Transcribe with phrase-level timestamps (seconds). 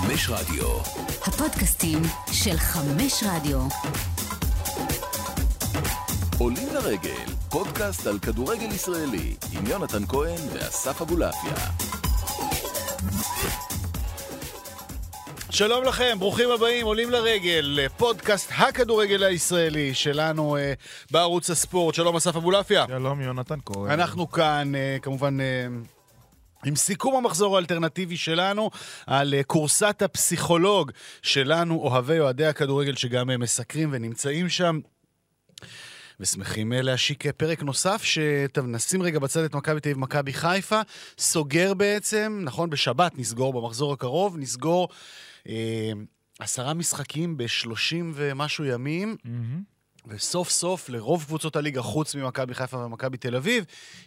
[0.00, 0.66] חמש רדיו.
[1.26, 2.02] הפודקאסטים
[2.32, 3.60] של חמש רדיו.
[6.38, 11.54] עולים לרגל, פודקאסט על כדורגל ישראלי, עם יונתן כהן ואסף אבולעפיה.
[15.50, 20.72] שלום לכם, ברוכים הבאים, עולים לרגל, פודקאסט הכדורגל הישראלי שלנו אה,
[21.10, 21.94] בערוץ הספורט.
[21.94, 22.84] שלום אסף אבולעפיה.
[22.88, 23.90] שלום יונתן כהן.
[23.90, 25.40] אנחנו כאן, אה, כמובן...
[25.40, 25.66] אה,
[26.64, 28.70] עם סיכום המחזור האלטרנטיבי שלנו
[29.06, 30.90] על אה, כורסת הפסיכולוג
[31.22, 34.80] שלנו, אוהבי אוהדי הכדורגל שגם אה, מסקרים ונמצאים שם.
[36.20, 40.80] ושמחים אה, להשיק אה, פרק נוסף, שנשים רגע בצד את מכבי תל אביב, מכבי חיפה.
[41.18, 44.88] סוגר בעצם, נכון, בשבת נסגור, במחזור הקרוב, נסגור
[45.48, 45.92] אה,
[46.38, 49.16] עשרה משחקים בשלושים ומשהו ימים.
[49.24, 49.62] מהמם.
[50.06, 53.64] וסוף סוף לרוב קבוצות הליגה, חוץ ממכבי חיפה ומכבי תל אביב,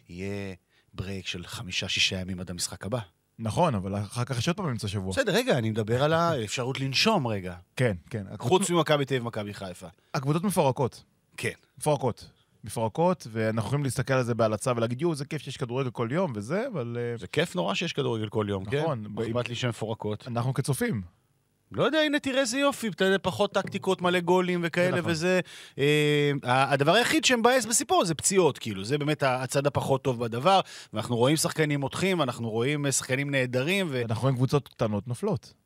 [0.10, 0.56] יהיה
[0.94, 3.00] ברייק של חמישה-שישה ימים עד המשחק הבא.
[3.40, 5.12] נכון, אבל אחר כך יש עוד פעם אמצע שבוע.
[5.12, 7.56] בסדר, רגע, אני מדבר על האפשרות לנשום רגע.
[7.76, 8.24] כן, כן.
[8.40, 9.88] חוץ ממכבי תל אביב ומכבי חיפה.
[10.14, 11.04] הקבוצות מפורקות.
[11.38, 11.54] כן.
[11.78, 12.30] מפורקות.
[12.64, 16.34] מפורקות, ואנחנו יכולים להסתכל על זה בהלצה ולהגיד, יואו, זה כיף שיש כדורגל כל יום
[16.36, 18.82] וזה, אבל אה, זה כיף נורא שיש כדורגל כל יום, כן?
[18.82, 19.06] נכון.
[19.28, 20.28] אכפת לי שהן מפורקות.
[20.28, 21.02] אנחנו כצופים.
[21.76, 22.90] לא יודע, הנה, תראה איזה יופי,
[23.22, 25.12] פחות טקטיקות, מלא גולים וכאלה נכון.
[25.12, 25.40] וזה.
[25.78, 30.60] אה, הדבר היחיד שמבאס בסיפור זה פציעות, כאילו, זה באמת הצד הפחות טוב בדבר.
[30.94, 34.02] ואנחנו רואים שחקנים מותחים, אנחנו רואים אה, שחקנים נהדרים, ו...
[34.10, 35.63] אנחנו רואים קבוצות קטנות נופלות.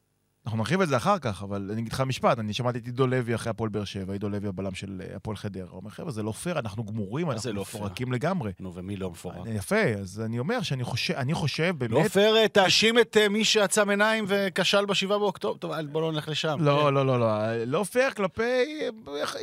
[0.47, 3.07] אנחנו נרחיב את זה אחר כך, אבל אני אגיד לך משפט, אני שמעתי את עידו
[3.07, 5.69] לוי אחרי הפועל באר שבע, עידו לוי הבלם של אה, הפועל חדרה.
[5.69, 7.61] הוא אומר, חבר'ה, זה לא פייר, אנחנו גמורים, אנחנו לא?
[7.61, 8.51] מפורקים לגמרי.
[8.59, 9.35] נו, ומי לא מפורק?
[9.45, 12.11] יפה, אז אני אומר שאני חושב, אני חושב לא באמת...
[12.11, 15.57] פייר, אה, תאשים את אה, מי שעצם עיניים וכשל בשבעה באוקטובר.
[15.57, 16.57] טוב, בוא לא נלך לשם.
[16.59, 17.63] לא, לא, לא, לא.
[17.65, 18.63] לא פייר כלפי...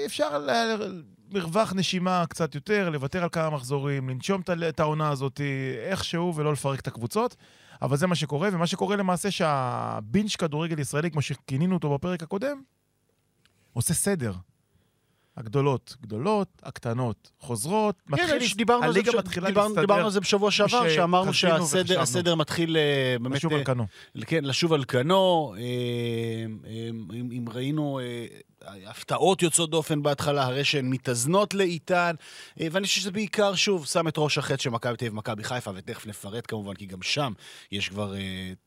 [0.06, 1.02] אפשר ל-
[1.32, 5.40] מרווח נשימה קצת יותר, לוותר על כמה מחזורים, לנשום את העונה הזאת
[5.90, 7.36] איכשהו ולא לפרק את הקבוצות.
[7.82, 12.62] אבל זה מה שקורה, ומה שקורה למעשה שהבינג' כדורגל ישראלי, כמו שכינינו אותו בפרק הקודם,
[13.72, 14.32] עושה סדר.
[15.36, 19.80] הגדולות גדולות, הקטנות חוזרות, כן, מתחיל- דיברנו הליגה בש- מתחילה דיברנו- להסתדר.
[19.82, 23.36] דיברנו על זה בשבוע שעבר, ש- שאמרנו שהסדר מתחיל אה, באמת...
[23.36, 23.86] לשוב אה, על כנו.
[24.26, 25.54] כן, לשוב על כנו.
[25.56, 25.62] אה,
[26.70, 26.88] אה,
[27.32, 28.26] אם, ראינו אה,
[28.86, 32.14] הפתעות יוצאות דופן בהתחלה, הרי שהן מתאזנות לאיתן,
[32.60, 35.44] אה, ואני חושב שזה בעיקר, שוב, שם את ראש החטא של מכבי תל אביב ומכבי
[35.44, 37.32] חיפה, ותכף נפרט כמובן, כי גם שם
[37.72, 38.20] יש כבר אה,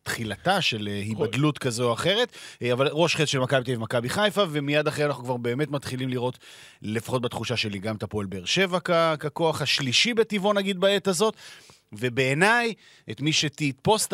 [0.04, 2.32] תחילתה של אה, היבדלות כזו או אחרת,
[2.62, 5.72] אה, אבל ראש חטא של מכבי תל אביב ומכבי חיפה, ומיד אחרי אנחנו כבר באמת
[5.72, 6.38] מתחילים לראות,
[6.82, 11.36] לפחות בתחושה שלי, גם את הפועל באר שבע כ- ככוח השלישי בטבעו, נגיד, בעת הזאת.
[11.94, 12.74] ובעיניי,
[13.12, 14.08] את מי שתתפוס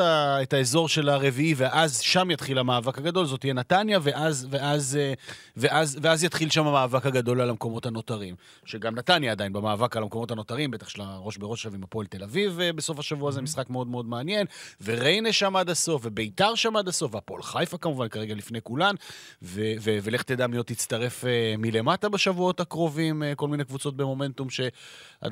[0.43, 5.13] את האזור של הרביעי, ואז שם יתחיל המאבק הגדול, זאת תהיה נתניה, ואז, ואז, אה,
[5.57, 8.35] ואז, ואז יתחיל שם המאבק הגדול על המקומות הנותרים.
[8.65, 12.23] שגם נתניה עדיין במאבק על המקומות הנותרים, בטח של הראש בראש עכשיו עם הפועל תל
[12.23, 14.47] אביב אה, בסוף השבוע, זה משחק מאוד מאוד מעניין.
[14.81, 18.95] וריינה שם עד הסוף, וביתר שם עד הסוף, והפועל חיפה כמובן כרגע לפני כולן,
[19.41, 24.49] ו- ו- ולך תדע מי עוד תצטרף אה, מלמטה בשבועות הקרובים, כל מיני קבוצות במומנטום
[24.49, 24.73] שעד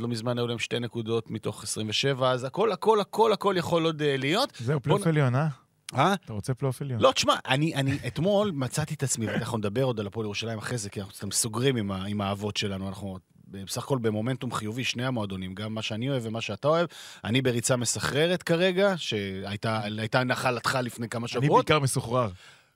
[0.02, 4.02] לא מזמן היו להם שתי נקודות מתוך 27, אז הכל, הכל, הכל, הכל יכול עוד
[4.02, 4.53] אה, להיות.
[4.59, 5.47] זהו, פלייאוף עליון, אה?
[5.96, 6.14] אה?
[6.14, 7.02] אתה רוצה פלייאוף עליון?
[7.02, 10.78] לא, תשמע, אני, אני אתמול מצאתי את עצמי, ואנחנו נדבר עוד על הפועל ירושלים אחרי
[10.78, 14.84] זה, כי אנחנו סתם סוגרים עם, ה- עם האהבות שלנו, אנחנו בסך הכל במומנטום חיובי,
[14.84, 16.88] שני המועדונים, גם מה שאני אוהב ומה שאתה אוהב.
[17.24, 21.66] אני בריצה מסחררת כרגע, שהייתה הייתה נחלתך לפני כמה אני שבועות.
[21.66, 22.30] בעיקר מסוחרר.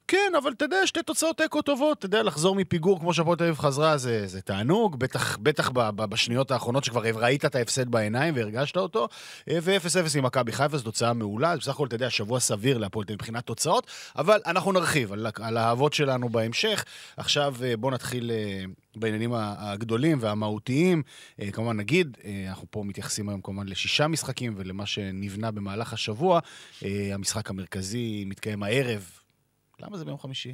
[0.07, 1.97] כן, אבל אתה יודע, שתי תוצאות תיקו טובות.
[1.97, 5.79] אתה יודע, לחזור מפיגור כמו שהפועל תל אביב חזרה זה, זה תענוג, בטח, בטח ב,
[5.79, 9.07] ב, בשניות האחרונות שכבר ראית את ההפסד בעיניים והרגשת אותו.
[9.49, 11.57] אה, ו-0-0 עם מכבי חיפה, זו תוצאה מעולה.
[11.57, 15.27] בסך הכל, אתה יודע, שבוע סביר להפועל תל אביב מבחינת תוצאות, אבל אנחנו נרחיב על,
[15.39, 16.85] על האהבות שלנו בהמשך.
[17.17, 18.63] עכשיו אה, בואו נתחיל אה,
[18.95, 21.03] בעניינים הגדולים והמהותיים.
[21.51, 22.17] כמובן, נגיד,
[22.49, 26.39] אנחנו פה מתייחסים היום כמובן לשישה משחקים ולמה שנבנה במהלך השבוע.
[26.81, 29.24] המשחק המרכזי מתקיים הערב.
[29.79, 30.53] למה זה ביום חמישי?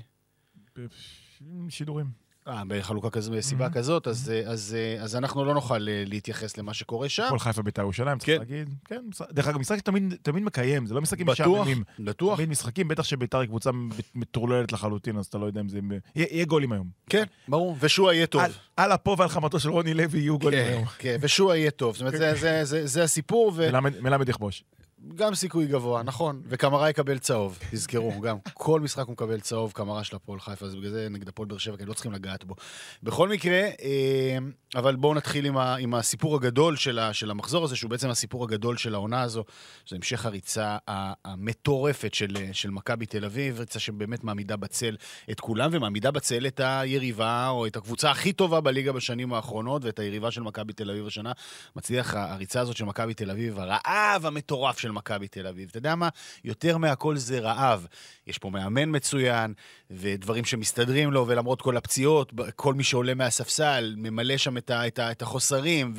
[1.69, 2.05] שידורים.
[2.47, 6.57] אה, בחלוקה כזו, בסיבה כזאת, אז, אה, אז, אה, אז אנחנו לא נוכל אה, להתייחס
[6.57, 7.23] למה שקורה שם.
[7.23, 8.25] הפועל חיפה בית"ר ירושלים, כן.
[8.25, 8.69] צריך להגיד.
[8.85, 9.01] כן,
[9.31, 11.83] דרך אגב, משחק שתמיד תמיד מקיים, זה לא משחקים בטוח, משעממים.
[11.99, 12.35] בטוח.
[12.37, 13.69] תמיד משחקים, בטח שבית"ר היא קבוצה
[14.15, 15.79] מטורללת לחלוטין, אז אתה לא יודע אם זה...
[16.15, 16.89] יהיה יהיה גולים היום.
[17.09, 17.75] כן, ברור.
[17.79, 18.41] ושועה יהיה טוב.
[18.41, 20.85] על- על אפו ועל חמתו של רוני לוי יהיו גולים כן, היום.
[20.85, 21.95] כן, ושועה יהיה טוב.
[21.95, 24.63] זאת אומרת, זה, זה, זה, זה הסיפור, מלמד מלמד יכבוש.
[25.09, 26.41] וגם סיכוי גבוה, נכון.
[26.45, 28.37] וקמרה יקבל צהוב, תזכרו, גם.
[28.53, 31.57] כל משחק הוא מקבל צהוב, קמרה של הפועל חיפה, אז בגלל זה נגד הפועל באר
[31.57, 32.55] שבע, כי לא צריכים לגעת בו.
[33.03, 34.37] בכל מקרה, אה,
[34.75, 38.09] אבל בואו נתחיל עם, ה, עם הסיפור הגדול של, ה, של המחזור הזה, שהוא בעצם
[38.09, 39.43] הסיפור הגדול של העונה הזו,
[39.89, 40.77] זה המשך הריצה
[41.25, 44.95] המטורפת של, של מכבי תל אביב, ריצה שבאמת מעמידה בצל
[45.31, 49.99] את כולם, ומעמידה בצל את היריבה, או את הקבוצה הכי טובה בליגה בשנים האחרונות, ואת
[49.99, 51.31] היריבה של מכבי תל אביב השנה.
[51.75, 55.69] מצליח הריצה הזאת של מכבי תל אביב, הרעב המטורף של של מכבי תל אביב.
[55.69, 56.09] אתה יודע מה?
[56.43, 57.87] יותר מהכל זה רעב.
[58.27, 59.53] יש פה מאמן מצוין,
[59.91, 64.99] ודברים שמסתדרים לו, ולמרות כל הפציעות, כל מי שעולה מהספסל ממלא שם את, ה, את,
[64.99, 65.93] ה, את החוסרים,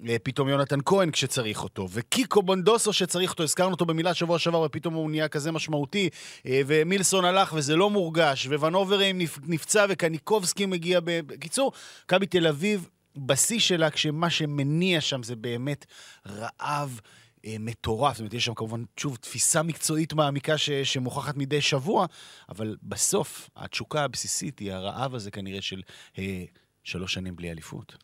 [0.00, 4.94] ופתאום יונתן כהן כשצריך אותו, וקיקו בונדוסו שצריך אותו, הזכרנו אותו במילה שבוע שעבר, ופתאום
[4.94, 6.08] הוא נהיה כזה משמעותי,
[6.46, 11.00] אה, ומילסון הלך וזה לא מורגש, וונוברים נפצע, וקניקובסקי מגיע...
[11.02, 11.72] בקיצור,
[12.04, 15.86] מכבי תל אביב בשיא שלה, כשמה שמניע שם זה באמת
[16.26, 17.00] רעב.
[17.46, 22.06] אה, מטורף, זאת אומרת, יש שם כמובן, שוב, תפיסה מקצועית מעמיקה ש, שמוכחת מדי שבוע,
[22.48, 25.82] אבל בסוף, התשוקה הבסיסית היא הרעב הזה כנראה של
[26.18, 26.44] אה,
[26.84, 27.96] שלוש שנים בלי אליפות.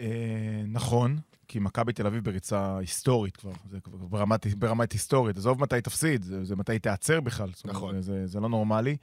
[0.00, 1.18] אה, נכון,
[1.48, 5.36] כי מכבי תל אביב בריצה היסטורית כבר, זה כבר ברמת, ברמת היסטורית.
[5.36, 7.50] עזוב מתי תפסיד, זה, זה מתי תיעצר בכלל.
[7.64, 8.00] נכון.
[8.00, 8.96] זה, זה, זה לא נורמלי.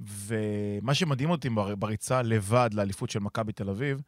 [0.00, 4.02] ומה שמדהים אותי בריצה לבד לאליפות של מכבי תל אביב,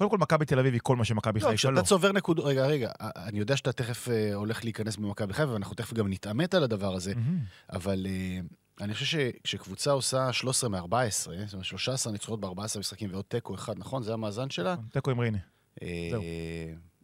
[0.00, 1.76] קודם כל, מכבי תל אביב היא כל מה שמכבי לא, חיפה לא.
[1.76, 2.44] כשאתה צובר נקודות...
[2.44, 6.54] רגע, רגע, אני יודע שאתה תכף uh, הולך להיכנס במכבי חיפה, ואנחנו תכף גם נתעמת
[6.54, 7.72] על הדבר הזה, mm-hmm.
[7.72, 10.80] אבל uh, אני חושב שכשקבוצה עושה 13 מ-14,
[11.10, 14.02] זאת אומרת, 13 ניצחונות ב-14 משחקים ועוד תיקו אחד, נכון?
[14.02, 14.72] זה המאזן שלה?
[14.72, 15.38] נכון, תיקו עם רינה.
[15.38, 16.22] Uh, זהו.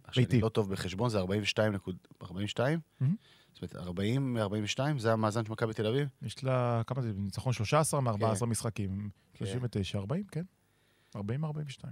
[0.05, 1.97] עכשיו, אני לא טוב בחשבון, זה 42 נקוד...
[2.23, 2.79] 42?
[2.79, 3.05] Mm-hmm.
[3.53, 6.09] זאת אומרת, 40 מ-42, זה המאזן של מכבי תל אביב?
[6.23, 7.13] יש לה, כמה זה?
[7.17, 8.47] ניצחון 13 מ-14 כן.
[8.47, 9.09] משחקים.
[9.35, 10.45] 39, 40, כן.
[11.17, 11.85] 40 מ-42.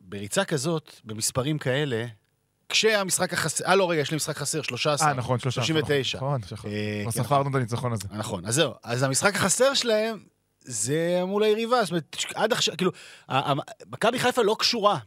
[0.00, 2.06] בריצה כזאת, במספרים כאלה,
[2.68, 5.08] כשהמשחק החסר, אה לא רגע, יש לי משחק חסר, 13.
[5.08, 5.64] אה נכון, 13.
[5.64, 6.18] 39.
[6.18, 6.70] נכון, נכון.
[7.06, 8.08] לא ספרנו את הניצחון הזה.
[8.10, 8.72] נכון, אז זהו.
[8.82, 10.18] אז המשחק החסר שלהם
[10.60, 12.90] זה מול היריבה, זאת אומרת, עד עכשיו, כאילו,
[13.92, 14.98] מכבי חיפה לא קשורה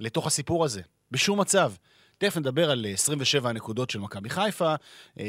[0.00, 0.80] לתוך הסיפור הזה,
[1.10, 1.72] בשום מצב.
[2.18, 4.74] תכף נדבר על 27 הנקודות של מכבי חיפה,
[5.20, 5.24] אה,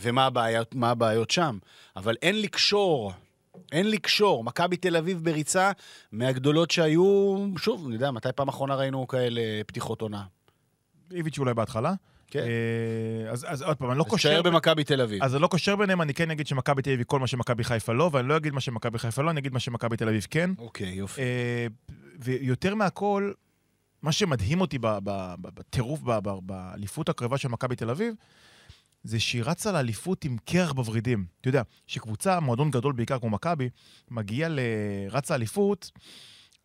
[0.00, 1.58] ומה הבעיות, הבעיות שם.
[1.96, 3.12] אבל אין לקשור
[3.72, 4.44] אין לקשור.
[4.44, 5.72] מכבי תל אביב בריצה
[6.12, 10.22] מהגדולות שהיו, שוב, אני יודע, מתי פעם אחרונה ראינו כאלה פתיחות עונה?
[11.12, 11.94] איביץ' אולי בהתחלה.
[12.30, 12.40] כן.
[12.40, 14.28] אה, אז, אז עוד פעם, אני לא קושר...
[14.28, 15.22] תשאר במכבי תל אביב.
[15.22, 17.64] אז אני לא קושר ביניהם, אני כן אגיד שמכבי תל אביב היא כל מה שמכבי
[17.64, 20.26] חיפה לא, ואני לא אגיד מה שמכבי חיפה לא, אני אגיד מה שמכבי תל אביב
[20.30, 20.50] כן.
[20.58, 21.20] אוקיי, יופי.
[21.20, 21.66] אה,
[22.18, 23.32] ויותר מהכל,
[24.02, 24.78] מה שמדהים אותי
[25.40, 26.00] בטירוף,
[26.42, 28.14] באליפות הקרבה של מכבי תל אביב,
[29.08, 31.26] זה שהיא רצה לאליפות עם קרח בוורידים.
[31.40, 33.68] אתה יודע, שקבוצה, מועדון גדול בעיקר כמו מכבי,
[34.10, 35.90] מגיע לרצה אליפות,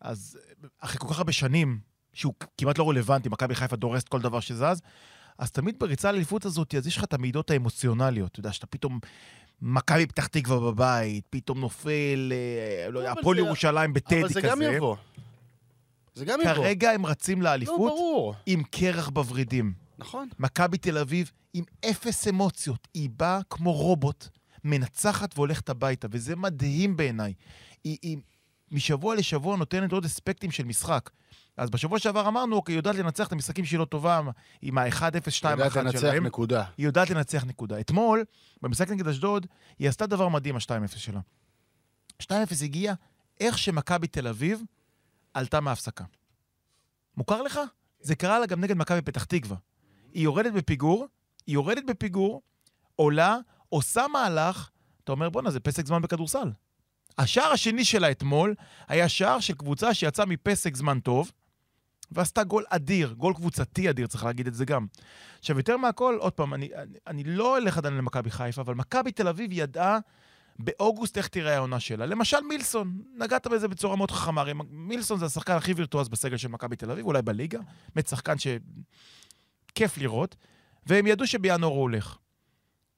[0.00, 0.38] אז
[0.80, 1.78] אחרי כל כך הרבה שנים,
[2.12, 4.82] שהוא כמעט לא רלוונטי, מכבי חיפה דורסת כל דבר שזז,
[5.38, 8.32] אז תמיד בריצה לאליפות הזאת, אז יש לך את המידות האמוציונליות.
[8.32, 8.98] אתה יודע, שאתה פתאום...
[9.62, 14.24] מכבי פתח תקווה בבית, פתאום נופל, אה, לא יודע, הפועל ירושלים בטדי כזה.
[14.24, 14.96] אבל זה גם יבוא.
[16.14, 16.54] זה גם יבוא.
[16.54, 19.83] כרגע הם רצים לאליפות לא, עם קרח בוורידים.
[19.98, 20.28] נכון.
[20.38, 22.88] מכבי תל אביב עם אפס אמוציות.
[22.94, 24.28] היא באה כמו רובוט,
[24.64, 27.34] מנצחת והולכת הביתה, וזה מדהים בעיניי.
[27.84, 28.18] היא, היא
[28.70, 31.10] משבוע לשבוע נותנת עוד אספקטים של משחק.
[31.56, 34.20] אז בשבוע שעבר אמרנו, אוקיי, היא יודעת לנצח את המשחקים שהיא לא טובה
[34.62, 35.58] עם ה-1-0, 2-1 שלהם.
[35.58, 36.64] היא יודעת לנצח נקודה.
[36.76, 37.80] היא יודעת לנצח נקודה.
[37.80, 38.24] אתמול,
[38.62, 39.46] במשחק נגד אשדוד,
[39.78, 41.20] היא עשתה דבר מדהים, ה-2-0 שלה.
[42.22, 42.26] 2-0
[42.62, 42.94] הגיע
[43.40, 44.62] איך שמכבי תל אביב
[45.34, 46.04] עלתה מההפסקה.
[47.16, 47.60] מוכר לך?
[48.00, 49.56] זה קרה לה גם נגד מכבי פתח תקווה.
[50.14, 51.06] היא יורדת בפיגור,
[51.46, 52.42] היא יורדת בפיגור,
[52.96, 53.36] עולה,
[53.68, 54.70] עושה מהלך,
[55.04, 56.50] אתה אומר, בואנה, זה פסק זמן בכדורסל.
[57.18, 58.54] השער השני שלה אתמול
[58.88, 61.32] היה שער של קבוצה שיצאה מפסק זמן טוב,
[62.12, 64.86] ועשתה גול אדיר, גול קבוצתי אדיר, צריך להגיד את זה גם.
[65.38, 69.12] עכשיו, יותר מהכל, עוד פעם, אני, אני, אני לא אלך עדיין למכבי חיפה, אבל מכבי
[69.12, 69.98] תל אביב ידעה
[70.58, 72.06] באוגוסט איך תראה העונה שלה.
[72.06, 74.44] למשל מילסון, נגעת בזה בצורה מאוד חכמה.
[74.70, 77.58] מילסון זה השחקן הכי וירטואוז בסגל של מכבי תל אביב, אולי בליגה.
[77.94, 78.38] באמת שחקן
[79.74, 80.36] שכיף לראות.
[80.86, 82.16] והם ידעו שבינואר הוא הולך.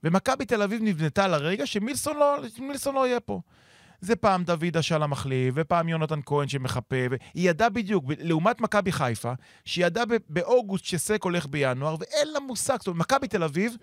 [0.04, 2.38] ומכבי תל אביב נבנתה לרגע שמילסון לא,
[2.95, 3.40] לא יהיה פה.
[4.00, 9.33] זה פעם דוד אשל המחליף, ופעם יונתן כהן שמחפה, והיא ידעה בדיוק, לעומת מכבי חיפה,
[9.64, 13.76] שהיא ידעה באוגוסט שסק הולך בינואר, ואין לה מושג, זאת אומרת, מכבי תל אביב...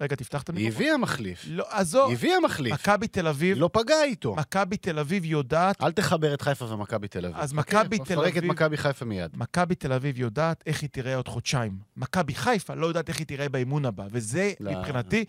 [0.00, 0.82] רגע, תפתח את המיקרופון.
[0.82, 1.44] היא הביאה מחליף.
[1.48, 2.08] לא, עזוב.
[2.08, 2.72] היא הביאה מחליף.
[2.74, 3.58] מכבי תל אביב...
[3.58, 4.34] לא פגע איתו.
[4.34, 5.82] מכבי תל אביב יודעת...
[5.82, 7.36] אל תחבר את חיפה ומכבי תל אביב.
[7.38, 8.28] אז מכבי אוקיי, תל אביב...
[8.28, 9.30] מפרק את מכבי חיפה מיד.
[9.34, 11.78] מכבי תל אביב יודעת איך היא תראה עוד חודשיים.
[11.96, 15.24] מכבי חיפה לא יודעת איך היא תראה באימון הבא, וזה לא, מבחינתי...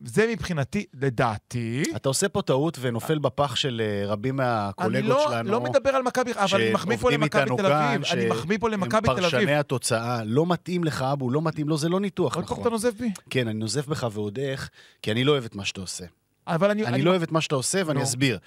[0.00, 0.08] לא.
[0.10, 1.82] זה מבחינתי, לדעתי...
[1.96, 5.40] אתה עושה פה טעות ונופל בפח של אה, רבים מהקולגות לא, שלנו.
[5.40, 8.04] אני לא מדבר על מכבי, אבל אני מחמיא פה למכבי תל אביב.
[8.12, 9.30] אני מחמיא פה למכבי תל אביב.
[9.30, 10.24] פרשני התוצאה.
[10.24, 12.42] לא מתאים לך, אבו, לא מתאים לו, זה לא ניתוח, נכון.
[12.42, 13.12] עוד פעם אתה נוזף בי?
[13.30, 14.70] כן, אני נוזף בך ועוד איך,
[15.02, 16.04] כי אני לא אוהב את מה שאתה עושה.
[16.46, 16.86] אבל אני...
[16.86, 18.38] אני לא אוהב את מה שאתה עושה, ואני אסביר.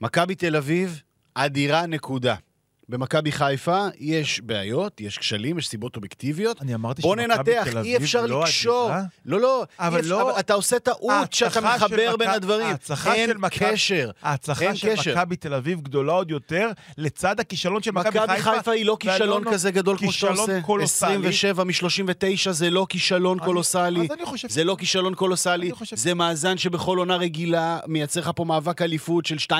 [0.00, 1.02] מכבי תל אביב,
[1.34, 2.34] אדירה נקודה.
[2.90, 6.62] במכבי חיפה יש בעיות, יש כשלים, יש סיבות אובייקטיביות.
[6.62, 8.86] אני אמרתי בוא שמכבי ננתח, תל אביב אי אפשר לא לקשור.
[8.90, 9.02] אדירה.
[9.26, 12.66] לא, לא, אבל אפשר- לא- אבל אתה עושה טעות שאתה מחבר בין הדברים.
[13.12, 14.10] אין קשר.
[14.22, 15.10] ההצלחה אין של.
[15.12, 16.68] מכבי תל אביב גדולה עוד יותר,
[16.98, 18.52] לצד הכישלון של מכבי מכבי חיפה.
[18.56, 20.60] חיפה היא לא כישלון כזה גדול כמו שאתה כישלון עושה.
[20.66, 21.08] קולוסלי.
[21.14, 22.06] 27 מ-39
[22.52, 24.00] זה לא כישלון אני- קולוסלי.
[24.00, 24.48] אז אני חושב...
[24.48, 29.36] זה לא כישלון קולוסלי, זה מאזן שבכל עונה רגילה מייצר לך פה מאבק אליפות של
[29.38, 29.52] 2-3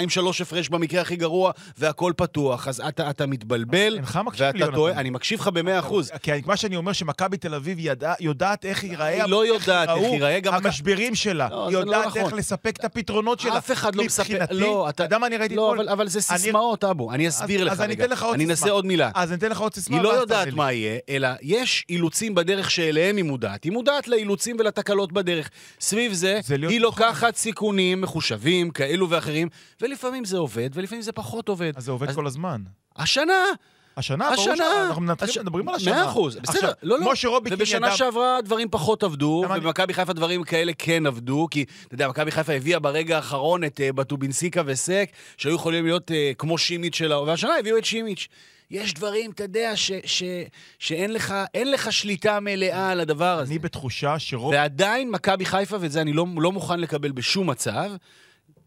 [0.43, 2.69] הפרש במקרה הכי גרוע, והכל פתוח.
[2.69, 4.75] אז אתה, אתה מתבלבל, אינך מקשיב לי, ואתה יונתן.
[4.77, 6.11] טועה, אני מקשיב לך במאה אחוז.
[6.23, 9.07] כי מה שאני אומר, שמכבי תל אביב ידע, יודעת איך ייראה...
[9.07, 11.49] היא לא יודעת איך ייראה, גם המשברים שלה.
[11.51, 12.17] לא, היא לא יודעת.
[12.17, 13.59] איך לספק את הפתרונות שלה.
[13.59, 14.05] אף אחד לא.
[14.05, 15.03] מבחינתי, לא, אתה...
[15.03, 15.89] יודע מה אני ראיתי לא, אתמול?
[15.89, 17.13] אבל, זה סיסמאות, אבו.
[17.13, 18.05] אני אסביר לך אז אני רגע.
[18.35, 18.45] אני.
[18.45, 19.11] אנסה עוד מילה.
[19.15, 19.97] אז אני אתן לך עוד סיסמה.
[19.97, 20.55] היא לא יודעת לי.
[20.55, 23.65] מה יהיה, אלא יש אילוצים בדרך שאליהם היא מודעת.
[23.65, 25.51] היא מודעת לאילוצים ולתקלות בדרך.
[25.81, 26.81] סביב זה, היא.
[26.81, 29.49] לוקחת סיכונים מחושבים, כאלו ואחרים,
[29.81, 31.73] ולפעמים זה עובד, ולפעמים זה פחות עובד.
[31.77, 32.61] אז זה עובד כל הזמן.
[32.97, 33.35] השנה,
[33.97, 34.57] השנה, ברור.
[34.57, 35.91] שאנחנו מנתחים- הש- מדברים על השנה.
[35.95, 36.55] מאה אחוז, בסדר.
[36.57, 37.05] עכשיו, לא, לא.
[37.05, 37.97] כמו שרובי קין ובשנה ידע...
[37.97, 42.53] שעברה דברים פחות עבדו, ובמכבי חיפה דברים כאלה כן עבדו, כי, אתה יודע, מכבי חיפה
[42.53, 47.59] הביאה ברגע האחרון את אה, בטובינסיקה וסק, שהיו יכולים להיות אה, כמו שימיץ' שלה, והשנה
[47.59, 48.29] הביאו את שימיץ'.
[48.71, 50.23] יש דברים, אתה יודע, ש, ש,
[50.79, 53.51] שאין לך, לך שליטה מלאה על הדבר הזה.
[53.51, 54.53] אני בתחושה שרוב...
[54.55, 57.91] ועדיין מכבי חיפה, ואת זה אני לא, לא מוכן לקבל בשום מצב,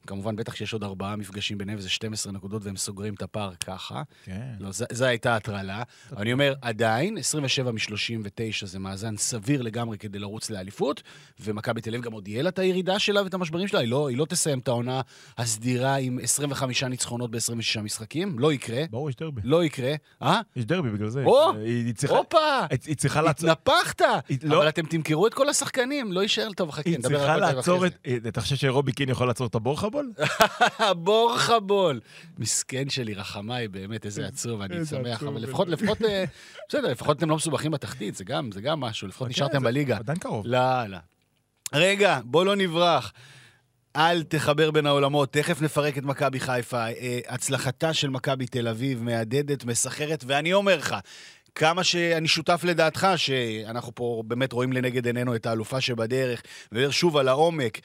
[0.07, 4.01] כמובן, בטח שיש עוד ארבעה מפגשים ביניהם, וזה 12 נקודות, והם סוגרים את הפער ככה.
[4.23, 4.41] כן.
[4.59, 5.83] לא, זו הייתה הטרלה.
[6.11, 8.25] אבל אני אומר, עדיין, 27 מ-39
[8.65, 11.03] זה מאזן סביר לגמרי כדי לרוץ לאליפות,
[11.39, 14.09] ומכבי תל אביב גם עוד יהיה לה את הירידה שלה ואת המשברים שלה, היא לא,
[14.09, 15.01] היא לא תסיים את העונה
[15.37, 18.83] הסדירה עם 25 ניצחונות ב-26 משחקים, לא יקרה.
[18.89, 19.41] ברור, יש דרבי.
[19.43, 19.93] לא יקרה.
[20.21, 20.41] אה?
[20.55, 21.23] יש דרבי בגלל זה.
[21.25, 21.51] או!
[21.55, 22.15] היא היא צריכה...
[22.17, 22.37] הופה!
[22.69, 23.49] היא- היא צריכה לעצור...
[23.51, 24.01] התנפחת!
[24.29, 24.57] היא- לא.
[24.57, 27.51] אבל אתם תמכרו את כל השחקנים, לא יישאר טוב, חכה, היא נדבר צריכה על הפועל
[27.51, 28.27] תל לעצור אביב את...
[28.27, 29.55] אתה חושב שרובי קין יכול לעצור את
[29.93, 30.93] הבורחבול?
[31.03, 31.99] בור חבול.
[32.39, 35.23] מסכן שלי, רחמיי, באמת, איזה עצוב, אני שמח.
[35.23, 35.41] אבל.
[35.41, 36.23] לפחות, לפחות, אה,
[36.69, 39.97] בסדר, לפחות אתם לא מסובכים בתחתית, זה גם, זה גם משהו, לפחות כן, נשארתם בליגה.
[39.97, 40.47] עדיין קרוב.
[40.47, 40.97] לא, לא.
[41.73, 43.13] רגע, בוא לא נברח.
[43.95, 46.87] אל תחבר בין העולמות, תכף נפרק את מכבי חיפה.
[46.87, 50.95] אה, הצלחתה של מכבי תל אביב מהדהדת, מסחרת, ואני אומר לך,
[51.55, 57.17] כמה שאני שותף לדעתך, שאנחנו פה באמת רואים לנגד עינינו את האלופה שבדרך, ונדבר שוב
[57.17, 57.79] על העומק.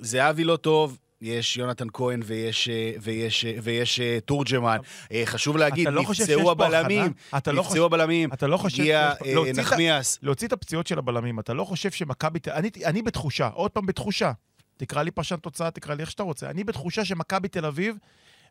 [0.00, 0.98] זהבי לא טוב.
[1.22, 4.76] יש יונתן כהן ויש, אה, ויש, אה, ויש אה, תורג'מן.
[5.24, 7.12] חשוב להגיד, לא נפצעו הבלמים?
[7.36, 9.12] אתה לא חושב- נפצעו הבלמים, אתה לא חושב הגיע
[9.56, 10.18] נחמיאס.
[10.22, 12.38] להוציא את הפציעות של הבלמים, אתה לא חושב שמכבי...
[12.52, 14.32] אני, אני בתחושה, עוד פעם בתחושה,
[14.76, 17.96] תקרא לי פרשן תוצאה, תקרא לי איך שאתה רוצה, אני בתחושה שמכבי תל אביב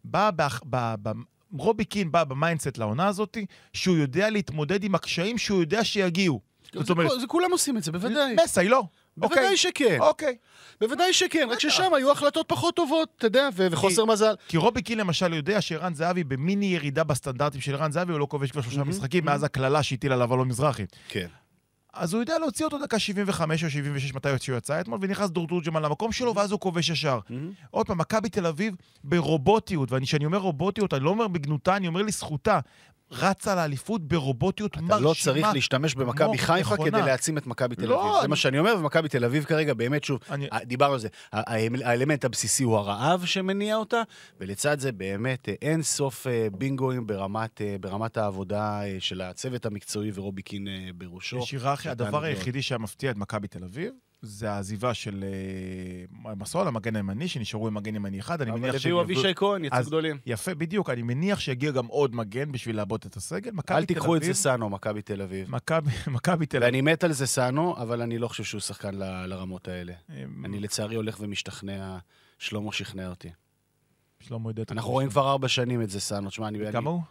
[0.04, 1.12] באה, באח- ב- ב-
[1.58, 3.38] רובי קין בא ב mindset לעונה הזאת,
[3.74, 6.42] שהוא יודע להתמודד עם הקשיים שהוא יודע שיגיעו.
[6.74, 8.36] זאת אומרת, זה כולם עושים את זה, בוודאי.
[8.44, 8.84] מסי לא.
[9.20, 9.58] בוודאי אוקיי.
[9.58, 9.98] שכן.
[10.00, 10.36] אוקיי.
[10.82, 14.34] בוודאי שכן, רק ששם היו החלטות פחות טובות, אתה יודע, ו- וחוסר מזל.
[14.48, 18.28] כי רובי קין למשל יודע שערן זהבי במיני ירידה בסטנדרטים של ערן זהבי, הוא לא
[18.30, 19.26] כובש כבר שלושה משחקים.
[19.26, 20.84] מאז הקללה שהטיל עליו אלון מזרחי.
[21.10, 21.28] כן.
[21.94, 25.48] אז הוא יודע להוציא אותו דקה 75 או 76 מתי שהוא יצא אתמול, ונכנס דור
[25.48, 27.20] תורג'מן למקום שלו, ואז הוא כובש ישר.
[27.72, 32.02] עוד פעם, מכבי תל אביב ברובוטיות, וכשאני אומר רובוטיות, אני לא אומר בגנותה, אני אומר
[32.02, 32.60] לזכותה.
[33.12, 35.00] רצה לאליפות ברובוטיות אתה מרשימה.
[35.02, 36.76] לא צריך להשתמש במכבי חיפה.
[36.86, 38.14] כדי להעצים את מכבי תל לא, אביב.
[38.14, 41.08] זה אני- מה שאני אומר, ומכבי תל אביב כרגע, באמת, שוב, אני- דיברנו על זה.
[41.34, 44.02] האלמנט הבסיסי הוא הרעב שמניע אותה,
[44.40, 50.12] ולצד זה באמת אה, אין סוף אה, בינגואים ברמת, אה, ברמת העבודה של הצוות המקצועי
[50.14, 51.38] ורובי קין בראשו.
[51.38, 52.24] יש היררכיה, הדבר.
[52.24, 55.24] היחידי שהיה מפתיע את מכבי תל אביב, זה העזיבה של
[56.38, 58.42] מסול, המגן הימני, שנשארו עם מגן ימני אחד.
[58.42, 60.18] אני אבל מניח הביאו יביאו- אבישי כהן, יצאו גדולים.
[60.26, 60.90] יפה, בדיוק.
[60.90, 63.52] אני מניח שיגיע גם עוד מגן בשביל לעבות את הסגל.
[63.72, 65.52] אל תיקחו את זה סאנו, מכבי תל אביב.
[66.08, 66.66] מכבי תל אביב.
[66.66, 69.94] ואני מת על זה סאנו, אבל אני לא חושב שהוא שחקן ל- לרמות האלה.
[70.10, 71.98] אמ, אני לצערי הולך ומשתכנע,
[72.40, 73.30] שלמה שכנע אותי.
[74.20, 74.62] שלמה יודע...
[74.64, 75.10] את אנחנו הכל רואים.
[75.10, 76.30] כבר ארבע שנים את זה, סאנו.
[76.30, 76.60] תשמע, אני...
[76.72, 77.02] כמה הוא?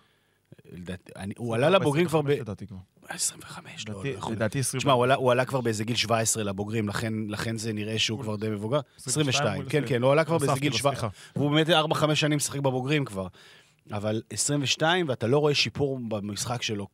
[0.72, 2.26] לדעתי- הוא עלה לבוגרים כבר ב...
[2.28, 2.76] 25 לדעתי כבר.
[3.08, 4.36] 25, לא, לא לדעתי- יכול להיות.
[4.40, 4.78] לדעתי 20.
[4.80, 6.88] תשמע, הוא עלה- כבר באיזה גיל 17 לבוגרים,
[7.28, 8.80] לכן זה נראה שהוא כבר די מבוגר.
[9.06, 11.10] 22, כן, כן, הוא עלה כבר באיזה גיל לו, 17.
[11.10, 11.38] סליחה.
[11.40, 13.26] והוא באמת 4-5 שנים משחק בבוגרים כבר.
[13.92, 16.86] אבל 22, ואתה לא רואה שיפור במשחק שלו.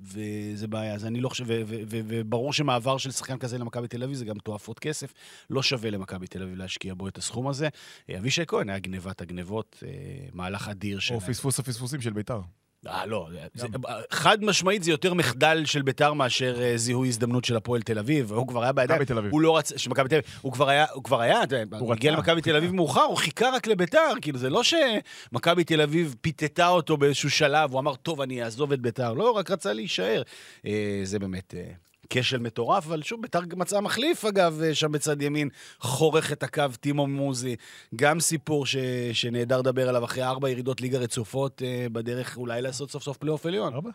[0.00, 1.44] וזה בעיה, אז אני לא חושב,
[1.78, 5.12] וברור שמעבר של שחקן כזה למכבי תל אביב זה גם תועפות כסף.
[5.50, 7.68] לא שווה למכבי תל אביב להשקיע בו את הסכום הזה.
[8.10, 9.88] אה, אבישי כהן היה גנבת הגנבות, אה,
[10.32, 11.20] מהלך אדיר או שלהם.
[11.20, 12.40] פספוס הפספוסים של ביתר.
[12.88, 13.28] אה, לא.
[13.54, 13.66] זה,
[14.10, 18.32] חד משמעית זה יותר מחדל של ביתר מאשר אה, זיהוי הזדמנות של הפועל תל אביב.
[18.32, 19.00] הוא כבר היה בידיים.
[19.00, 19.32] מכבי תל אביב.
[19.32, 20.38] הוא לא רצה, של מכבי תל אביב.
[20.40, 21.40] הוא כבר היה, הוא כבר היה,
[21.78, 24.10] הוא הגיע למכבי תל אביב מאוחר, הוא חיכה רק לביתר.
[24.20, 28.72] כאילו, זה לא שמכבי תל אביב פיתתה אותו באיזשהו שלב, הוא אמר, טוב, אני אעזוב
[28.72, 29.12] את ביתר.
[29.12, 30.22] לא, רק רצה להישאר.
[30.66, 31.54] אה, זה באמת...
[31.56, 35.48] אה, כשל מטורף, אבל שוב, ביתר מצאה מחליף, אגב, אה, שם בצד ימין,
[35.80, 37.56] חורך את הקו טימוטי מוזי.
[37.96, 38.76] גם סיפור ש...
[39.12, 43.46] שנהדר לדבר עליו אחרי ארבע ירידות ליגה רצופות, אה, בדרך אולי לעשות סוף סוף פלייאוף
[43.46, 43.74] עליון.
[43.74, 43.90] ארבע?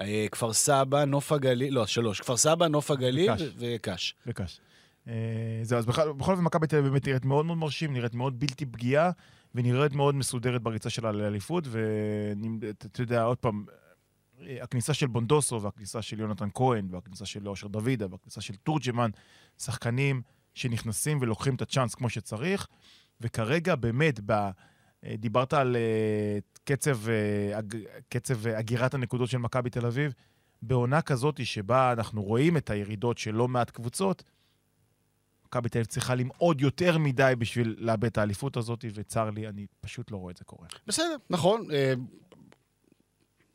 [0.00, 2.20] אה, כפר סבא, נוף הגליל, לא, שלוש.
[2.20, 3.30] כפר סבא, נוף הגליל.
[4.26, 4.60] וקש.
[5.08, 5.12] אה,
[5.62, 8.40] זהו, אז בכלל- בכל אופן מכבי תל אביב באמת נראית מאוד מאוד מרשים, נראית מאוד
[8.40, 9.10] בלתי פגיעה,
[9.54, 13.64] ונראית מאוד מסודרת בריצה שלה לאליפות, ואתה יודע, עוד פעם,
[14.60, 19.10] הכניסה של בונדוסו, והכניסה של יונתן כהן, והכניסה של אושר דוידה, והכניסה של תורג'מן,
[19.58, 20.22] שחקנים
[20.54, 22.66] שנכנסים ולוקחים את הצ'אנס כמו שצריך,
[23.20, 24.50] וכרגע באמת, ב...
[25.04, 27.58] אה, דיברת על אה, קצב, אה,
[28.08, 30.14] קצב אה, הגירת הנקודות של מכבי תל אביב,
[30.62, 34.22] בעונה כזאת שבה אנחנו רואים את הירידות של לא מעט קבוצות,
[35.46, 39.66] מכבי תל אביב צריכה למעוד יותר מדי בשביל לאבד את האליפות הזאת, וצר לי, אני
[39.80, 40.68] פשוט לא רואה את זה קורה.
[40.86, 41.66] בסדר, נכון.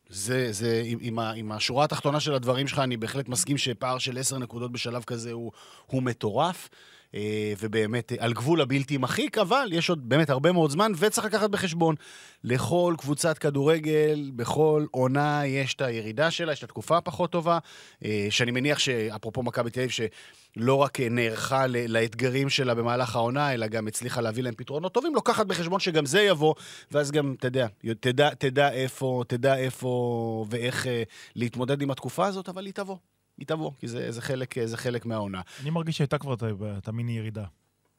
[0.10, 3.98] זה, זה, עם, עם, ה- עם השורה התחתונה של הדברים שלך, אני בהחלט מסכים שפער
[3.98, 5.52] של עשר נקודות בשלב כזה הוא,
[5.86, 6.70] הוא מטורף.
[7.16, 11.28] אה, ובאמת אה, על גבול הבלתי מחיק, אבל יש עוד באמת הרבה מאוד זמן, וצריך
[11.28, 11.96] לקחת בחשבון,
[12.44, 17.60] לכל קבוצת כדורגל, בכל עונה יש את הירידה שלה, יש את התקופה הפחות טובה,
[18.06, 23.68] אה, שאני מניח שאפרופו מכבי תל אביב, שלא רק נערכה לאתגרים שלה במהלך העונה, אלא
[23.68, 26.54] גם הצליחה להביא להם פתרונות טובים, לוקחת בחשבון שגם זה יבוא,
[26.92, 27.68] ואז גם, אתה יודע,
[28.00, 30.88] תדע, תדע איפה, תדע איפה ואיך
[31.36, 33.13] להתמודד עם התקופה הזאת, אבל היא תבוא.
[33.38, 35.42] היא תבוא, כי זה, זה, חלק, זה חלק מהעונה.
[35.62, 36.36] אני מרגיש שהייתה כבר
[36.78, 37.44] את המיני ירידה,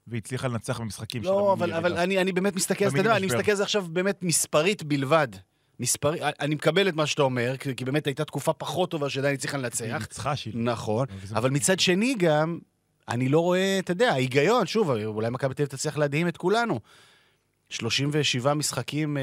[0.06, 1.78] והצליחה לנצח במשחקים של לא, המיני אבל, ירידה.
[1.78, 3.26] אבל אני, אני באמת מסתכל, אתה יודע, אני.
[3.26, 5.28] מסתכל על זה עכשיו באמת מספרית בלבד.
[5.80, 9.56] מספרי, אני מקבל את מה שאתה אומר, כי, באמת הייתה תקופה פחות טובה שעדיין הצליחה
[9.56, 9.96] היא לנצח.
[10.00, 10.54] ניצחה שהיא...
[10.56, 11.50] נכון, אבל.
[11.50, 12.58] מצד שני גם,
[13.08, 16.80] אני לא רואה, אתה יודע, ההיגיון, שוב, אולי מכבי תל אביב תצליח להדהים את כולנו.
[17.74, 19.22] 37 משחקים, אה,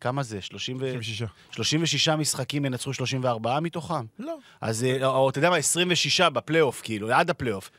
[0.00, 0.40] כמה זה?
[0.40, 0.92] 30 ו...
[0.92, 1.22] 36.
[1.50, 4.04] 36 משחקים ינצחו 34 מתוכם.
[4.18, 4.38] לא.
[4.60, 7.70] אז, אה, או אתה יודע מה, 26 בפלייאוף, כאילו, עד הפלייאוף.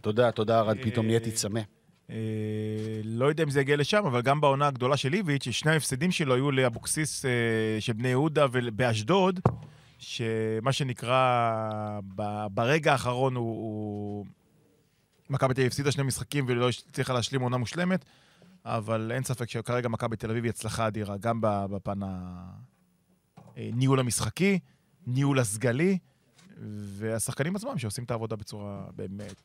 [0.00, 1.60] תודה, תודה, ארד, פתאום נהייתי צמא.
[2.10, 2.16] אה,
[3.04, 6.34] לא יודע אם זה יגיע לשם, אבל גם בעונה הגדולה של איביץ', שני ההפסדים שלו
[6.34, 7.30] היו לאבוקסיס אה,
[7.80, 9.40] של בני יהודה ובאשדוד,
[9.98, 11.20] שמה שנקרא,
[12.16, 13.56] ב- ברגע האחרון הוא...
[13.56, 14.26] הוא...
[15.30, 18.04] מכבי תל אביב הפסידה שני משחקים ולא הצליחה להשלים עונה מושלמת,
[18.68, 21.98] אבל אין ספק שכרגע מכבי תל אביב היא הצלחה אדירה, גם בפן
[23.56, 24.58] הניהול המשחקי,
[25.06, 25.98] ניהול הסגלי,
[26.58, 29.42] והשחקנים עצמם שעושים את העבודה בצורה באמת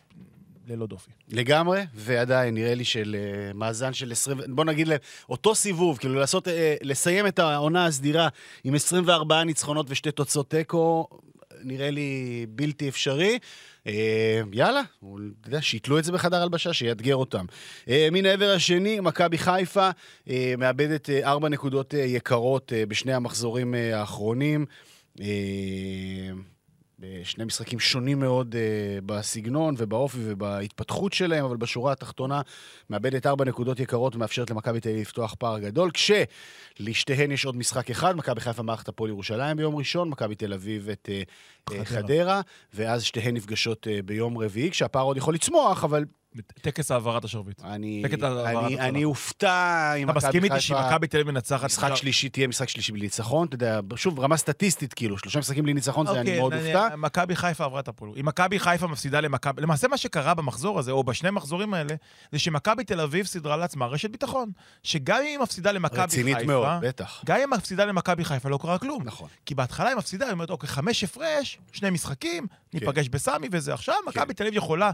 [0.68, 1.12] ללא דופי.
[1.30, 5.00] לגמרי, ועדיין נראה לי של אה, מאזן של 20, בוא נגיד להם,
[5.30, 8.28] אותו סיבוב, כאילו לעשות, אה, לסיים את העונה הסדירה
[8.64, 11.08] עם 24 ניצחונות ושתי תוצאות תיקו,
[11.64, 13.40] נראה לי בלתי אפשרי.
[13.88, 17.46] אה, יאללה, אתה יודע, שיתלו את זה בחדר הלבשה, שיאתגר אותם.
[17.90, 19.90] אה, מן העבר השני, מכבי חיפה
[20.30, 24.66] אה, מאבדת ארבע נקודות יקרות בשני המחזורים האחרונים.
[27.02, 32.42] בשני משחקים שונים מאוד uh, בסגנון ובאופי ובהתפתחות שלהם, אבל בשורה התחתונה
[32.90, 37.90] מאבדת ארבע נקודות יקרות ומאפשרת למכבי תל אביב לפתוח פער גדול, כשלשתיהן יש עוד משחק
[37.92, 41.74] אחד, מכבי חיפה מערכת הפועל ירושלים ביום ראשון, מכבי תל אביב את uh.
[41.74, 41.86] חדרה.
[41.86, 42.42] חדרה,
[42.74, 46.06] ואז שתיהן נפגשות uh, ביום רביעי, כשהפער עוד יכול לצמוח, אבל
[46.62, 47.62] טקס העברת השרביט.
[47.64, 51.66] אני, אופתע אם אתה מסכים איתי שמכבי תל אביב מנצחת...
[51.66, 55.64] משחק שלישי תהיה משחק שלישי בלי ניצחון, אתה יודע, שוב, רמה סטטיסטית, כאילו, שלושה משחקים
[55.64, 56.96] בלי ניצחון, זה אני אוקיי, מאוד אופתע.
[56.98, 58.12] מכבי חיפה עברה את הפועל.
[58.20, 59.62] אם מכבי חיפה מפסידה למכבי...
[59.62, 61.96] למעשה מה שקרה במחזור הזה, או בשני המחזורים האלה,
[62.32, 64.52] זה שמכבי תל אביב סידרה לעצמה רשת ביטחון.
[64.84, 66.04] שגם אם היא מפסידה למכבי חיפה...
[66.04, 67.22] רצינית מאוד, בטח.
[67.26, 69.04] גם אם היא מפסידה למכבי חיפה לא קרה כלום.
[69.04, 69.30] נכון.
[69.46, 72.48] כי בהתחלה היא מפסידה, היא אומרת, אוקיי, חמש הפרש, שני משחקים.
[72.74, 73.74] ניפגש בסמי וזה.
[73.74, 74.92] עכשיו מכבי תל אביב יכולה,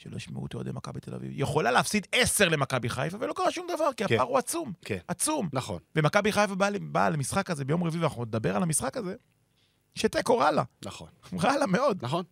[0.00, 3.66] שלא ישמעו אותי אוהדי מכבי תל אביב, יכולה להפסיד עשר למכבי חיפה, ולא קרה שום
[3.76, 4.14] דבר, כי כן.
[4.14, 4.72] הפער הוא עצום.
[4.84, 4.98] כן.
[5.08, 5.48] עצום.
[5.52, 5.78] נכון.
[5.96, 9.14] ומכבי חיפה באה באה למשחק הזה ביום רביעי, ואנחנו נדבר על המשחק הזה,
[9.94, 10.62] שתיקו רע לה.
[10.84, 11.08] נכון,
[11.40, 11.98] רע לה מאוד.
[12.02, 12.24] נכון,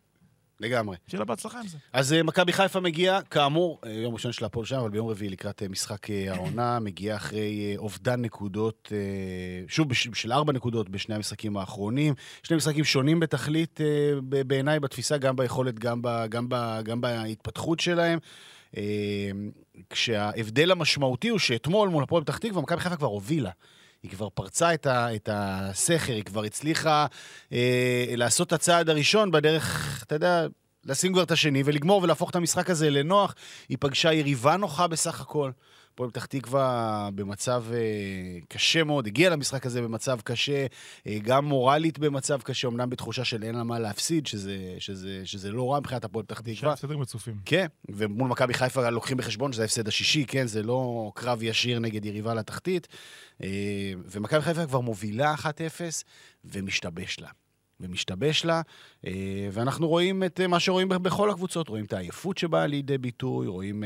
[0.60, 0.96] לגמרי.
[1.06, 1.78] שיהיה לה בהצלחה עם זה.
[1.92, 5.30] אז אה, מכבי חיפה מגיעה, כאמור, אה, יום ראשון של הפועל שם, אבל ביום רביעי
[5.30, 8.92] לקראת אה, משחק העונה, מגיעה אחרי אובדן נקודות,
[9.68, 12.14] שוב, של ארבע נקודות בשני המשחקים האחרונים.
[12.42, 13.80] שני משחקים שונים בתכלית,
[14.22, 18.18] בעיניי, בתפיסה, גם ביכולת, גם, ב, גם, ב, גם בהתפתחות שלהם.
[19.90, 23.50] כשההבדל המשמעותי הוא שאתמול מול הפועל פתח תקווה, מכבי חיפה כבר הובילה.
[24.02, 27.06] היא כבר פרצה את, ה, את הסכר, היא כבר הצליחה
[27.52, 30.46] אה, לעשות את הצעד הראשון בדרך, אתה יודע,
[30.84, 33.34] לשים כבר את השני ולגמור ולהפוך את המשחק הזה לנוח.
[33.68, 35.50] היא פגשה יריבה נוחה בסך הכל.
[35.98, 37.78] הפועל פתח תקווה במצב אה,
[38.48, 40.66] קשה מאוד, הגיעה למשחק הזה במצב קשה,
[41.06, 45.52] אה, גם מורלית במצב קשה, אמנם בתחושה של אין לה מה להפסיד, שזה, שזה, שזה
[45.52, 46.72] לא רע מבחינת הפועל פתח תקווה.
[46.72, 47.34] הפסדים רצופים.
[47.44, 50.46] כן, ומול מכבי חיפה לוקחים בחשבון שזה ההפסד השישי, כן?
[50.46, 52.88] זה לא קרב ישיר נגד יריבה לתחתית.
[53.42, 53.48] אה,
[54.04, 55.44] ומכבי חיפה כבר מובילה 1-0
[56.44, 57.28] ומשתבש לה.
[57.80, 58.62] ומשתבש לה,
[59.06, 63.46] אה, ואנחנו רואים את אה, מה שרואים בכל הקבוצות, רואים את העייפות שבאה לידי ביטוי,
[63.46, 63.84] רואים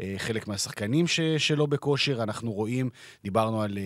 [0.00, 2.90] אה, חלק מהשחקנים ש, שלא בכושר, אנחנו רואים,
[3.24, 3.78] דיברנו על,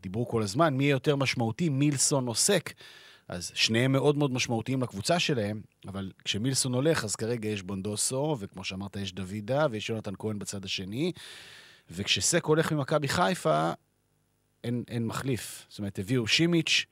[0.00, 2.72] דיברו כל הזמן, מי יותר משמעותי, מילסון או סק.
[3.28, 8.64] אז שניהם מאוד מאוד משמעותיים לקבוצה שלהם, אבל כשמילסון הולך, אז כרגע יש בונדוסו, וכמו
[8.64, 11.12] שאמרת, יש דוידה, ויש יונתן כהן בצד השני,
[11.90, 13.72] וכשסק הולך ממכבי חיפה,
[14.64, 15.66] אין, אין מחליף.
[15.68, 16.86] זאת אומרת, הביאו שימיץ',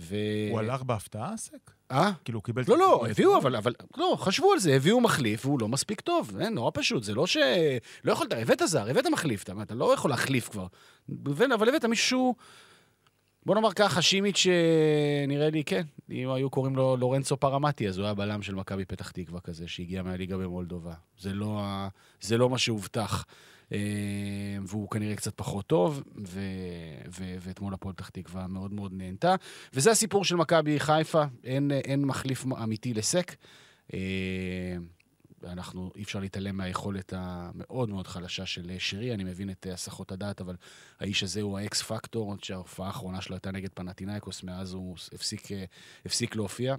[0.00, 0.16] ו...
[0.50, 1.70] הוא הלך בהפתעה, סק?
[1.90, 2.10] אה?
[2.24, 2.62] כאילו, הוא קיבל...
[2.68, 3.38] לא, לא, הביאו?
[3.38, 6.30] אבל, אבל, לא, חשבו על זה, הביאו מחליף, והוא לא מספיק טוב.
[6.30, 7.36] זה נורא פשוט, זה לא ש...
[8.04, 10.66] לא יכולת, הבאת זר, הבאת מחליף, אתה, אתה לא יכול להחליף כבר.
[11.54, 12.34] אבל הבאת מישהו...
[13.46, 17.98] בוא נאמר ככה, שימיץ', אה, נראה לי, כן, אם היו קוראים לו לורנצו פרמטי, אז
[17.98, 20.94] הוא היה בלם של מכבי פתח תקווה כזה, שהגיע מהליגה במולדובה.
[21.18, 21.62] זה לא,
[22.20, 23.24] זה לא מה שהובטח.
[23.72, 23.78] אה,
[24.66, 26.40] והוא כנראה קצת פחות טוב, ו,
[27.18, 29.34] ו, ואתמול הפועל פתח תקווה מאוד מאוד נהנתה.
[29.72, 33.36] וזה הסיפור של מכבי חיפה, אין, אין מחליף אמיתי לסק.
[33.94, 34.76] אה,
[35.44, 40.40] אנחנו, אי אפשר להתעלם מהיכולת המאוד מאוד חלשה של שרי, אני מבין את הסחות הדעת,
[40.40, 40.56] אבל
[41.00, 45.52] האיש הזה הוא ה X factor, שההופעה האחרונה שלו הייתה נגד פנטינאיקוס, מאז הוא הפסיק,
[45.52, 45.64] אה,
[46.06, 46.76] הפסיק להופיע.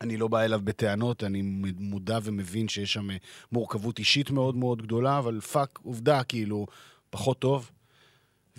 [0.00, 1.42] אני לא בא אליו בטענות, אני
[1.78, 3.16] מודע ומבין שיש שם אה,
[3.52, 6.66] מורכבות אישית מאוד מאוד גדולה, אבל fuck, עובדה, כאילו,
[7.10, 7.70] פחות טוב.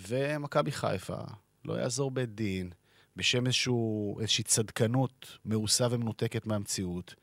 [0.08, 1.18] ומכבי חיפה,
[1.64, 2.70] לא יעזור בית דין,
[3.16, 7.14] בשם איזשהו, איזושהי צדקנות מעושה ומנותקת מהמציאות,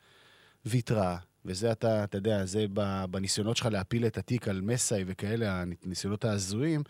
[0.66, 2.66] ויתרה, וזה אתה, אתה יודע, זה
[3.10, 6.82] בניסיונות שלך להפיל את התיק על מסאי וכאלה, הניסיונות ההזויים,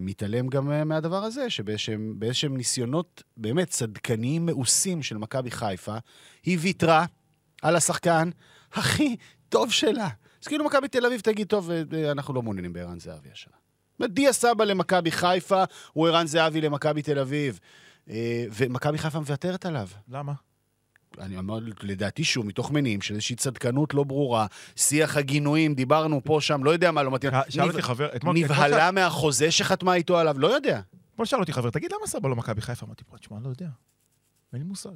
[0.00, 5.96] מתעלם גם אה, מהדבר הזה, שבאיזשהם באיזשהם ניסיונות באמת צדקניים מעושים של מכבי חיפה,
[6.42, 7.04] היא ויתרה
[7.62, 8.30] על השחקן
[8.72, 9.16] הכי
[9.48, 10.08] טוב שלה.
[10.42, 13.54] אז כאילו מכבי תל אביב תגיד, טוב, אה, אה, אנחנו לא מעוניינים בערן זהבי השנה.
[14.08, 17.58] דיה סבא למכבי חיפה, הוא ערן זהבי למכבי תל אביב.
[18.56, 19.88] ומכבי חיפה מוותרת עליו.
[20.08, 20.32] למה?
[21.18, 24.46] אני אומר, לדעתי שוב, מתוך מניעים של איזושהי צדקנות לא ברורה,
[24.76, 27.32] שיח הגינויים, דיברנו פה, שם, לא יודע מה, לא מתאים.
[27.48, 28.36] שאל אותי חבר, אתמול...
[28.36, 30.80] נבהלה מהחוזה שחתמה איתו עליו, לא יודע.
[31.12, 32.86] אתמול שאל אותי חבר, תגיד למה סבא לא מכבי חיפה?
[32.86, 33.68] אמרתי, תשמע, לא יודע.
[34.52, 34.90] אין לי מושג.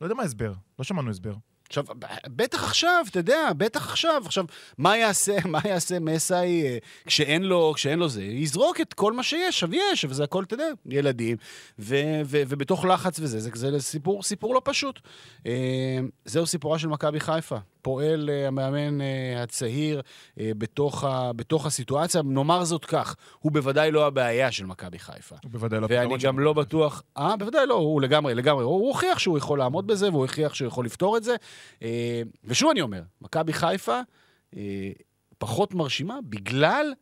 [0.00, 0.52] לא יודע מה ההסבר.
[0.78, 1.34] לא שמענו הסבר.
[1.66, 1.84] עכשיו,
[2.26, 4.22] בטח עכשיו, אתה יודע, בטח עכשיו.
[4.26, 4.44] עכשיו,
[4.78, 8.22] מה יעשה, מה יעשה מסאי אה, כשאין לו, כשאין לו זה?
[8.22, 11.36] יזרוק את כל מה שיש, עכשיו יש, וזה הכל, אתה יודע, ילדים,
[11.78, 15.00] ו, ו, ובתוך לחץ וזה, זה, זה סיפור, סיפור לא פשוט.
[15.46, 17.56] אה, זהו סיפורה של מכבי חיפה.
[17.86, 20.02] פועל אה, המאמן אה, הצעיר
[20.40, 22.22] אה, בתוך, ה, בתוך הסיטואציה.
[22.22, 25.36] נאמר זאת כך, הוא בוודאי לא הבעיה של מכבי חיפה.
[25.42, 25.86] הוא בוודאי לא...
[25.90, 26.38] ואני גם.
[26.38, 27.02] לא בטוח...
[27.18, 28.64] אה, בוודאי לא, הוא לגמרי, לגמרי.
[28.64, 31.36] הוא הוא הוכיח שהוא יכול לעמוד בזה, והוא הוכיח שהוא יכול לפתור את זה.
[32.44, 34.00] ושוב אני אומר, מכבי חיפה
[35.38, 36.92] פחות מרשימה בגלל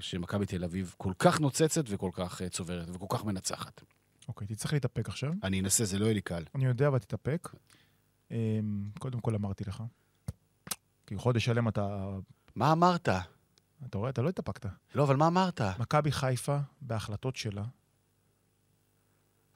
[0.00, 3.82] שמכבי תל אביב כל כך נוצצת וכל כך צוברת וכל כך מנצחת.
[4.28, 5.32] אוקיי, תצטרך להתאפק עכשיו.
[5.42, 6.44] אני אנסה, זה לא יהיה לי קל.
[6.54, 7.48] אני יודע, אבל תתאפק.
[8.30, 9.82] אמ, קודם כל אמרתי לך.
[11.06, 12.08] כי חודש שלם אתה...
[12.54, 13.08] מה אמרת?
[13.86, 14.10] אתה רואה?
[14.10, 14.66] אתה לא התאפקת.
[14.94, 15.60] לא, אבל מה אמרת?
[15.78, 17.64] מכבי חיפה, בהחלטות שלה,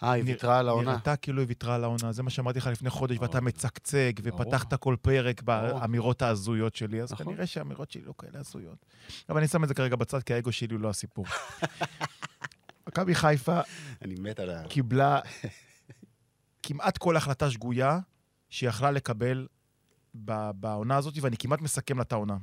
[0.03, 0.91] אה, היא ויתרה על העונה.
[0.91, 2.13] נראתה כאילו היא ויתרה על העונה.
[2.13, 3.41] זה מה שאמרתי לך לפני חודש, ואתה.
[3.41, 4.13] מצקצק.
[4.23, 5.43] ופתחת כל פרק.
[5.43, 7.27] באמירות ההזויות שלי, אז נכון.
[7.27, 8.87] כנראה שהאמירות שלי לא כאלה הזויות.
[9.29, 11.27] אבל אני שם את זה כרגע בצד, כי האגו שלי הוא לא הסיפור.
[12.89, 13.61] מכבי חיפה
[14.03, 14.69] אני מת על ה...
[14.69, 15.21] קיבלה
[16.63, 17.99] כמעט כל החלטה שגויה
[18.53, 19.47] שהיא יכלה לקבל
[20.55, 22.37] בעונה הזאת, ואני כמעט מסכם לה את העונה.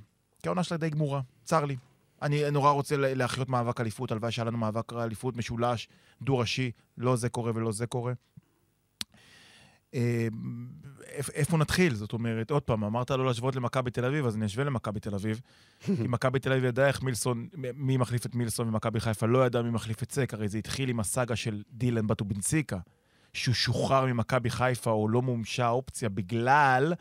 [0.43, 1.75] כי העונה שלה די גמורה, צר לי.
[2.21, 5.87] אני נורא רוצה לה- להחיות מאבק אליפות, הלוואי שהיה לנו מאבק אליפות משולש,
[6.21, 8.13] דו-ראשי, לא זה קורה ולא זה קורה.
[9.93, 10.27] אה,
[11.17, 11.95] איפ- איפה נתחיל?
[11.95, 15.15] זאת אומרת, עוד פעם, אמרת לא להשוות למכבי תל אביב, אז אני אשווה למכבי תל
[15.15, 15.41] אביב.
[15.85, 19.61] כי מכבי תל אביב ידעה איך מילסון, מי מחליף את מילסון ומכבי חיפה לא ידע
[19.61, 22.77] מי מחליף את סק, הרי זה התחיל עם הסאגה של דילן בטובינסיקה,
[23.33, 26.93] שהוא שוחרר ממכבי חיפה או לא מומשה האופציה בגלל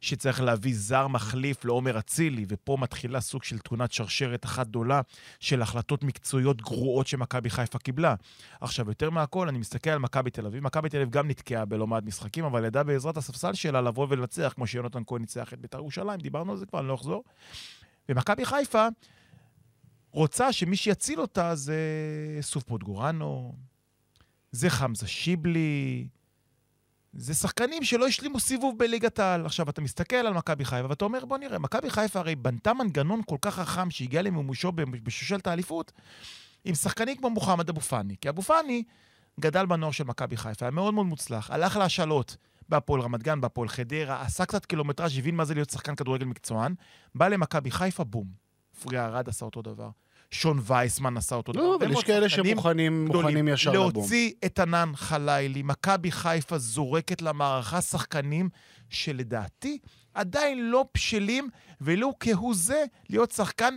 [0.00, 5.00] שצריך להביא זר מחליף לעומר אצילי, ופה מתחילה סוג של תאונת שרשרת אחת גדולה
[5.40, 8.14] של החלטות מקצועיות גרועות שמכבי חיפה קיבלה.
[8.60, 10.64] עכשיו, יותר מהכל, אני מסתכל על מכבי תל אביב.
[10.64, 14.52] מכבי תל אביב גם נתקעה בלא מעט משחקים, אבל ידעה בעזרת הספסל שלה לבוא ולנצח,
[14.54, 17.24] כמו שיונתן כהן ניצח את בית"ר ירושלים, דיברנו על זה כבר, אני לא אחזור.
[18.08, 18.86] ומכבי חיפה
[20.12, 21.78] רוצה שמי שיציל אותה זה
[22.40, 23.54] סוף פוטגורנו,
[24.52, 26.08] זה חמזה שיבלי,
[27.12, 29.46] זה שחקנים שלא השלימו סיבוב בליגת העל.
[29.46, 33.20] עכשיו, אתה מסתכל על מכבי חיפה ואתה אומר, בוא נראה, מכבי חיפה הרי בנתה מנגנון
[33.26, 35.92] כל כך חכם שהגיע למימושו בשושלת האליפות,
[36.64, 38.16] עם שחקנים כמו מוחמד אבו פאני.
[38.20, 38.82] כי אבו פאני
[39.40, 42.36] גדל בנוער של מכבי חיפה, היה מאוד מאוד מוצלח, הלך להשאלות
[42.68, 46.74] בהפועל רמת גן, בהפועל חדרה, עשה קצת קילומטראז', הבין מה זה להיות שחקן כדורגל מקצוען,
[47.14, 48.48] בא למכבי חיפה, בום.
[48.82, 49.90] פריה ארד עשה אותו דבר.
[50.30, 51.62] שון וייסמן עשה אותו דבר.
[51.62, 53.92] לא, אבל יש כאלה שמוכנים ישר לבום.
[53.92, 58.48] להוציא את ענן חלילי, מכבי חיפה זורקת למערכה שחקנים
[58.90, 59.78] שלדעתי
[60.14, 61.48] עדיין לא בשלים,
[61.80, 63.74] ולו כהוא זה להיות שחקן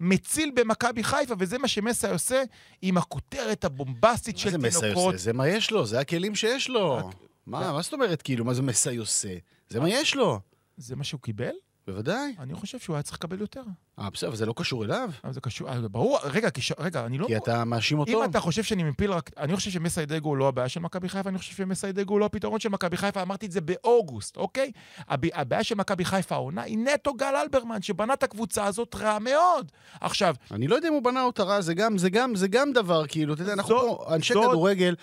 [0.00, 2.42] מציל במכבי חיפה, וזה מה שמסי עושה
[2.82, 5.14] עם הכותרת הבומבסטית מה של זה מסי תינוקות.
[5.14, 5.24] עושה?
[5.24, 7.10] זה מה יש לו, זה הכלים שיש לו.
[7.46, 9.36] מה, מה זאת אומרת, כאילו, מה זה מסי עושה?
[9.68, 10.40] זה מה יש לו.
[10.76, 11.52] זה מה שהוא קיבל?
[11.86, 12.34] בוודאי.
[12.38, 13.60] אני חושב שהוא היה צריך לקבל יותר.
[13.98, 15.10] אה, בסדר, אבל זה לא קשור אליו.
[15.24, 17.26] אבל זה קשור, אה, ברור, רגע, כי ש- רגע, אני לא...
[17.26, 18.24] כי אתה מאשים אותו.
[18.24, 19.30] אם אתה חושב שאני מפיל רק...
[19.38, 22.60] אני חושב שמסיידגו הוא לא הבעיה של מכבי חיפה, אני חושב שמסיידגו הוא לא הפתרון
[22.60, 24.72] של מכבי חיפה, אמרתי את זה באוגוסט, אוקיי?
[25.08, 29.18] הב- הבעיה של מכבי חיפה העונה היא נטו גל אלברמן, שבנה את הקבוצה הזאת רע
[29.18, 29.72] מאוד.
[30.00, 32.72] עכשיו, אני לא יודע אם הוא בנה אותה רע, זה גם, זה גם, זה גם
[32.72, 34.94] דבר, כאילו, אתה יודע, אנחנו פה, אנשי כדורגל,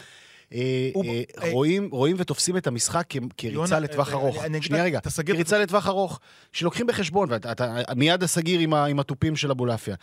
[0.54, 4.44] אה, אה, אה, רואים, רואים ותופסים את המשחק כריצה לטווח ארוך.
[4.62, 6.20] שנייה רגע, כריצה לטווח ארוך,
[6.52, 9.96] שלוקחים בחשבון, ואתה מיד הסגיר עם התופים של אבולעפיה.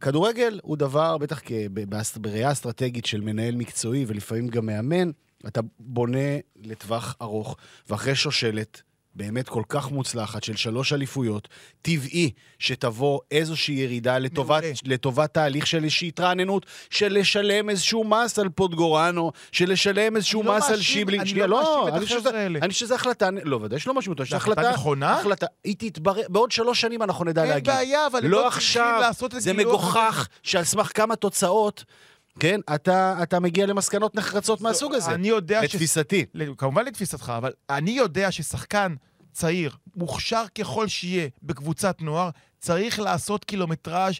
[0.00, 1.40] כדורגל הוא דבר, בטח
[2.16, 5.10] בראייה אסטרטגית של מנהל מקצועי ולפעמים גם מאמן,
[5.46, 7.56] אתה בונה לטווח ארוך,
[7.88, 8.82] ואחרי שושלת
[9.18, 11.48] באמת כל כך מוצלחת של שלוש אליפויות,
[11.82, 14.62] טבעי שתבוא איזושהי ירידה לטובת.
[14.84, 20.48] לטובת תהליך של איזושהי התרעננות, של לשלם איזשהו מס על פוטגורנו, של לשלם איזשהו אני
[20.48, 21.20] לא מס על מאשים- שיבלינג.
[21.20, 22.58] אני שנייה, לא מאשים את אני חושב החבר'ה שזה- האלה.
[22.62, 25.12] אני חושב שזו החלטה, לא, ודאי שלא מאשים אותו, זו שזו החלטה החלטה נכונה?
[25.18, 27.66] החלטה, היא תתברר, בעוד שלוש שנים אנחנו נדע אין להגיד.
[27.74, 31.84] בעיה, אבל לא לא עכשיו, זה מגוחך שעל סמך כמה תוצאות,
[32.40, 35.10] כן, אתה, אתה מגיע למסקנות נחרצות מהסוג הזה.
[35.10, 35.64] אני יודע ש...
[35.74, 36.24] לתפיסתי.
[36.58, 38.94] כמובן לתפיסתך, אבל אני יודע ששחקן
[39.38, 44.14] צעיר, מוכשר ככל שיהיה בקבוצת נוער, צריך לעשות קילומטראז'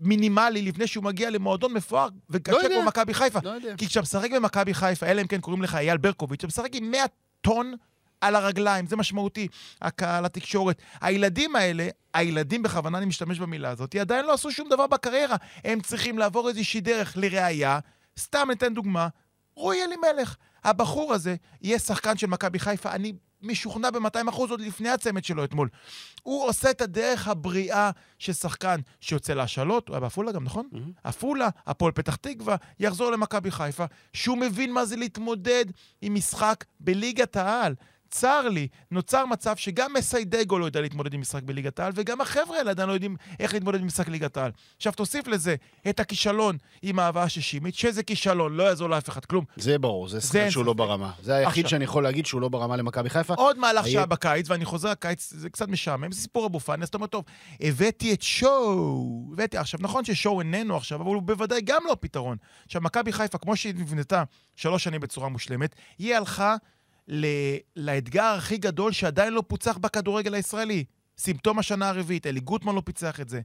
[0.00, 2.68] מינימלי לפני שהוא מגיע למועדון מפואר וקשה לא.
[2.74, 3.38] כמו מכבי חיפה.
[3.42, 3.74] לא יודע.
[3.76, 6.90] כי כשאתה משחק במכבי חיפה, אלא אם כן קוראים לך אייל ברקוביץ', אתה משחק עם
[6.90, 7.04] 100
[7.40, 7.74] טון
[8.20, 9.48] על הרגליים, זה משמעותי.
[9.82, 10.82] הקהל, התקשורת.
[11.00, 15.36] הילדים האלה, הילדים בכוונה אני משתמש במילה הזאת, עדיין לא עשו שום דבר בקריירה.
[15.64, 17.16] הם צריכים לעבור איזושהי דרך.
[17.16, 17.78] לראיה,
[18.18, 19.08] סתם ניתן דוגמה,
[19.56, 20.36] רועי אלימלך.
[20.64, 23.12] הבחור הזה יהיה שחקן של מכבי חיפה, אני
[23.44, 25.68] משוכנע ב-200% עוד לפני הצמד שלו אתמול.
[26.22, 30.68] הוא עושה את הדרך הבריאה של שחקן שיוצא להשאלות, הוא היה בעפולה גם, נכון?
[31.04, 35.64] עפולה, הפועל פתח תקווה, יחזור למכבי חיפה, שהוא מבין מה זה להתמודד
[36.02, 37.74] עם משחק בליגת העל.
[38.14, 42.58] צר לי, נוצר מצב שגם מסיידגו לא יודע להתמודד עם משחק בליגת העל, וגם החבר'ה
[42.58, 44.50] האלה עדיין לא יודעים איך להתמודד עם משחק ליגת העל.
[44.76, 45.54] עכשיו תוסיף לזה
[45.88, 49.44] את הכישלון עם ההבאה השישית, שזה כישלון, לא יעזור לאף אחד כלום.
[49.56, 50.78] זה ברור, זה זה שחקן שהוא לא ספק.
[50.78, 51.10] ברמה.
[51.22, 51.70] זה היחיד עכשיו.
[51.70, 53.34] שאני יכול להגיד שהוא לא ברמה למכבי חיפה.
[53.34, 56.82] עוד מהלך היה- שהיה בקיץ, ואני חוזר לקיץ, זה קצת משעמם, זה סיפור אבו פאני,
[56.82, 57.24] אז אתה אומר, טוב,
[57.60, 62.36] הבאתי את שואו, הבאתי, עכשיו, נכון ששואו איננו עכשיו, אבל הוא בוודאי גם לא פתרון.
[62.66, 64.22] עכשיו, מכבי חיפה, כמו שהיא נבנתה
[64.56, 66.56] שלוש שנים בצורה מושלמת, היא הלכה.
[67.76, 70.84] לאתגר הכי גדול שעדיין לא פוצח בכדורגל הישראלי.
[71.18, 73.40] סימפטום השנה הרביעית, אלי גוטמן לא פיצח את זה,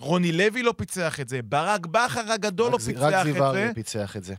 [0.00, 3.44] רוני לוי לא פיצח את זה, ברק בכר הגדול לא רק פיצח רק את זיו
[3.44, 3.74] אריה זה.
[3.74, 4.34] פיצח את זה.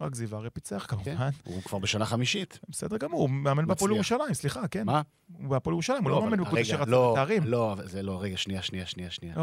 [0.00, 0.96] רק זיו אריה פיצח, כן.
[1.04, 1.28] כמובן.
[1.44, 2.58] הוא כבר בשנה חמישית.
[2.68, 3.92] בסדר גמור, הוא מאמן בהפועל.
[3.92, 4.86] ירושלים, סליחה, כן.
[4.86, 5.02] מה?
[5.38, 7.42] הוא בהפועל ירושלים, הוא לא אבל מאמן בקבוצה שרצה לא, בתארים.
[7.46, 9.34] לא, אבל זה לא, רגע, שנייה, שנייה, שנייה, שנייה.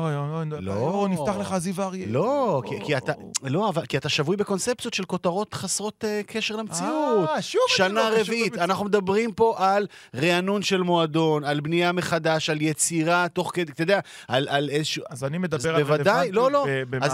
[0.59, 0.73] לא.
[0.73, 2.07] אוי, נפתח לך זיו אריה.
[2.07, 3.13] לא, כי- אתה,
[3.43, 7.29] לא, אבל כי אתה שבוי בקונספציות של כותרות חסרות אה, קשר למציאות.
[7.29, 8.57] אה, שוב שנה לא רביעית.
[8.57, 13.83] אנחנו מדברים פה על רענון של מועדון, על בנייה מחדש, על יצירה תוך כדי, אתה
[13.83, 15.03] יודע, על, איזשהו...
[15.09, 15.83] אז אני מדבר על
[16.31, 17.13] לא, לא, אין, במאבק.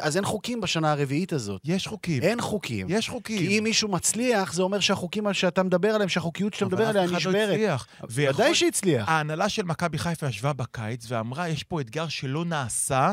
[0.00, 1.60] אז אין חוקים בשנה הרביעית הזאת.
[1.64, 2.22] יש חוקים.
[2.22, 2.71] אין חוקים.
[2.88, 3.38] יש חוקים.
[3.38, 7.04] כי אם מישהו מצליח, זה אומר שהחוקים שאתה מדבר עליהם, שהחוקיות שאתה מדבר אבל עליה
[7.04, 7.50] אף אחד לא נשברת.
[7.50, 7.86] הצליח.
[8.10, 9.08] ודאי שהצליח.
[9.08, 13.12] ההנהלה של מכבי חיפה ישבה בקיץ ואמרה, יש פה אתגר שלא נעשה,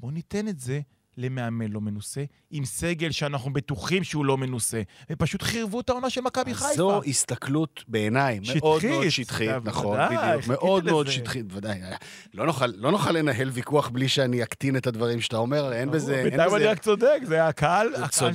[0.00, 0.80] בואו ניתן את זה
[1.16, 4.82] למאמן לא מנוסה, עם סגל שאנחנו בטוחים שהוא לא מנוסה.
[5.10, 6.74] ופשוט חירבו את העונה של מכבי חיפה.
[6.74, 9.48] זו הסתכלות בעיניי מאוד מאוד שטחית.
[9.48, 11.10] אה, נכון, בדיוק, מאוד מאוד.
[11.10, 11.80] שטחית, בוודאי.
[12.34, 16.20] לא נוכל, לא נוכל לנהל ויכוח בלי שאני אקטין את הדברים שאתה אומר, אין בזה,
[16.24, 16.64] בינתיים אני.
[16.64, 17.88] רק צודק, זה הקהל,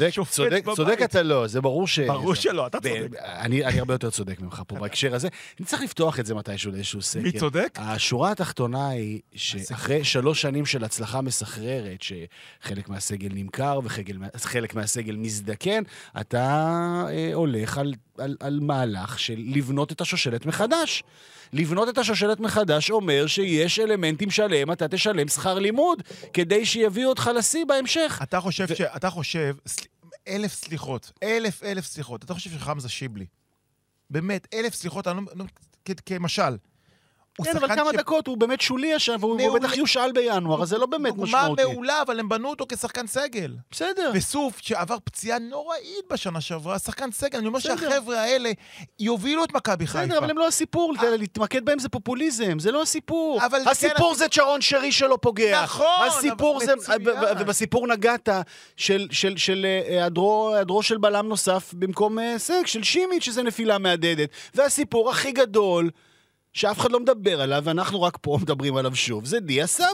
[0.10, 0.66] שופט בבית.
[0.76, 2.00] צודק אתה לא, זה ברור ש...
[2.00, 3.08] ברור שלא, אתה צודק.
[3.20, 5.28] אני הרבה יותר צודק ממך פה בהקשר הזה.
[5.60, 7.22] אני צריך לפתוח את זה מתישהו לאיזשהו סקר.
[7.22, 7.78] מי צודק?
[7.82, 12.02] השורה התחתונה היא שאחרי שלוש שנים של הצלחה מסחררת,
[12.70, 15.84] שחלק מהסגל נמכר וחלק מהסגל מזדקן,
[16.22, 16.46] אתה
[17.10, 21.04] אה, הולך על, על, על מהלך של לבנות את השושלת מחדש.
[21.54, 26.04] לבנות את השושלת מחדש אומר שיש אלמנטים שעליהם אתה תשלם שכר לימוד,
[26.34, 28.20] כדי שיביאו אותך לשיא בהמשך.
[28.24, 28.82] אתה חושב ש...
[28.82, 29.56] אתה חושב...
[29.68, 29.86] סל-
[30.28, 32.24] אלף סליחות, אלף אלף סליחות.
[32.24, 33.26] אתה חושב שחמזה שיבלי,
[34.10, 35.46] באמת, אלף סליחות, אני לא...
[35.88, 36.56] לא- כמשל,
[37.40, 39.60] הוא כן, אבל שחקן כמה ש- דקות, הוא באמת שולי עכשיו, והוא.
[39.60, 41.64] בטח יושאל בינואר, אז זה לא באמת דוגמה משמעותי.
[41.64, 43.56] מעולה, אבל הם בנו אותו כשחקן סגל.
[43.72, 44.12] בסדר.
[44.14, 47.60] וסוף, שעבר פציעה נוראית בשנה שעברה, שחקן סגל, אני אומר.
[47.60, 48.52] שהחבר'ה האלה
[49.00, 50.06] יובילו את מכבי חיפה.
[50.06, 53.46] בסדר, אבל הם לא הסיפור, להתמקד בהם זה פופוליזם, זה לא הסיפור.
[53.46, 55.64] אבל הסיפור כן, זה צ'רון שרי שלא פוגע.
[55.64, 56.74] נכון, הסיפור זה,
[57.40, 58.30] ובסיפור נגעת
[58.78, 64.30] של- אה, היעדרו של בלם נוסף במקום אה, סק, של שימיץ', שזה נפילה מהדהדת.
[64.56, 65.90] והסיפור הכי גדול,
[66.60, 69.88] שאף אחד לא מדבר עליו, ואנחנו רק פה מדברים עליו שוב, זה דיה סבא.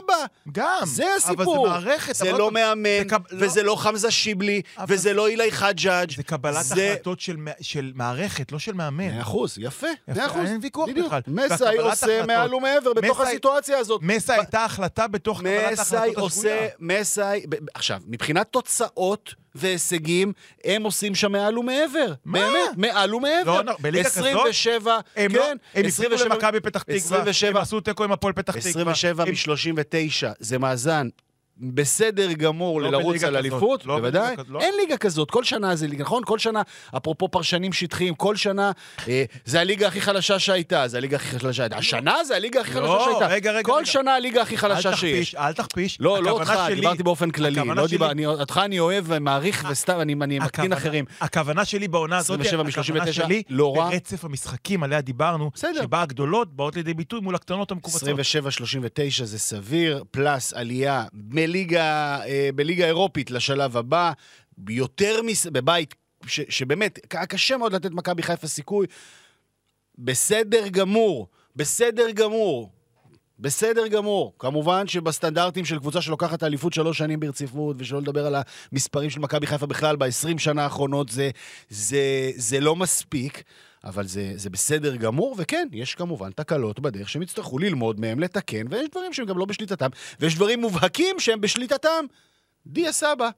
[0.52, 0.64] גם.
[0.84, 1.66] זה אבל הסיפור.
[1.68, 2.14] זה מערכת.
[2.14, 3.46] זה אבל לא מאמן, זה קב- לא.
[3.46, 6.16] וזה לא חמזה שיבלי, אבל- וזה לא אילי חג'אג'.
[6.16, 9.08] זה קבלת זה- החלטות של של מערכת, לא של מאמן.
[9.08, 10.44] מאה אחוז, יפה, מאה אחוז.
[10.44, 10.88] אין ויכוח.
[11.06, 11.20] בכלל.
[11.26, 12.26] מסאי עושה החלטות.
[12.26, 14.00] מעל ומעבר בתוך מסאי- הסיטואציה הזאת.
[14.04, 17.00] מסה הייתה החלטה בתוך קבלת מסאי ההחלטות עושה, השגויה.
[17.00, 20.32] מסאי, ב- עכשיו, מבחינת תוצאות והישגים,
[20.64, 22.12] הם עושים שם מעל ומעבר.
[22.24, 22.38] מה?
[22.38, 23.56] באמת, מעל ומעבר.
[23.56, 24.24] לא, לא, בליגה כזאת?
[24.26, 28.12] 27, הם לא- כן, הם הפסידו 27 למכבי פתח תקווה, 27 הם עשו תיקו עם
[28.12, 28.70] הפועל פתח תקווה.
[28.70, 31.08] 27 הם- מ-39, זה מאזן
[31.60, 34.36] בסדר גמור לא לרוץ על אליפות, לא בוודאי.
[34.36, 34.60] בליגה לא.
[34.60, 36.22] אין ליגה כזאת, כל שנה זה ליגה, נכון?
[36.26, 36.62] כל שנה,
[36.96, 38.70] אפרופו פרשנים שטחיים, כל שנה
[39.08, 41.76] אה, זה הליגה הכי חלשה שהייתה, זה הליגה הכי חלשה שהייתה.
[41.76, 43.26] השנה זה הליגה הכי לא, חלשה שהייתה.
[43.26, 43.86] רגע, רגע, כל רגע.
[43.86, 45.10] שנה הליגה הכי אל חלשה שיש.
[45.30, 45.96] תכפיש, אל תכפיש.
[46.00, 47.56] לא, לא אותך, שלי- דיברתי באופן כללי.
[47.68, 50.42] לא שלי- דיבר, אני, אותך אני אוהב ומעריך, וסתם, אני, אני מקטין
[50.72, 51.04] הכוונה- אחרים.
[51.20, 53.90] הכוונה שלי בעונה הזאת, 27 הכוונה מ-39, שלי, לא רע.
[53.90, 55.50] ברצף המשחקים עליה דיברנו.
[55.82, 58.08] שבה הגדולות באות לידי ביטוי מול הקטנות המקובצות.
[58.08, 61.04] 27-39 זה סביר, פלוס עלייה
[61.46, 64.12] בליגה, אה, בליגה אירופית לשלב הבא,
[64.68, 65.46] יותר מס...
[65.46, 65.94] בבית,
[66.26, 68.86] ש, שבאמת, קשה מאוד לתת מכבי חיפה סיכוי.
[69.98, 72.70] בסדר גמור, בסדר גמור.
[73.38, 74.34] בסדר גמור.
[74.38, 78.36] כמובן שבסטנדרטים של קבוצה שלוקחת האליפות שלוש שנים ברציפות, ושלא לדבר על
[78.72, 81.30] המספרים של מכבי חיפה בכלל ב-20 שנה האחרונות, זה,
[81.68, 83.42] זה, זה לא מספיק.
[83.84, 88.66] אבל זה, זה בסדר גמור, וכן, יש כמובן תקלות בדרך שהם יצטרכו ללמוד מהם, לתקן,
[88.70, 89.88] ויש דברים שהם גם לא בשליטתם,
[90.20, 92.04] ויש דברים מובהקים שהם בשליטתם.
[92.66, 93.28] דיה סבא.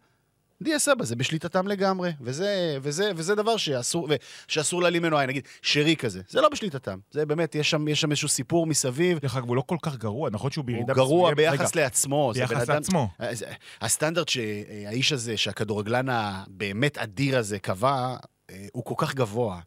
[0.63, 4.09] דיה סבא, זה בשליטתם לגמרי, וזה, וזה, וזה דבר שאסור,
[4.49, 5.29] שאסור להעלים ממנו עין.
[5.29, 6.99] נגיד, שרי כזה, זה לא בשליטתם.
[7.11, 9.19] זה באמת, יש שם, יש שם איזשהו סיפור מסביב.
[9.19, 11.37] דרך אגב, הוא לא כל כך גרוע, נכון שהוא הוא בירידה גרוע מסוימת?
[11.59, 12.33] ביחס רגע, לעצמו.
[12.35, 13.09] ביחס אדם- לעצמו.
[13.19, 13.45] אז,
[13.81, 18.17] הסטנדרט שהאיש הזה, שהכדורגלן הבאמת אדיר הזה קבע,
[18.51, 19.61] אה, הוא כל כך גבוה,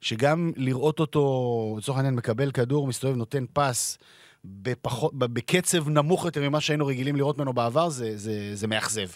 [0.00, 3.98] שגם לראות אותו, לצורך העניין, מקבל כדור, מסתובב, נותן פס,
[4.44, 9.08] בפחות, בקצב נמוך יותר ממה שהיינו רגילים לראות ממנו בעבר, זה, זה, זה מאכזב.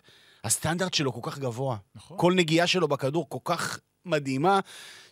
[0.44, 1.76] הסטנדרט שלו כל כך גבוה.
[1.94, 2.18] נכון.
[2.20, 4.60] כל נגיעה שלו בכדור כל כך מדהימה,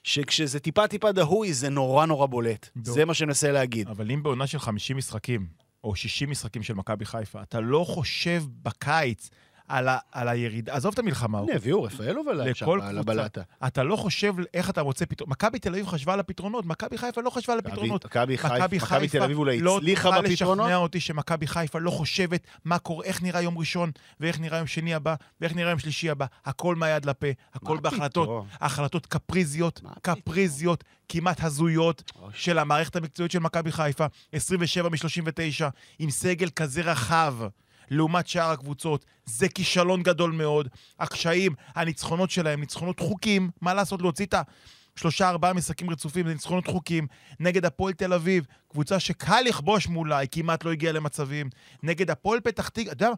[0.05, 2.69] שכשזה טיפה-טיפה דהוי, זה נורא נורא בולט.
[2.77, 2.93] דו.
[2.93, 3.89] זה מה שאני מנסה להגיד.
[3.89, 5.47] אבל אם בעונה של 50 משחקים,
[5.85, 9.31] או 60 משחקים של מכבי חיפה, אתה לא חושב בקיץ
[9.73, 12.99] על, ה, על הירידה, עזוב את המלחמה, הנה, הביאו רפאלוב עליי שם, על.
[12.99, 13.43] הבלטה.
[13.67, 15.31] אתה לא חושב איך אתה מוצא פתרון.
[15.31, 18.05] מכבי תל אביב חשבה על הפתרונות, מכבי חיפה לא חשבה על הפתרונות.
[18.05, 18.37] מכבי
[19.09, 20.67] תל אביב אולי לא הצליחה תוכל בפתרונות.
[20.67, 24.67] לשכנע אותי שמכבי חיפה לא חושבת מה קורה, איך נראה יום ראשון, ואיך נראה יום
[24.67, 26.27] שני הבא, ואיך נראה יום שלישי הבא.
[26.45, 28.45] הכל מהיד לפה, הכל בהחלטות?
[28.61, 29.81] החלטות קפריזיות?
[30.03, 32.13] קפריזיות, כמעט הזויות.
[32.35, 35.65] של המערכת המקצועית של מכבי חיפה, 27 מ-39,
[35.99, 37.35] עם סגל כזה רחב.
[37.93, 40.69] לעומת שאר הקבוצות, זה כישלון גדול מאוד.
[40.99, 44.35] הקשיים, הניצחונות שלהם, ניצחונות חוקים, מה לעשות, להוציא את
[44.97, 47.07] השלושה, ארבעה משחקים רצופים, זה ניצחונות חוקים.
[47.41, 51.51] נגד הפועל תל אביב, קבוצה שקל לכבוש מולה, היא כמעט לא הגיעה למצבים.
[51.83, 53.15] נגד הפועל פתח תקווה, אתה יודע מה?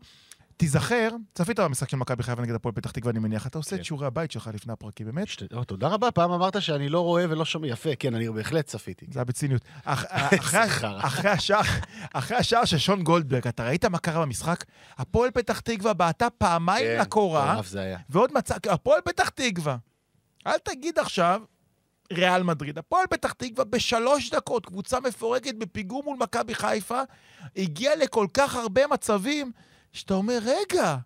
[0.57, 3.77] תיזכר, צפית במשחק של מכבי חיפה נגד הפועל פתח תקווה, אני מניח, אתה עושה כן.
[3.77, 5.29] את שיעורי הבית שלך לפני הפרקים, באמת?
[5.67, 7.67] תודה רבה, פעם אמרת שאני לא רואה ולא שומע.
[7.69, 9.07] יפה, כן, אני בהחלט צפיתי.
[9.11, 9.63] זה היה בציניות.
[9.85, 10.05] אח-
[12.13, 14.65] אחרי- השער, של שון גולדברג, אתה ראית מה קרה במשחק?
[14.99, 17.61] הפועל פתח תקווה בעטה פעמיים כן, לקורה.
[18.11, 19.77] ועוד מצא, הפועל פתח תקווה.
[20.47, 21.43] אל תגיד עכשיו,
[22.13, 22.79] ריאל מדריד.
[22.79, 27.01] הפועל פתח תקווה בשלוש דקות, קבוצה מפורקת בפיגור מול מכבי חיפה,
[27.57, 29.53] הגיעה לכל כך הרבה מצבים,
[29.95, 30.97] שאתה אומר, רגע,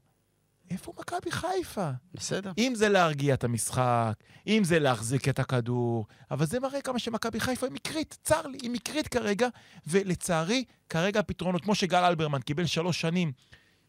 [0.70, 1.90] איפה מכבי חיפה?
[2.14, 2.52] בסדר.
[2.58, 4.12] אם זה להרגיע את המשחק,
[4.46, 8.58] אם זה להחזיק את הכדור, אבל זה מראה כמה שמכבי חיפה היא מקרית, צר לי,
[8.62, 9.48] היא מקרית כרגע,
[9.86, 13.32] ולצערי, כרגע הפתרונות, כמו שגל אלברמן קיבל שלוש שנים,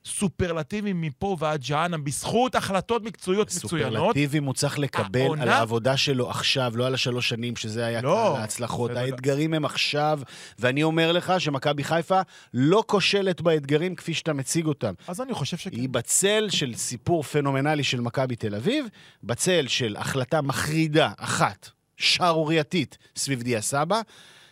[0.06, 3.94] סופרלטיביים מפה ועד ג'אנם, בזכות החלטות מקצועיות מצוינות.
[3.94, 8.02] סופרלטיבים הוא צריך לקבל העונה- על העבודה שלו עכשיו, לא על השלוש שנים שזה היה
[8.02, 8.92] לא, קהל ההצלחות.
[8.92, 9.12] ודאי.
[9.12, 10.20] האתגרים הם עכשיו,
[10.60, 12.22] ואני אומר לך שמכבי חיפה
[12.54, 14.94] לא כושלת באתגרים כפי שאתה מציג אותם.
[15.08, 15.76] אז אני חושב שכן.
[15.80, 18.86] היא בצל של סיפור פנומנלי של מכבי תל אביב,
[19.24, 24.02] בצל של החלטה מחרידה אחת, שערורייתית, סביב דיה סבא,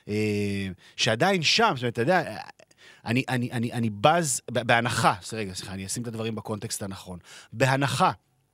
[0.09, 0.13] אה,
[0.95, 2.37] שעדיין שם, זאת אומרת, אתה יודע,
[3.07, 7.19] אני, אני, אני, אני בז, בהנחה, רגע, סליחה, אני אשים את הדברים בקונטקסט הנכון.
[7.53, 8.11] בהנחה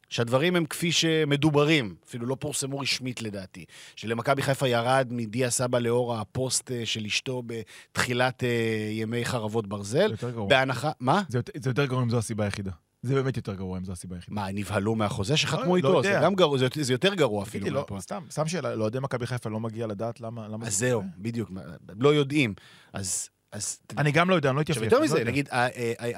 [0.09, 6.15] שהדברים הם כפי שמדוברים, אפילו לא פורסמו רשמית לדעתי, שלמכבי חיפה ירד מדיה סבא לאור
[6.17, 8.49] הפוסט אה, של אשתו בתחילת אה,
[8.91, 10.07] ימי חרבות ברזל.
[10.07, 10.49] זה יותר גרוע.
[10.49, 11.21] בהנחה, מה?
[11.29, 12.71] זה יותר- זה יותר גרוע אם זו הסיבה היחידה.
[13.03, 14.35] זה באמת יותר גרוע אם זו הסיבה היחידה.
[14.35, 15.87] מה, נבהלו מהחוזה שחתמו לא איתו?
[15.97, 16.13] יודע.
[16.19, 17.69] זה גם גרוע, זה, זה יותר גרוע אפילו.
[17.69, 17.85] לא.
[17.99, 20.47] סתם, סתם שאלה, לאוהדי מכבי חיפה לא מגיע לדעת למה...
[20.47, 21.03] למה אז זה זהו?
[21.17, 21.51] בדיוק,
[21.99, 22.53] לא יודעים.
[22.93, 23.29] אז...
[23.53, 24.91] אז אני גם לא יודע, אני לא התייפייף.
[24.91, 25.23] יותר לא מזה.
[25.23, 25.49] נגיד,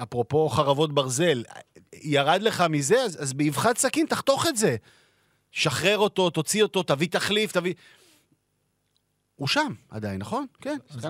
[0.04, 1.44] אפרופו חרבות ברזל,
[1.94, 4.76] ירד לך מזה, אז, באבחת סכין תחתוך את זה.
[5.52, 7.74] שחרר אותו, תוציא אותו, תביא תחליף, תביא...
[9.36, 10.46] הוא שם עדיין, נכון?
[10.62, 10.78] כן.
[11.04, 11.10] לא,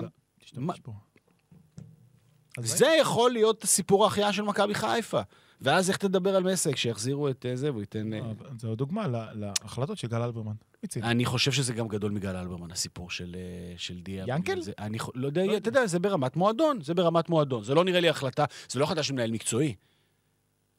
[2.58, 5.20] זה יכול להיות סיפור ההחייאה של מכבי חיפה.
[5.60, 8.12] ואז איך תדבר על מסק, שיחזירו את אה, זה והוא ייתן...
[8.12, 8.26] אה, לא,
[8.58, 10.54] זו דוגמה להחלטות של גל אלברמן.
[11.02, 14.24] אני חושב שזה גם גדול מגל אלברמן, הסיפור של, אה, של דיה.
[14.28, 14.60] ינקל?
[14.60, 17.64] זה, אני לא יודע, אתה יודע, זה ברמת מועדון, זה ברמת מועדון.
[17.64, 19.74] זה לא נראה לי החלטה, זה לא החלטה של מנהל מקצועי.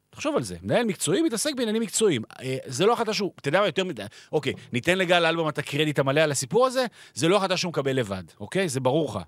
[0.09, 2.21] תחשוב על זה, מנהל מקצועי מתעסק בעניינים מקצועיים.
[2.65, 5.99] זה לא החלטה שהוא, אתה יודע מה, יותר מדי, אוקיי, ניתן לגל אלברמן את הקרדיט
[5.99, 8.69] המלא על הסיפור הזה, זה לא החלטה שהוא מקבל לבד, אוקיי?
[8.69, 9.19] זה ברור לך.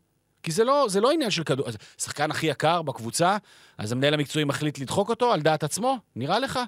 [0.43, 1.67] כי זה לא, זה לא עניין של כדור...
[1.67, 3.37] אז שחקן הכי יקר בקבוצה,
[3.77, 5.97] אז המנהל המקצועי מחליט לדחוק אותו על דעת עצמו?
[6.15, 6.59] נראה לך?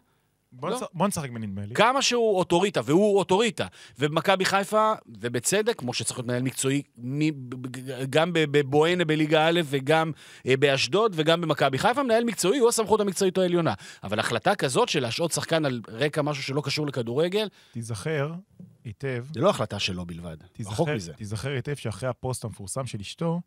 [0.53, 0.76] בוא לא.
[0.76, 1.76] נשחק- בוא נשחק בנדמה לי.
[1.76, 3.67] כמה שהוא אוטוריטה, והוא אוטוריטה.
[3.99, 9.47] ובמכבי חיפה, ובצדק, כמו שצריך להיות מנהל מקצועי, מ- ב- ב- גם ב- בבואנה בליגה
[9.47, 10.11] א' וגם
[10.47, 13.74] אה, באשדוד וגם במכבי חיפה, מנהל מקצועי הוא הסמכות המקצועית העליונה.
[14.03, 18.32] אבל החלטה כזאת של להשעות שחקן על רקע משהו שלא קשור לכדורגל, תיזכר
[18.86, 20.38] היטב, זה לא החלטה שלו בלבד.
[20.43, 21.13] רחוק תיזכר, מזה.
[21.13, 23.41] תיזכר היטב שאחרי הפוסט המפורסם של אשתו,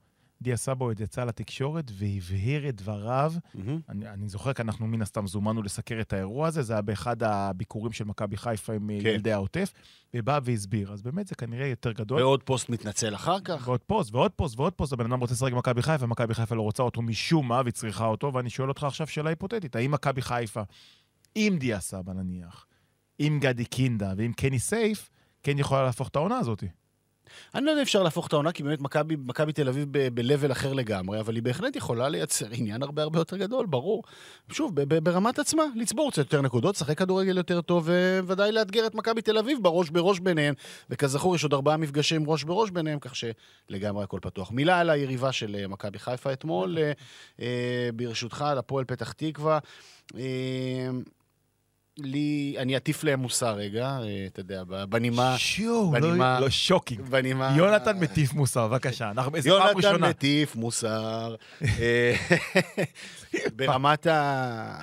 [0.44, 3.32] דיה סבא יצא לתקשורת והבהיר את דבריו.
[3.54, 3.80] מהמם.
[3.88, 7.22] אני, אני זוכר כי אנחנו מן הסתם זומנו לסקר את האירוע הזה, זה היה באחד
[7.22, 9.08] הביקורים של מכבי חיפה עם כן.
[9.08, 9.72] ילדי העוטף,
[10.14, 10.92] ובא והסביר.
[10.92, 12.22] אז באמת זה כנראה יותר גדול.
[12.22, 13.68] ועוד פוסט מתנצל אחר כך.
[13.68, 16.62] ועוד פוסט, ועוד פוסט, ועוד פוסט, הבן אדם רוצה לשחק במכבי חיפה, מכבי חיפה לא
[16.62, 20.22] רוצה אותו משום מה, והיא צריכה אותו, ואני שואל אותך עכשיו שאלה היפותטית, האם מכבי
[20.22, 20.62] חיפה,
[21.34, 22.66] עם דיה סבא נניח,
[23.18, 25.10] עם גדי קינדה ועם קני סייף,
[25.42, 26.64] כן יכולה להפוך את העונה הזאת?
[27.54, 30.72] אני לא יודע אם אפשר להפוך את העונה, כי באמת מכבי- תל אביב ב-level אחר
[30.72, 34.02] לגמרי, אבל היא בהחלט יכולה לייצר עניין הרבה הרבה יותר גדול, ברור.
[34.52, 37.88] שוב, ברמת עצמה, לצבור קצת יותר נקודות, לשחק כדורגל יותר טוב,
[38.26, 40.54] וודאי לאתגר את מכבי תל אביב בראש בראש ביניהם.
[40.90, 44.50] וכזכור, יש עוד ארבעה מפגשים ראש בראש ביניהם, כך שלגמרי הכל פתוח.
[44.50, 46.92] מילה על היריבה של אה, מכבי חיפה אתמול, אה,
[47.40, 49.58] אה, ברשותך, על הפועל פתח תקווה.
[51.98, 55.38] לי, אני אטיף להם מוסר רגע, אה, אתה יודע, בנימה...
[55.38, 57.00] שיו, בנימה- לא שוקינג.
[57.00, 57.54] בנימה...
[57.56, 59.10] יונתן מטיף מוסר, בבקשה.
[59.10, 60.08] אנחנו, איזה פעם יונתן ראשונה.
[60.08, 61.34] מטיף מוסר.
[61.62, 62.14] אה,
[63.56, 64.80] ברמת ה...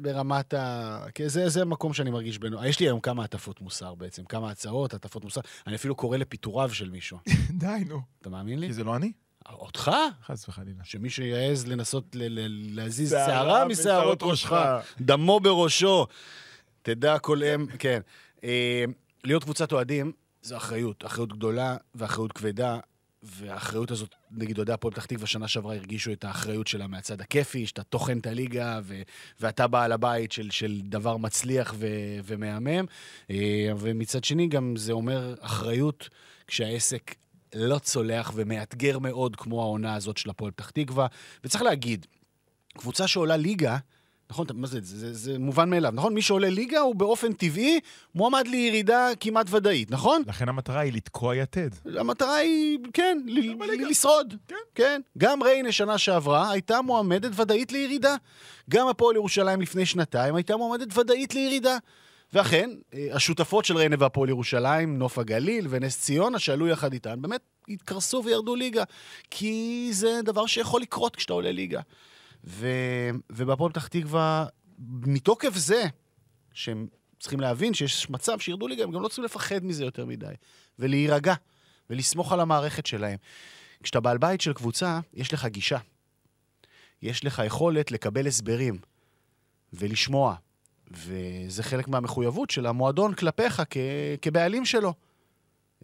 [0.00, 0.98] ברמת ה...
[1.14, 2.64] כי זה, זה מקום שאני מרגיש בנו.
[2.64, 5.40] יש לי היום כמה הטפות מוסר בעצם, כמה הצעות, הטפות מוסר.
[5.66, 7.18] אני אפילו קורא לפיטוריו של מישהו.
[7.60, 8.00] די, נו.
[8.20, 8.66] אתה מאמין לי?
[8.66, 9.12] כי זה לא אני?
[9.52, 9.90] אותך?
[10.26, 10.78] חס וחלילה.
[10.84, 12.16] שמישהו יעז לנסות
[12.74, 14.52] להזיז שערה משערות ראשך.
[15.00, 16.06] דמו בראשו.
[16.84, 18.00] תדע כל אם, כן.
[18.44, 18.84] אה,
[19.24, 20.12] להיות קבוצת אוהדים
[20.42, 22.78] זו אחריות, אחריות גדולה ואחריות כבדה,
[23.22, 27.66] והאחריות הזאת, נגיד אוהדי הפועל פתח תקווה שנה שעברה הרגישו את האחריות שלה מהצד הכיפי,
[27.66, 29.02] שאתה טוחן את הליגה, ו-
[29.40, 32.84] ואתה בעל הבית של, של דבר מצליח ו- ומהמם.
[33.30, 36.08] אה, ומצד שני, גם זה אומר אחריות
[36.46, 37.14] כשהעסק
[37.54, 41.06] לא צולח ומאתגר מאוד, כמו העונה הזאת של הפועל פתח תקווה.
[41.44, 42.06] וצריך להגיד,
[42.78, 43.78] קבוצה שעולה ליגה,
[44.30, 46.14] נכון, מה זה, זה, זה, זה מובן מאליו, נכון?
[46.14, 47.80] מי שעולה ליגה הוא באופן טבעי
[48.14, 50.22] מועמד לירידה כמעט ודאית, נכון?
[50.26, 51.70] לכן המטרה היא לתקוע יתד.
[51.98, 54.34] המטרה היא, כן, ל- ל- לשרוד.
[54.48, 54.54] כן.
[54.74, 55.00] כן.
[55.18, 58.16] גם ריינה שנה שעברה הייתה מועמדת ודאית לירידה.
[58.70, 61.76] גם הפועל ירושלים לפני שנתיים הייתה מועמדת ודאית לירידה.
[62.32, 67.40] ואכן, אה, השותפות של ריינה והפועל ירושלים, נוף הגליל ונס ציונה, שעלו יחד איתן, באמת
[67.68, 68.84] התקרסו וירדו ליגה.
[69.30, 71.80] כי זה דבר שיכול לקרות כשאתה עולה ליגה.
[72.46, 72.68] ו...
[73.30, 74.46] ובהפועל פתח תקווה,
[74.88, 75.84] מתוקף זה,
[76.52, 76.86] שהם
[77.20, 80.34] צריכים להבין שיש מצב שירדו ליגה, הם גם לא צריכים לפחד מזה יותר מדי.
[80.78, 81.34] ולהירגע,
[81.90, 83.18] ולסמוך על המערכת שלהם.
[83.82, 85.78] כשאתה בעל בית של קבוצה, יש לך גישה.
[87.02, 88.78] יש לך יכולת לקבל הסברים
[89.72, 90.34] ולשמוע.
[90.90, 93.76] וזה חלק מהמחויבות של המועדון כלפיך כ-
[94.22, 94.94] כבעלים שלו.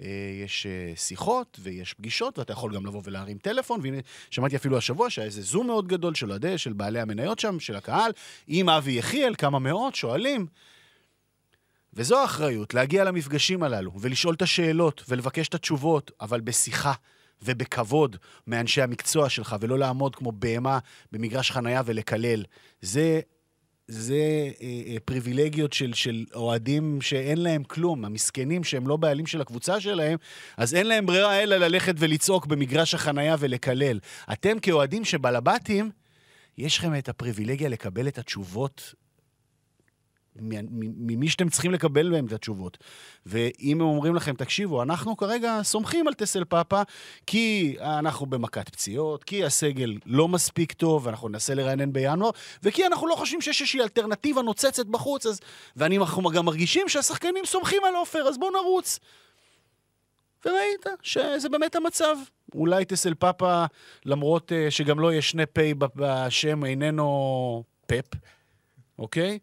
[0.03, 0.09] אה,
[0.45, 3.99] יש אה, שיחות ויש פגישות, ואתה יכול גם לבוא ולהרים טלפון, והנה,
[4.31, 7.77] שמעתי אפילו השבוע שהיה איזה זום מאוד גדול של אוהדי, של בעלי המניות שם, של
[7.77, 8.13] הקהל,
[8.47, 10.47] עם אבי יחיאל, כמה מאות שואלים.
[11.95, 16.93] וזו האחריות, להגיע למפגשים הללו, ולשאול את השאלות, ולבקש את התשובות, אבל בשיחה
[17.43, 20.79] ובכבוד מאנשי המקצוע שלך, ולא לעמוד כמו בהמה
[21.13, 22.45] במגרש חנייה ולקלל.
[22.81, 23.21] זה,
[23.91, 24.15] זה
[24.63, 29.81] אה, אה, פריבילגיות של, של אוהדים שאין להם כלום, המסכנים שהם לא בעלים של הקבוצה
[29.81, 30.19] שלהם,
[30.57, 33.99] אז אין להם ברירה אלא ללכת ולצעוק במגרש החנייה ולקלל.
[34.33, 35.91] אתם כאוהדים שבלבטים,
[36.59, 38.95] יש לכם את הפריבילגיה לקבל את התשובות
[40.37, 42.79] ממי שאתם צריכים לקבל מהם את התשובות.
[43.27, 46.83] ואם הם אומרים לכם, תקשיבו, אנחנו כרגע סומכים על טסל פאפה,
[47.27, 52.31] כי אנחנו במכת פציעות, כי הסגל לא מספיק טוב, ואנחנו ננסה לרענן בינואר,
[52.63, 55.41] וכי אנחנו לא חושבים שיש איזושהי אלטרנטיבה נוצצת בחוץ, אז...
[55.77, 58.99] ואנחנו גם מרגישים שהשחקנים סומכים על עופר, אז בואו נרוץ.
[60.45, 62.17] וראית שזה באמת המצב.
[62.55, 63.65] אולי טסל פאפה,
[64.05, 68.07] למרות uh, שגם לא יש שני פ' בשם, איננו פפ,
[68.99, 69.39] אוקיי?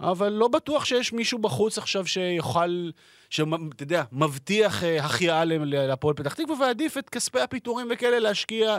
[0.00, 2.90] אבל לא בטוח שיש מישהו בחוץ עכשיו שיוכל,
[3.30, 3.46] שאתה
[3.80, 8.78] יודע, מבטיח uh, החייאה להפועל פתח תקווה, ועדיף את כספי הפיטורים וכאלה להשקיע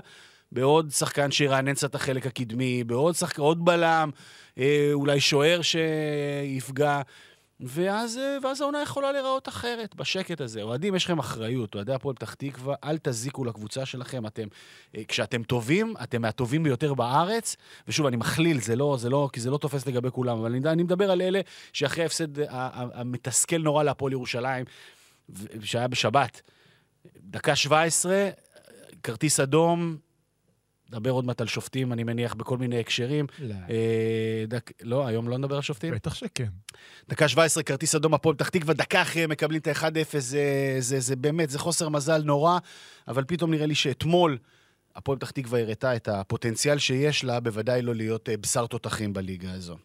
[0.51, 4.09] בעוד שחקן שירענן קצת החלק הקדמי, בעוד שחקן, עוד בלם,
[4.55, 4.59] uh,
[4.93, 7.01] אולי שוער שיפגע.
[7.59, 10.61] ואז, אה, ואז העונה יכולה להיראות אחרת, בשקט הזה.
[10.61, 11.75] אוהדים, יש לכם אחריות.
[11.75, 14.27] אוהדי הפועל פתח תקווה, אל תזיקו לקבוצה שלכם.
[14.27, 14.47] אתם,
[14.95, 17.55] אה, כשאתם טובים, אתם מהטובים ביותר בארץ.
[17.87, 20.69] ושוב, אני מכליל, זה לא, זה לא, כי זה לא תופס לגבי כולם, אבל אני,
[20.69, 21.41] אני מדבר על אלה
[21.73, 24.65] שאחרי ההפסד המתסכל נורא להפועל ירושלים,
[25.63, 26.41] שהיה בשבת,
[27.17, 28.29] דקה 17,
[29.03, 29.97] כרטיס אדום,
[30.91, 33.25] נדבר עוד מעט על שופטים, אני מניח, בכל מיני הקשרים.
[33.39, 33.55] לא.
[33.69, 34.71] אה, דק...
[34.81, 35.93] לא, היום לא נדבר על שופטים?
[35.93, 36.47] בטח שכן.
[37.09, 41.15] דקה 17, כרטיס אדום, הפועל פתח תקווה, דקה אחרי מקבלים את ה-1-0, זה, זה, זה
[41.15, 42.57] באמת, זה חוסר מזל נורא,
[43.07, 44.37] אבל פתאום נראה לי שאתמול
[44.97, 49.51] הפועל פתח תקווה הראתה את הפוטנציאל שיש לה, בוודאי לא להיות אה, בשר תותחים בליגה
[49.51, 49.77] הזו.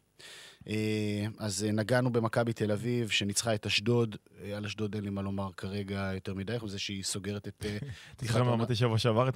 [0.69, 4.17] אה, אז אה, נגענו במכבי תל אביב, שניצחה את אשדוד.
[4.43, 7.67] אה, על אשדוד אין לי מה לומר כרגע יותר מדי, חוץ מזה שהיא סוגרת את...
[8.17, 9.29] תזכר מה אמרתי שבוע שעבר,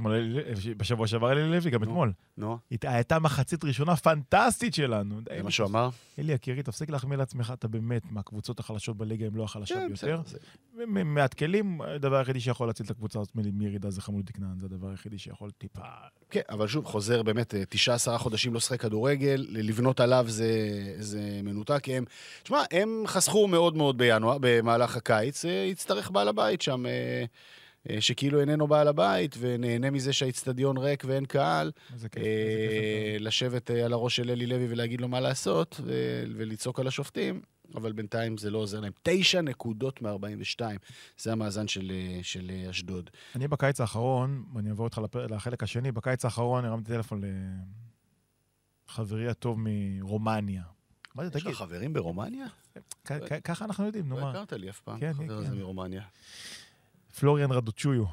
[0.76, 2.12] בשבוע שעבר אלי לוי, גם אתמול.
[2.36, 2.58] נו.
[2.82, 5.20] הייתה מחצית ראשונה פנטסטית שלנו.
[5.28, 5.88] זה מה שהוא אמר?
[6.18, 10.20] אלי יקירי, תפסיק להחמיא לעצמך, אתה באמת מהקבוצות החלשות בליגה, אם לא החלשה כן, ביותר.
[10.86, 14.88] מעט כלים, הדבר היחידי שיכול להציל את הקבוצה הזאת מירידה זה חמוד דקנן, זה הדבר
[14.88, 15.80] היחידי שיכול טיפה...
[16.30, 20.50] כן, אבל שוב, חוזר באמת, תשעה, עשרה חודשים לא שחק כדורגל, לבנות עליו זה,
[20.98, 22.04] זה מנותק, כי הם...
[22.42, 27.24] תשמע, הם חסכו מאוד מאוד בינואר, במהלך הקיץ, אה, יצטרך בעל הבית שם, אה,
[27.90, 32.22] אה, שכאילו איננו בעל הבית, ונהנה מזה שהאיצטדיון ריק ואין קהל, כיף, כיף.
[33.20, 35.80] לשבת על הראש של אלי לוי ולהגיד לו מה לעשות,
[36.36, 37.40] ולצעוק על השופטים.
[37.74, 38.92] אבל בינתיים זה לא עוזר להם.
[39.02, 40.60] תשע נקודות מ-42,
[41.18, 41.92] זה המאזן של,
[42.22, 43.10] של אשדוד.
[43.34, 47.22] אני בקיץ האחרון, ואני אעבור איתך לפ- לחלק השני, בקיץ האחרון הרמתי טלפון
[48.88, 50.62] לחברי הטוב מרומניה.
[51.34, 52.46] יש לך חברים ברומניה?
[53.44, 54.30] ככה אנחנו יודעים, נו לא מה.
[54.30, 55.54] הכרת לי אף פעם, כן, חבר כן, הזה.
[55.56, 56.02] מרומניה.
[57.20, 58.04] פלוריאן רדוצ'ויו.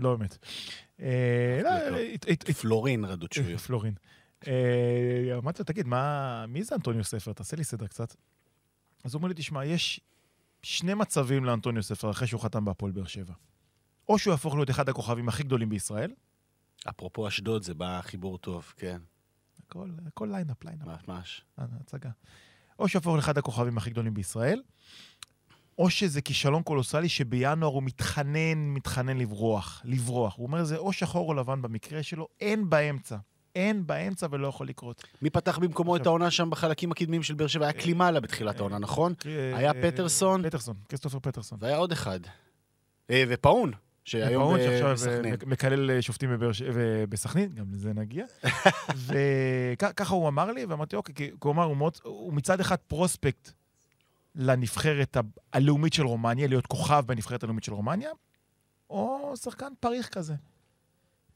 [0.00, 0.38] לא באמת.
[1.00, 1.96] אה, לא, לא.
[1.98, 3.58] הת- הת- פלורין רדוצ'ויו.
[3.58, 3.94] פלורין.
[4.46, 4.52] אה,
[5.38, 5.86] אמרתי לו, תגיד,
[6.48, 7.32] מי זה אנטוניו ספר?
[7.32, 8.14] תעשה לי סדר קצת.
[9.04, 10.00] אז הוא אומר לי, תשמע, יש
[10.62, 13.34] שני מצבים לאנטוניו ספר אחרי שהוא חתם בהפועל באר שבע.
[14.08, 16.12] או שהוא יהפוך להיות אחד הכוכבים הכי גדולים בישראל,
[16.88, 18.98] אפרופו אשדוד, זה בא חיבור טוב, כן,
[19.66, 21.42] הכל, הכל lineup, lineup, ממש.
[21.58, 22.10] אה, הצגה.
[22.78, 24.62] או שיהפוך לאחד הכוכבים הכי גדולים בישראל,
[25.78, 30.36] או שזה כישלון קולוסלי שבינואר הוא מתחנן, מתחנן לברוח, לברוח.
[30.36, 33.16] הוא אומר, זה או שחור או לבן במקרה שלו, אין באמצע.
[33.54, 35.04] אין באמצע ולא יכול לקרות.
[35.22, 37.64] מי פתח במקומו את העונה שם בחלקים הקדמיים של באר שבע?
[37.64, 39.14] היה קלימאלה בתחילת העונה, נכון?
[39.54, 40.42] היה אה, פטרסון.
[40.48, 41.58] פטרסון, כריסטופר פטרסון.
[41.62, 42.20] והיה עוד אחד.
[43.10, 43.72] אה, ופאון,
[44.08, 45.34] שהיום שעכשיו בסכנין.
[45.34, 46.30] אה, מקלל אה, שופטים
[47.08, 48.24] בסכנין, גם לזה נגיע.
[49.06, 51.30] וככה הוא אמר לי, ואמרתי, אוקיי, כי
[52.02, 53.50] הוא מצד אחד פרוספקט
[54.34, 55.16] לנבחרת
[55.52, 58.10] הלאומית של רומניה, להיות כוכב בנבחרת הלאומית של רומניה,
[58.90, 60.34] או שחקן פריך כזה.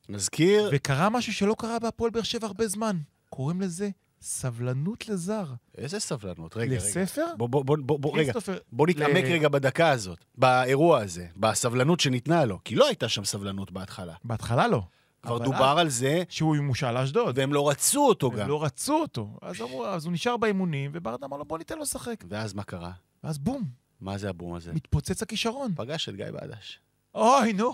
[0.08, 2.96] נזכיר, וקרה משהו שלא קרה בהפועל באר שבע הרבה זמן.
[3.30, 3.90] קוראים לזה
[4.22, 5.44] סבלנות לזר.
[5.78, 6.84] איזה סבלנות, רגע, רגע.
[6.84, 7.26] לספר?
[7.38, 8.32] בוא, בוא, בוא, בוא, בוא, רגע,
[8.72, 13.24] בוא נתעמק ל- רגע בדקה הזאת, באירוע הזה, בסבלנות שניתנה לו, כי לא הייתה שם
[13.24, 14.14] סבלנות בהתחלה.
[14.24, 14.82] בהתחלה לא.
[15.22, 17.38] כבר דובר על זה, שהוא מושאל לאשדוד.
[17.38, 18.48] והם לא רצו אותו הם גם.
[18.48, 19.38] לא רצו אותו.
[19.42, 22.24] אז אמרו, אז הוא נשאר באימונים, וברדה אמר לו, בוא ניתן לו לשחק.
[22.28, 22.92] ואז מה קרה?
[23.24, 23.64] ואז בום,
[24.00, 24.72] מה זה הבום הזה?
[24.72, 25.72] מתפוצץ הכישרון.
[25.76, 26.80] פגש את גיא בדש.
[27.14, 27.72] אוי, נו.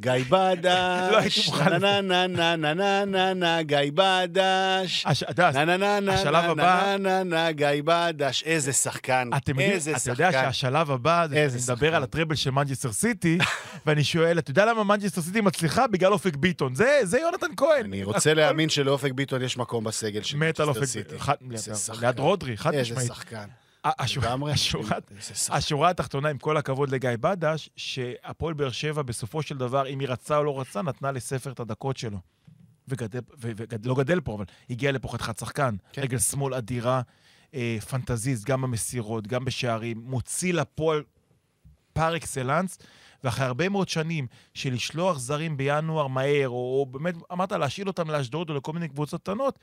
[0.00, 1.12] גיא בדש,
[1.48, 5.06] לא מוכן נה נה נה נה נה נה נה גיא בדש,
[5.54, 10.32] נה נה נה נה נה נה נה נה גיא בדש, איזה שחקן, איזה אתה יודע
[10.32, 10.44] שחקן.
[10.52, 11.94] שהשלב הבא, שאני מדבר שחקן.
[11.94, 13.38] על ה treble של מנצ'סטר סיטי,
[13.86, 15.86] ואני שואל, אתה יודע למה מנצ'סטר סיטי מצליחה?
[15.86, 16.74] בגלל אופק ביטון.
[17.02, 17.84] זה יונתן כהן.
[17.86, 21.14] אני רוצה להאמין שלאופק ביטון יש מקום בסגל של מת על אופק סיטי.
[21.14, 21.36] ביטון.
[21.50, 22.10] ליד- שחקן.
[22.18, 22.86] רודרי, חד משמעית.
[22.86, 23.00] שחקן.
[23.00, 23.61] איזה שחקן.
[25.48, 30.08] השורה התחתונה, עם כל הכבוד לגיא בדש, שהפועל באר שבע בסופו של דבר, אם היא
[30.08, 32.18] רצה או לא רצה, נתנה לספר את הדקות שלו.
[32.88, 35.76] וגדל, ו- וגד, לא גדל פה, אבל הגיע לפה חתיכת שחקן.
[35.92, 36.02] כן.
[36.02, 37.02] רגל שמאל אדירה,
[37.54, 41.02] אה, פנטזיסט, גם במסירות, גם בשערים, מוציא לפועל
[41.92, 42.78] פר אקסלנס,
[43.24, 48.10] ואחרי הרבה מאוד שנים של לשלוח זרים בינואר מהר, או, או באמת, אמרת, להשאיל אותם
[48.10, 49.58] לאשדוד או לכל מיני קבוצות קטנות,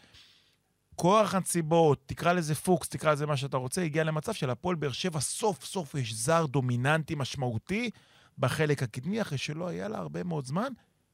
[1.00, 5.20] כוח הנסיבות, תקרא לזה פוקס, תקרא לזה מה שאתה רוצה, הגיע למצב שלהפועל באר שבע
[5.20, 7.90] סוף סוף יש זר דומיננטי משמעותי
[8.38, 10.74] בחלק הקדמי, אחרי שלא היה לה הרבה מאוד זמן.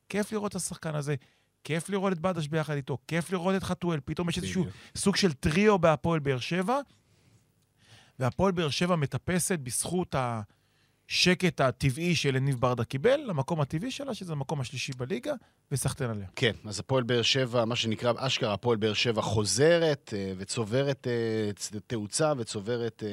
[0.09, 1.15] כיף לראות את השחקן הזה,
[1.63, 4.65] כיף לראות את בדש ביחד איתו, כיף לראות את חתואל, פתאום יש איזשהו.
[4.95, 6.79] סוג של טריו בהפועל באר שבע,
[8.19, 10.15] והפועל באר שבע מטפסת בזכות
[11.09, 15.33] השקט הטבעי שלניב ברדה קיבל, למקום הטבעי שלה, שזה המקום השלישי בליגה,
[15.71, 16.27] וסחטיין עליה.
[16.35, 21.79] כן, אז הפועל באר שבע, מה שנקרא אשכרה, הפועל באר שבע חוזרת אה, וצוברת אה,
[21.87, 23.03] תאוצה וצוברת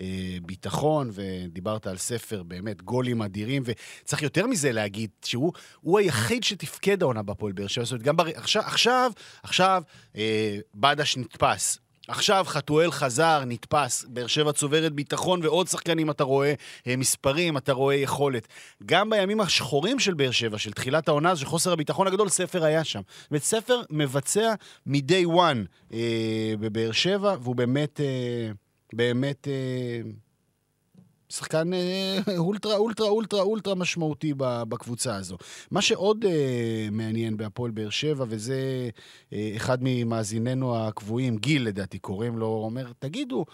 [0.00, 0.06] אה,
[0.42, 7.02] ביטחון, ודיברת על ספר, באמת, גולים אדירים, וצריך יותר מזה להגיד, שהוא הוא היחיד שתפקד
[7.02, 8.28] העונה בהפועל באר שבע, זאת אומרת, גם בר...
[8.34, 9.12] עכשיו, עכשיו,
[9.42, 9.82] עכשיו,
[10.74, 11.78] בדש נתפס.
[12.10, 16.54] עכשיו חתואל חזר, נתפס, באר שבע צוברת ביטחון ועוד שחקנים אתה רואה
[16.86, 18.48] אה, מספרים, אתה רואה יכולת.
[18.86, 22.84] גם בימים השחורים של באר שבע, של תחילת העונה, של חוסר הביטחון הגדול, ספר היה
[22.84, 23.00] שם.
[23.20, 24.54] זאת אומרת, ספר מבצע
[24.86, 28.52] מ-day one אה, בבאר שבע, והוא באמת, אה,
[28.92, 30.10] באמת אה,
[31.30, 35.36] שחקן אה, אולטרה, אולטרה, אולטרה, אולטרה משמעותי בקבוצה הזו.
[35.70, 38.90] מה שעוד אה, מעניין בהפועל באר שבע, וזה
[39.32, 43.44] אה, אחד ממאזיננו הקבועים, גיל לדעתי קוראים לו, אומר, תגידו,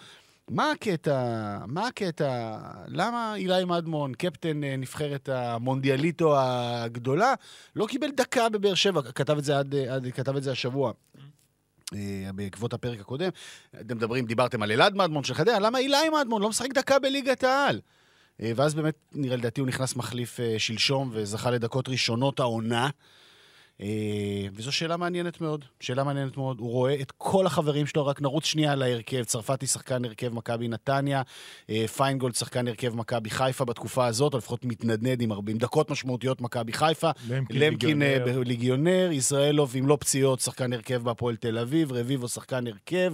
[0.49, 2.57] מה הקטע, מה הקטע,
[2.87, 7.33] למה אילי מדמון, קפטן אה, נבחרת המונדיאליטו הגדולה,
[7.75, 10.91] לא קיבל דקה בבאר שבע, כתב את זה, עד, אה, עד, כתב את זה השבוע.
[11.93, 13.29] אה, בעקבות הפרק הקודם,
[13.81, 17.43] אתם מדברים, דיברתם על אלעד מדמון של חדרה, למה אילי מדמון לא משחק דקה בליגת
[17.43, 17.81] העל?
[18.41, 22.89] אה, ואז באמת, נראה לדעתי, הוא נכנס מחליף אה, שלשום וזכה לדקות ראשונות העונה.
[23.81, 23.87] אה,
[24.53, 26.59] וזו שאלה מעניינת מאוד, שאלה מעניינת מאוד.
[26.59, 29.23] הוא רואה את כל החברים שלו, רק נרוץ שנייה על ההרכב.
[29.23, 31.21] צרפתי שחקן הרכב מכבי נתניה,
[31.69, 36.41] אה, פיינגולד שחקן הרכב מכבי חיפה בתקופה הזאת, או לפחות מתנדנד עם 40 דקות משמעותיות
[36.41, 37.09] מכבי חיפה.
[37.29, 38.43] למקין, למקין אה, ליגיונר.
[38.43, 43.13] ליגיונר, ישראלוב עם לא פציעות, שחקן הרכב בהפועל תל אביב, רביבו שחקן הרכב.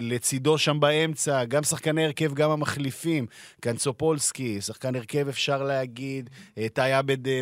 [0.00, 3.26] לצידו שם באמצע, גם שחקני הרכב, גם המחליפים.
[3.60, 6.30] קנצופולסקי, שחקן הרכב אפשר להגיד.
[6.58, 6.66] אה,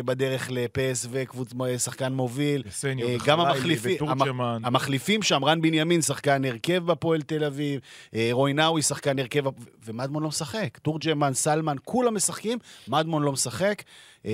[0.05, 2.63] בדרך לפס ושחקן מוביל.
[2.67, 3.97] יסניו אה, גם המחליפים.
[4.09, 4.21] המ-
[4.65, 7.79] המחליפים שם, רן בנימין, שחקן הרכב בהפועל תל אביב,
[8.15, 9.43] אה, רוי נאווי, שחקן הרכב,
[9.85, 10.77] ומדמון לא משחק.
[10.77, 12.57] תורג'מן, סלמן, כולם משחקים,
[12.87, 13.83] מדמון לא משחק.
[14.25, 14.31] אה,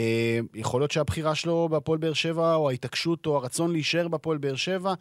[0.55, 4.93] יכול להיות שהבחירה שלו בהפועל באר שבע, או ההתעקשות, או הרצון להישאר בהפועל באר שבע,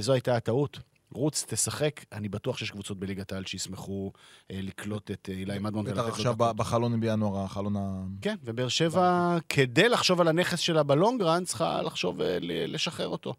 [0.00, 0.78] זו הייתה הטעות.
[1.12, 4.12] רוץ, תשחק, אני בטוח שיש קבוצות בליגת העל שישמחו
[4.50, 5.84] אה, לקלוט את אה, אילי מדמון.
[5.84, 8.02] בטח עכשיו בחלון בינואר, החלון ה...
[8.20, 13.34] כן, ובאר שבע, כדי לחשוב על הנכס שלה בלונגרן, צריכה לחשוב אה, לשחרר אותו.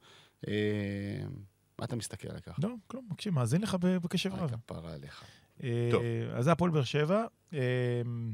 [0.48, 0.54] אה,
[1.80, 2.60] מה אתה מסתכל על כך?
[2.64, 4.56] לא, כלום, מקשיב, מאזין לך בקשב היי, רב.
[4.68, 5.24] כפרה עליך.
[5.64, 6.04] אה, טוב.
[6.34, 7.26] אז זה הפועל באר שבע.
[7.54, 7.60] אה,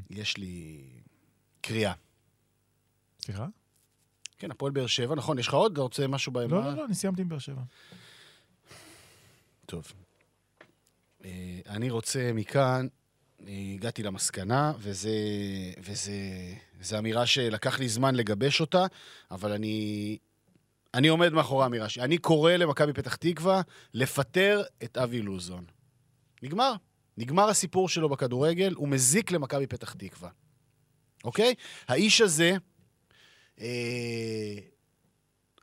[0.10, 0.84] יש לי
[1.62, 1.94] קריאה.
[3.22, 3.48] סליחה?
[4.38, 5.72] כן, הפועל באר שבע, נכון, יש לך עוד?
[5.72, 6.52] אתה רוצה משהו בהם?
[6.52, 7.62] לא, לא, לא, אני סיימתי עם באר שבע.
[9.66, 9.94] טוב.
[11.26, 12.88] אה, אני רוצה מכאן,
[13.48, 15.18] אה, הגעתי למסקנה, וזה,
[15.78, 16.14] וזה,
[16.82, 18.86] זו אמירה שלקח לי זמן לגבש אותה,
[19.32, 20.18] אבל אני,
[20.94, 22.04] אני עומד מאחורי האמירה שלי.
[22.04, 23.62] אני קורא למכבי פתח תקווה
[23.94, 25.66] לפטר את אבי לוזון.
[26.44, 26.74] נגמר.
[27.18, 30.30] נגמר הסיפור שלו בכדורגל, הוא מזיק למכבי פתח תקווה.
[31.24, 31.54] אוקיי?
[31.88, 32.58] האיש הזה,
[33.60, 34.56] אה,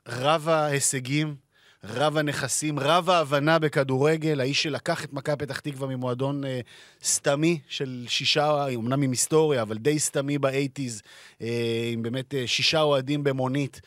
[0.07, 1.35] רב ההישגים,
[1.83, 6.59] רב הנכסים, רב ההבנה בכדורגל, האיש שלקח את מכבי פתח תקווה ממועדון אה,
[7.03, 11.01] סתמי של שישה, אמנם עם היסטוריה, אבל די סתמי באייטיז,
[11.41, 13.81] אה, עם באמת אה, שישה אוהדים במונית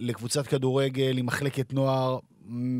[0.00, 2.18] לקבוצת כדורגל, עם מחלקת נוער,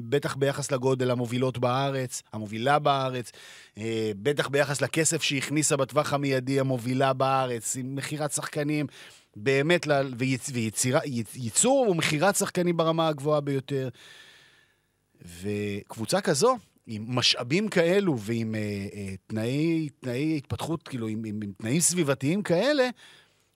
[0.09, 3.33] בטח ביחס לגודל המובילות בארץ, המובילה בארץ,
[3.79, 8.87] אה, בטח ביחס לכסף שהכניסה בטווח המיידי המובילה בארץ, עם מכירת שחקנים.
[9.37, 9.87] באמת,
[11.35, 13.89] ייצור ומכירת שחקנים ברמה הגבוהה ביותר.
[15.23, 16.57] וקבוצה כזו,
[16.87, 18.61] עם משאבים כאלו ועם אה,
[18.95, 22.89] אה, תנאי, תנאי התפתחות, כאילו, עם, עם, עם תנאים סביבתיים כאלה,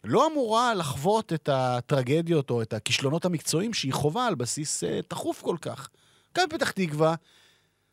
[0.05, 5.43] לא אמורה לחוות את הטרגדיות או את הכישלונות המקצועיים שהיא חווה על בסיס אה, תכוף
[5.43, 5.89] כל כך.
[6.39, 7.15] גם בפתח תקווה,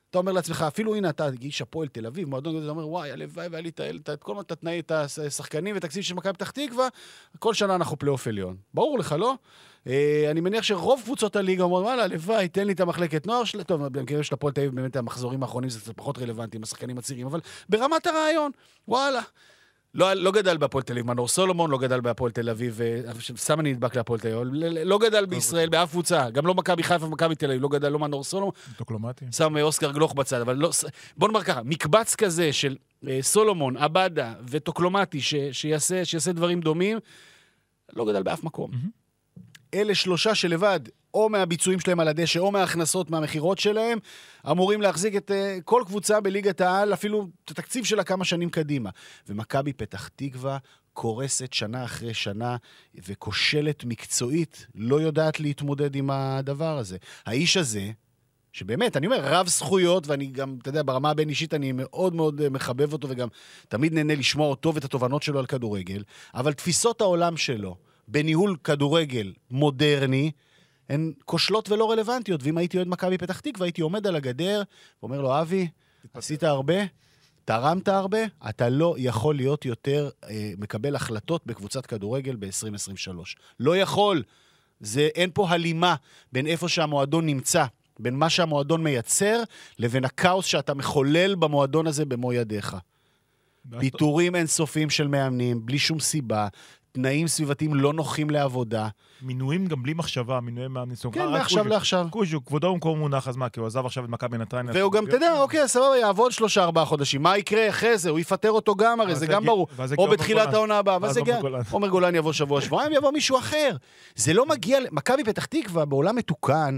[0.10, 3.12] אתה אומר לעצמך, אפילו הנה, אתה איש הפועל תל אביב, מועדון גדול, אתה אומר, וואי,
[3.12, 6.88] הלוואי והיה לי את כל את התנאי, את השחקנים ותקציב של מכבי פתח תקווה,
[7.40, 8.58] כל שנה אנחנו פלייאוף עליון.
[8.74, 9.36] ברור לך, לא?
[9.88, 13.64] אה, אני מניח שרוב קבוצות הליגה אומרות, וואלה, הלוואי, תן לי את המחלקת נוער שלה.
[13.64, 16.98] טוב, במקרה של הפועל תל אביב, באמת המחזורים האחרונים זה קצת פחות רלוונטי עם השחקנים
[16.98, 17.40] הצעירים, אבל
[17.70, 18.52] ברמת הרעיון,
[18.88, 19.22] וואלה.
[19.94, 23.02] לא, לא גדל בהפועל תל אביב, מנור סולומון לא גדל בהפועל תל אביב, אה,
[23.38, 26.54] סתם אני נדבק להפועל תל אביב, אבל ל- לא גדל בישראל באף קבוצה, גם לא
[26.56, 29.26] מכבי חיפה ומכבי תל אביב, לא גדל לא מנור סולומון, טוקלומטי.
[29.32, 30.70] שם אה, אוסקר גלוך בצד, אבל לא...
[31.18, 32.76] בוא נאמר ככה, מקבץ כזה של
[33.08, 36.98] אה, סולומון, עבדה וטוקלומטי ש, שיעשה, שיעשה דברים דומים,
[37.94, 38.72] לא גדל באף מקום.
[38.72, 38.90] מהמם.
[39.74, 40.80] אלה שלושה שלבד
[41.14, 44.00] או מהביצועים שלהם על הדשא, או מההכנסות מהמכירות שלהם,
[44.52, 48.90] אמורים להחזיק את uh, כל קבוצה בליגת העל, אפילו את התקציב שלה כמה שנים קדימה.
[49.30, 50.58] ומכבי פתח תקווה
[50.94, 52.58] קורסת שנה אחרי שנה,
[53.08, 56.98] וכושלת מקצועית, לא יודעת להתמודד עם הדבר הזה.
[57.26, 57.92] האיש הזה,
[58.54, 62.50] שבאמת, אני אומר, רב זכויות, ואני גם, אתה יודע, ברמה הבין-אישית אני מאוד מאוד אה,
[62.50, 63.28] מחבב אותו, וגם
[63.68, 66.04] תמיד נהנה לשמוע אותו ואת התובנות שלו על כדורגל,
[66.34, 67.76] אבל תפיסות העולם שלו
[68.08, 70.32] בניהול כדורגל מודרני,
[70.90, 72.44] הן כושלות ולא רלוונטיות.
[72.44, 74.64] ואם הייתי אוהד מכבי פתח תקווה, הייתי עומד על הגדר
[75.02, 75.68] ואומר לו, אבי,
[76.14, 76.76] עשית הרבה,
[77.46, 78.20] תרמת הרבה,
[78.50, 83.16] אתה לא יכול להיות יותר אה, מקבל החלטות בקבוצת כדורגל ב-2023.
[83.60, 84.24] לא יכול.
[84.80, 85.96] זה, אין פה הלימה
[86.32, 87.66] בין איפה שהמועדון נמצא,
[88.00, 89.44] בין מה שהמועדון מייצר,
[89.80, 92.76] לבין הכאוס שאתה מחולל במועדון הזה במו ידיך.
[93.80, 96.48] פיטורים אינסופיים של מאמנים, בלי שום סיבה,
[96.92, 98.88] תנאים סביבתיים לא נוחים לעבודה.
[99.22, 100.68] מינויים גם בלי מחשבה, מינויי.
[100.94, 101.68] זאת אומרת, כן, רק מעכשיו.
[101.68, 102.08] לעכשיו.
[102.10, 104.72] קוז'וק, כבודו במקום מונח, אז מה, כי הוא עזב עכשיו את מכבי נתניה.
[104.76, 107.24] והוא גם, אתה יודע, אוקיי, סבבה, יעבוד שלושה, ארבעה חודשים.
[107.24, 108.10] מה יקרה אחרי זה?
[108.10, 109.68] הוא יפטר אותו גם, הרי זה גם ברור.
[109.98, 110.54] או בתחילת.
[110.54, 111.40] העונה הבאה, ואז ואז יגיע...
[111.72, 112.16] עומר גולן.
[112.16, 113.76] יבוא שבוע, שבועיים, יבוא מישהו אחר.
[114.16, 114.80] זה לא מגיע...
[114.92, 116.78] מכבי פתח תקווה, בעולם מתוקן,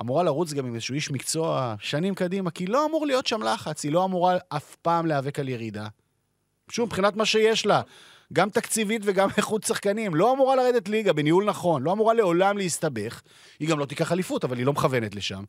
[0.00, 3.84] אמורה לרוץ גם עם איזשהו איש מקצוע שנים קדימה, כי לא אמור להיות שם לחץ,
[3.84, 5.86] היא לא אמורה אף פעם להיאבק על ירידה.
[6.70, 7.80] שוב, מבחינת מה שיש לה,
[8.32, 13.22] גם תקציבית וגם איכות שחקנים, לא אמורה לרדת ליגה בניהול נכון, לא אמורה לעולם להסתבך.
[13.60, 15.44] היא גם לא תיקח אליפות, אבל היא לא מכוונת לשם.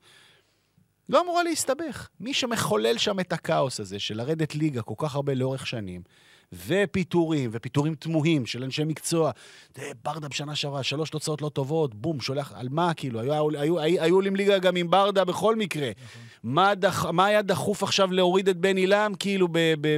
[1.09, 2.07] לא אמורה להסתבך.
[2.19, 6.01] מי שמחולל שם את הכאוס הזה של לרדת ליגה כל כך הרבה לאורך שנים,
[6.67, 9.31] ופיטורים, ופיטורים תמוהים של אנשי מקצוע.
[9.77, 13.19] זה ברדה בשנה שעברה, שלוש תוצאות לא טובות, בום, שולח, על מה כאילו?
[13.19, 15.89] היו, היו, היו, היו עולים ליגה גם עם ברדה בכל מקרה.
[16.43, 19.97] מה, דח, מה היה דחוף עכשיו להוריד את בן עילם, כאילו, ב, ב,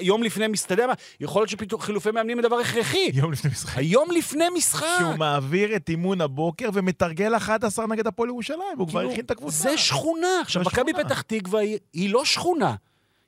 [0.00, 3.10] יום לפני, מס- אתה יודע מה, יכול להיות שחילופי מאמנים זה דבר הכרחי.
[3.14, 3.78] יום לפני משחק.
[3.78, 4.86] היום לפני משחק.
[4.98, 9.30] שהוא מעביר את אימון הבוקר ומתרגל 11 נגד הפועל ירושלים, הוא כבר כאילו, הכין את
[9.30, 9.56] הקבוצה.
[9.70, 10.40] זה שכונה.
[10.42, 10.92] עכשיו, מכבי.
[10.92, 11.60] פתח תקווה
[11.92, 12.74] היא לא שכונה.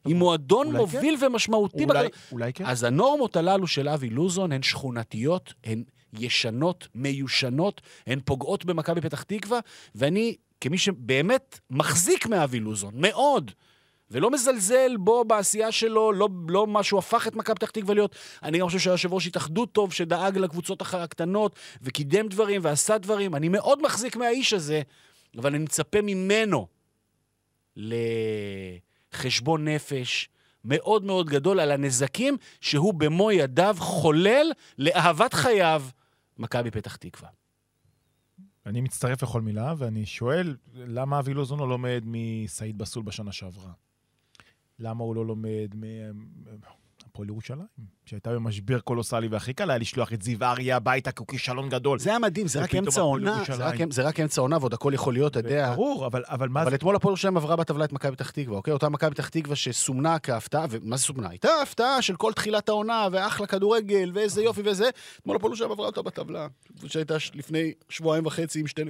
[0.04, 1.84] היא מועדון אולי מוביל ומשמעותי.
[1.84, 2.66] אולי, בכדור- אולי כן.
[2.66, 5.82] אז הנורמות הללו של אבי לוזון הן שכונתיות, הן
[6.18, 9.60] ישנות, מיושנות, הן פוגעות במכבי פתח תקווה,
[9.94, 13.50] ואני, כמי שבאמת מחזיק מאבי לוזון, מאוד,
[14.10, 18.16] ולא מזלזל בו בעשייה שלו, לא, לא מה שהוא הפך את מכבי פתח תקווה להיות.
[18.42, 23.34] אני גם חושב שהיה יושב ראש התאחדות טוב, שדאג לקבוצות הקטנות, וקידם דברים ועשה דברים.
[23.34, 24.82] אני מאוד מחזיק מהאיש הזה,
[25.38, 26.66] אבל אני מצפה ממנו
[29.14, 30.28] לחשבון נפש
[30.64, 35.82] מאוד מאוד גדול על הנזקים שהוא במו ידיו חולל לאהבת חייו,
[36.38, 37.28] מכבי פתח תקווה.
[38.66, 43.72] אני מצטרף לכל מילה, ואני שואל, למה אבי לוזון לא לומד מסעיד בסול בשנה שעברה?
[44.78, 45.74] למה הוא לא לומד
[47.14, 47.66] מהפועל ירושלים,
[48.06, 51.98] שהייתה במשבר קולוסלי, והכי קל היה לשלוח את זיו אריה הביתה, כי הוא כישלון גדול.
[51.98, 53.42] זה היה מדהים, זה רק אמצע הפועל עונה.
[53.90, 55.72] זה רק- אמצע עונה ועוד הכל יכול להיות, אתה יודע.
[55.74, 56.76] ברור, אבל, אבל מה אבל זה...
[56.76, 58.72] אתמול הפועל ירושלים עברה בטבלה את מכבי פתח תקווה, אוקיי?
[58.72, 61.28] אותה מכבי פתח תקווה שסומנה כהפתעה, ומה זה סומנה?
[61.28, 64.88] הייתה הפתעה של כל תחילת העונה, ואחלה כדורגל, ואיזה יופי וזה.
[65.20, 66.46] אתמול הפועל ירושלים עברה אותה בטבלה.
[66.86, 68.82] שהייתה לפני שבועיים וחצי עם שתי,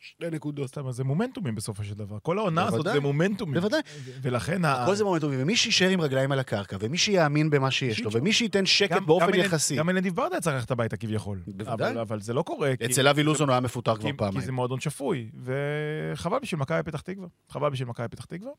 [0.00, 0.68] שתי נקודות.
[0.68, 2.18] סתם, זה מומנטומים בסופו של דבר.
[2.22, 2.86] כל העונה הזאת.
[2.92, 3.54] זה מומנטומים.
[3.54, 3.80] בוודאי.
[4.22, 4.64] ולכן...
[4.64, 8.12] ה- הכל זה מומנטומי, ומי שיישאר עם רגליים על הקרקע, ומי שיאמין במה שיש לו,
[8.12, 9.76] ומי שייתן שקט באופן יחסי.
[9.76, 11.42] גם אלניב ברדה היה צריך ללכת הביתה כביכול.
[11.46, 12.00] בוודאי.
[12.00, 12.76] אבל, זה לא קורה.
[12.76, 14.40] כי- אצל אבי לוזון הוא היה מפוטר כי, כבר כי פעמיים.
[14.46, 17.26] זה מועדון שפוי, וחבל בשביל מכבי פתח תקווה.
[17.48, 18.50] חבל בשביל מכבי פתח תקווה.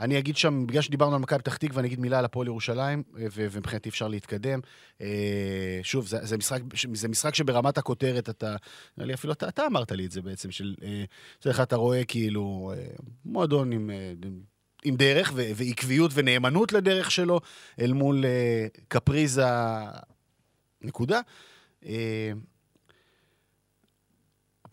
[0.00, 3.02] אני אגיד שם, בגלל שדיברנו על מכבי פתח תקווה, אני אגיד מילה על הפועל ירושלים,
[3.14, 4.60] ומבחינתי אפשר להתקדם.
[5.00, 6.60] אה, שוב, זה, זה, משחק,
[6.94, 8.56] זה משחק שברמת הכותרת אתה,
[8.96, 11.04] נראה לי אפילו אתה, אתה אמרת לי את זה בעצם, של, אה,
[11.44, 12.86] יודע, אתה רואה כאילו אה,
[13.24, 13.90] מועדון עם,
[14.84, 17.40] עם דרך ו- ועקביות ונאמנות לדרך שלו,
[17.80, 18.24] אל מול
[18.88, 19.46] קפריזה,
[20.82, 21.20] נקודה.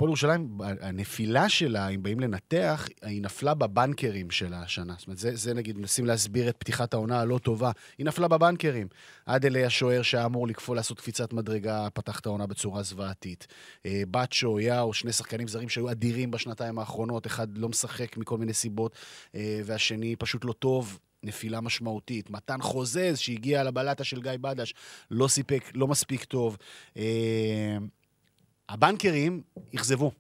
[0.02, 4.96] אה, הפועל ירושלים, הנפילה שלה, אם באים לנתח, היא נפלה בבנקרים שלה השנה.
[4.98, 7.72] זאת אומרת, זה, זה נגיד, מנסים להסביר את פתיחת העונה הלא טובה.
[7.98, 8.88] היא נפלה בבנקרים.
[9.26, 13.48] אדלי השוער שהיה אמור לקפוא לעשות קפיצת מדרגה, פתח את העונה בצורה זוועתית.
[13.86, 18.54] אה, בצ'ו, יאו, שני שחקנים זרים שהיו אדירים בשנתיים האחרונות, אחד לא משחק מכל מיני
[18.54, 18.96] סיבות,
[19.36, 21.00] אה, והשני פשוט לא טוב.
[21.24, 22.30] נפילה משמעותית.
[22.30, 24.74] מתן חוזז, שהגיע לבלטה של גיא בדש,
[25.12, 26.58] לא סיפק, לא מספיק טוב.
[28.72, 29.42] הבנקרים
[29.76, 30.12] אכזבו.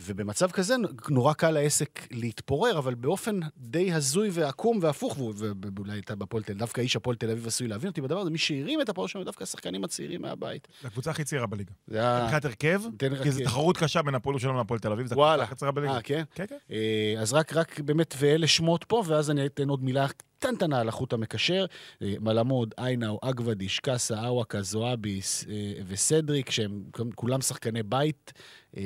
[0.00, 0.74] ובמצב כזה
[1.08, 6.58] נורא קל לעסק להתפורר, אבל באופן די הזוי ועקום והפוך, ואולי אתה בפועל תל אביב,
[6.58, 9.24] דווקא איש הפועל תל אביב עשוי להבין אותי בדבר הזה, מי שהרים את הפועל שלנו
[9.24, 10.68] דווקא השחקנים הצעירים מהבית.
[10.82, 11.72] זו הקבוצה הכי צעירה בליגה.
[11.86, 12.22] זה היה...
[12.22, 15.14] מבחינת הרכב, לי רק- כי זו תחרות קשה בין הפועל ירושלים להפועל תל אביב, זו.
[15.14, 15.94] הקבוצה הכי צעירה בליגה.
[15.94, 16.22] אה, כן?
[16.34, 16.56] כן, כן.
[16.70, 20.06] אה, אז רק, רק באמת, ואלה שמות פה, ואז אני אתן עוד מילה
[20.38, 21.66] קטנטנה על החוט המקשר.
[22.02, 28.32] אה, מלמוד, איינאו, אגוודיש, קאסה, אוואקה, זועביס אה, וסדריק, שהם כולם שחקני בית,
[28.76, 28.82] אה,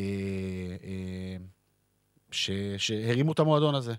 [2.30, 3.94] ש, שהרימו את המועדון הזה.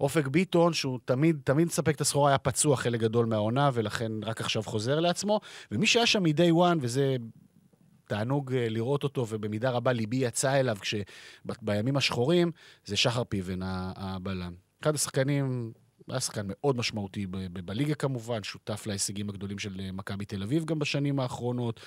[0.00, 4.40] אופק ביטון, שהוא תמיד, תמיד מספק את הסחורה, היה פצוע חלק גדול מהעונה, ולכן רק
[4.40, 5.40] עכשיו חוזר לעצמו.
[5.70, 7.16] ומי שהיה שם מ-day one, וזה
[8.06, 12.50] תענוג לראות אותו, ובמידה רבה ליבי יצא אליו כשבימים השחורים,
[12.84, 14.54] זה שחר פיבן, הבלם.
[14.82, 15.72] אחד השחקנים,
[16.10, 20.78] היה שחקן מאוד משמעותי בליגה כמובן, שותף להישגים הגדולים של אה, מכבי תל אביב גם
[20.78, 21.80] בשנים האחרונות,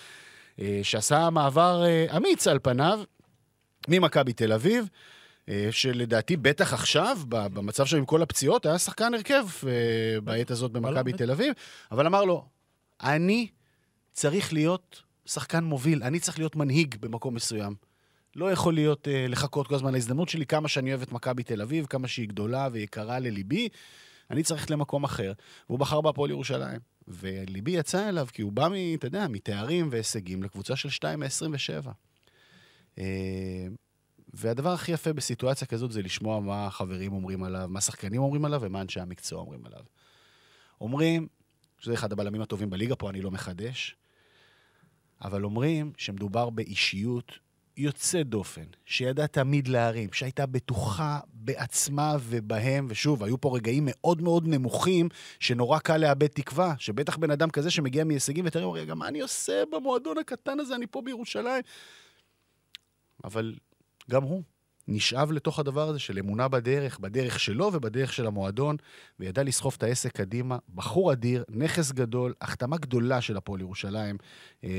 [0.60, 3.00] אה, שעשה מעבר אה, אמיץ על פניו
[3.88, 4.88] ממכבי תל אביב.
[5.72, 9.46] שלדעתי, בטח עכשיו, במצב שלו עם כל הפציעות, היה שחקן הרכב
[10.24, 11.18] בעת הזאת במכבי בטח.
[11.18, 11.54] תל אביב,
[11.92, 12.46] אבל אמר לו,
[13.02, 13.48] אני
[14.12, 17.76] צריך להיות שחקן מוביל, אני צריך להיות מנהיג במקום מסוים.
[18.36, 21.86] לא יכול להיות לחכות כל הזמן להזדמנות שלי, כמה שאני אוהב את מכבי תל אביב,
[21.86, 23.70] כמה שהיא גדולה ויקרה לליבי,
[24.32, 25.34] אני צריך ללכת למקום אחר.
[25.70, 26.80] והוא בחר בהפועל ירושלים.
[27.08, 31.88] וליבי יצא אליו, כי הוא בא, אתה יודע, מתארים והישגים לקבוצה של 2 מ-27.
[32.98, 33.68] אה,
[34.34, 38.60] והדבר הכי יפה בסיטואציה כזאת זה לשמוע מה החברים אומרים עליו, מה השחקנים אומרים עליו
[38.64, 39.84] ומה אנשי המקצוע אומרים עליו.
[40.82, 41.28] אומרים,
[41.80, 43.96] שזה אחד הבלמים הטובים בליגה, פה אני לא מחדש,
[45.22, 47.40] אבל אומרים שמדובר באישיות
[47.80, 54.48] יוצאת דופן, שידעה תמיד להרים, שהייתה בטוחה בעצמה ובהם, ושוב, היו פה רגעים מאוד מאוד
[54.48, 55.10] נמוכים,
[55.40, 59.22] שנורא קל לאבד תקווה, שבטח בן אדם כזה שמגיע מהישגים ותראה, הוא רגע, מה אני
[59.22, 61.62] עושה במועדון הקטן הזה, אני פה בירושלים.
[63.24, 63.56] אבל
[64.12, 64.44] גם הוא
[64.88, 68.76] נשאב לתוך הדבר הזה של אמונה בדרך, בדרך שלו ובדרך של המועדון,
[69.20, 70.58] וידע לסחוב את העסק קדימה.
[70.76, 74.18] בחור אדיר, נכס גדול, החתמה גדולה של הפועל ירושלים,
[74.64, 74.70] אה,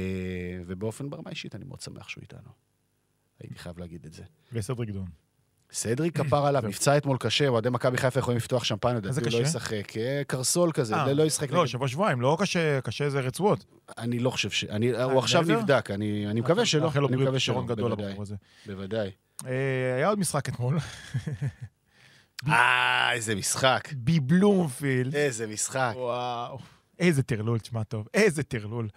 [0.66, 2.69] ובאופן ברמה אישית אני מאוד שמח שהוא איתנו.
[3.40, 4.22] הייתי חייב להגיד את זה.
[4.52, 5.08] וסדריק דון.
[5.72, 9.46] סדריק כפר עליו, נפצע אתמול קשה, אוהדי מכבי חיפה יכולים לפתוח איזה לדעתי הוא לא?
[9.46, 9.96] ישחק.
[9.96, 11.50] אה, קרסול כזה, אה, לא ישחק.
[11.50, 13.64] לא, שבוע שבועיים, לא קשה, קשה זה רצועות.
[13.98, 14.64] אני לא חושב ש...
[14.64, 15.42] אה, הוא עכשיו?
[15.42, 16.90] נבדק, אני אני מקווה שלא.
[17.08, 18.14] אני מקווה שלא, בוודאי.
[18.66, 19.10] בוודאי.
[19.96, 20.78] היה עוד משחק אתמול,
[22.48, 23.88] אה, איזה משחק.
[23.92, 25.14] בבלומפילד.
[25.14, 25.92] איזה משחק.
[25.96, 26.58] וואו.
[26.98, 28.88] איזה טרלול, תשמע טוב, איזה טרלול.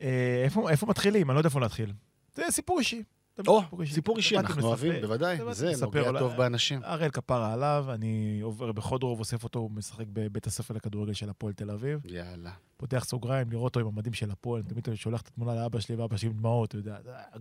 [0.00, 1.30] איפה מתחילים?
[1.30, 1.92] אני לא יודע איפה להתחיל.
[2.34, 3.02] זה סיפור אישי.
[3.46, 4.38] או, סיפור אישי.
[4.38, 5.38] אנחנו אוהבים, בוודאי.
[5.52, 6.80] זה נוגע טוב באנשים.
[6.84, 11.52] הראל כפרה עליו, אני עובר בחודרוב, אוסף אותו, הוא משחק בבית הספר לכדורגל של הפועל
[11.52, 12.00] תל אביב.
[12.04, 12.50] יאללה.
[12.76, 15.96] פותח סוגריים, לראות אותו עם המדים של הפועל, תמיד אני שולח את התמונה לאבא שלי,
[15.96, 16.96] ואבא שלי עם דמעות, אתה יודע,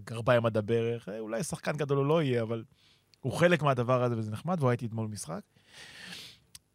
[0.05, 2.63] גרביים עד הברך, אה, אולי שחקן גדול הוא לא יהיה, אבל
[3.21, 5.41] הוא חלק מהדבר הזה וזה נחמד, והייתי אתמול במשחק.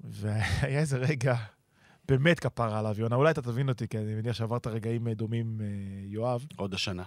[0.01, 1.35] והיה איזה רגע,
[2.09, 5.61] באמת כפרה עליו, יונה, אולי אתה תבין אותי, כי אני מניח שעברת רגעים אה, דומים,
[5.61, 5.67] אה,
[6.07, 6.47] יואב.
[6.57, 7.05] עוד השנה.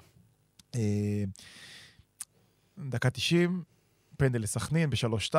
[0.76, 1.24] אה,
[2.90, 3.64] דקה 90,
[4.18, 5.36] פנדל לסכנין ב-3-2,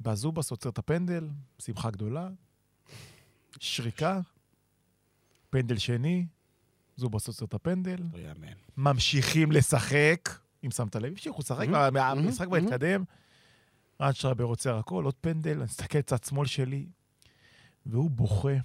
[0.00, 2.28] בזובס עוצר את הפנדל, שמחה גדולה,
[3.58, 4.20] שריקה,
[5.50, 6.26] פנדל שני,
[6.96, 8.18] זובס עוצר את הפנדל, לא.
[8.76, 10.28] ממשיכים לשחק,
[10.64, 12.56] אם שמת לב, המשיכו לשחק, המשחק כבר.
[12.56, 13.04] התקדם,
[14.00, 16.86] רן שרבר עוצר הכל, עוד פנדל, אני מסתכל צד שמאל שלי,
[17.86, 18.56] והוא בוכה,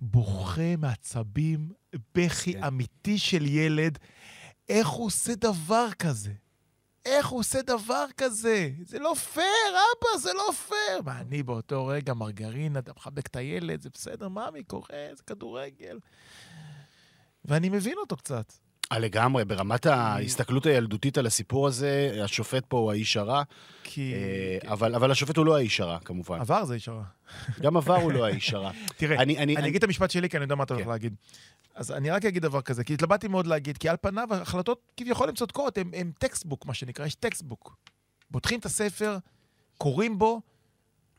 [0.00, 1.72] בוכה מעצבים,
[2.14, 2.64] בכי כן.
[2.64, 3.98] אמיתי של ילד.
[4.68, 6.30] איך הוא עושה דבר כזה?
[7.06, 8.70] איך הוא עושה דבר כזה?
[8.86, 11.00] זה לא פייר, אבא, זה לא פייר.
[11.04, 15.98] ואני באותו רגע, מרגרינה, אתה מחבק את הילד, זה בסדר, ממי, קורה, זה כדורגל.
[17.44, 18.52] ואני מבין אותו קצת.
[18.92, 23.42] אה, לגמרי, ברמת ההסתכלות הילדותית על הסיפור הזה, השופט פה הוא האיש הרע,
[23.84, 24.14] כי...
[24.14, 26.40] אה, אבל אבל השופט הוא לא האיש הרע, כמובן.
[26.40, 27.04] עבר זה איש הרע.
[27.60, 28.70] גם עבר הוא לא האיש הרע.
[28.96, 30.84] תראה, אני- אני- אני אני- אגיד את המשפט שלי, כי אני יודע מה אתה הולך
[30.86, 30.90] כן.
[30.90, 31.14] להגיד.
[31.78, 35.28] אז אני רק אגיד דבר כזה, כי התלבטתי מאוד להגיד, כי על פניו ההחלטות כביכול
[35.28, 37.76] הן צודקות, הן textbook, מה שנקרא, יש textbook.
[38.32, 39.18] פותחים את הספר,
[39.78, 40.40] קוראים בו,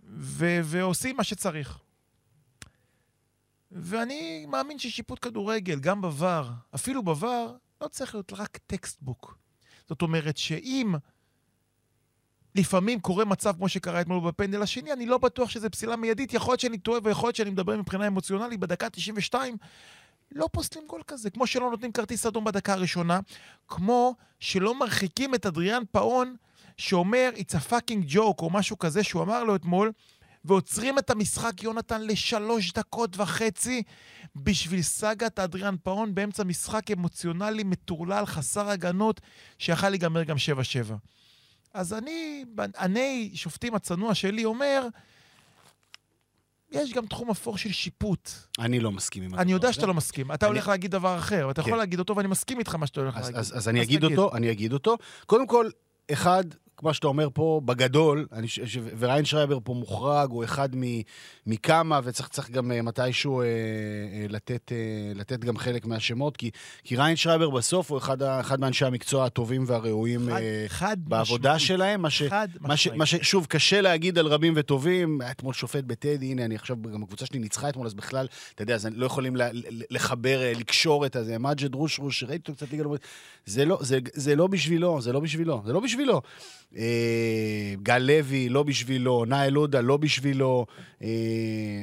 [0.04, 1.80] ו- ועושים מה שצריך.
[3.72, 7.52] ואני מאמין ששיפוט כדורגל, גם בVAR, אפילו בVAR,
[7.82, 9.38] לא צריך להיות רק textbook.
[9.88, 10.96] זאת אומרת שאם
[12.56, 16.34] לפעמים קורה מצב כמו שקרה אתמול בפנדל השני, אני לא בטוח שזה פסילה מיידית.
[16.34, 19.58] יכול להיות שאני טועה ויכול להיות שאני מדבר מבחינה אמוציונלית, בדקה 92
[20.32, 21.30] לא פוסלים גול כזה.
[21.30, 23.20] כמו שלא נותנים כרטיס אדום בדקה הראשונה,
[23.68, 26.36] כמו שלא מרחיקים את אדריאן פאון,
[26.78, 29.92] שאומר, it's a fucking joke, או משהו כזה שהוא אמר לו אתמול,
[30.46, 33.84] ועוצרים את המשחק, יונתן, לשלוש דקות וחצי
[34.36, 39.22] בשביל סאגת אדריאן פאון באמצע משחק אמוציונלי מטורלל, חסר הגנות,
[39.58, 40.36] שיכל להיגמר גם
[40.90, 40.94] 7-7.
[41.74, 44.88] אז אני, בעיני שופטים הצנוע שלי, אומר,
[46.72, 48.30] יש גם תחום אפור של שיפוט.
[48.60, 49.74] אני לא מסכים עם הדבר אני יודע הזה.
[49.76, 50.32] שאתה לא מסכים.
[50.32, 51.78] אתה אני- הולך להגיד דבר אחר, ואתה יכול כן.
[51.78, 53.40] להגיד אותו, ואני מסכים איתך מה שאתה הולך אז, להגיד.
[53.40, 54.98] אז, אז אני אגיד אותו, אני אגיד אותו.
[55.26, 55.70] קודם כל,
[56.12, 56.44] אחד,
[56.80, 60.84] כמו שאתה אומר פה, בגדול, אני, ש- ש- וריין שרייבר פה מוחרג, הוא אחד מ,
[61.48, 63.52] מכמה, וצריך צריך גם אה, מתישהו אה, אה,
[64.30, 64.78] לתת, אה,
[65.16, 66.52] לתת גם חלק מהשמות, כי,
[66.84, 71.56] כי ריין שרייבר בסוף הוא אחד, אחד מאנשי המקצוע הטובים והראויים חד- אה, חד בעבודה
[71.56, 71.68] משמעית.
[71.68, 72.24] שלהם, מה ש...
[72.24, 72.88] חד מה ש.
[72.88, 73.16] מה ש...
[73.16, 75.22] שוב, קשה להגיד על רבים וטובים.
[75.22, 78.64] היה אתמול שופט בטדי, הנה, אני עכשיו, גם הקבוצה שלי ניצחה אתמול, אז בכלל, אתה
[78.64, 81.38] יודע, אז לא יכולים ל, ל, לחבר, אה, לקשור את הזה.
[81.40, 83.02] מג'ד רושרוש, ראיתי אותו קצת ליגה לאומית.
[83.66, 86.22] לא, זה, זה לא בשבילו, זה לא בשבילו, זה לא בשבילו.
[86.78, 90.66] אה, גל לוי, לא בשבילו, נאל עודה, לא בשבילו.
[91.04, 91.08] אה,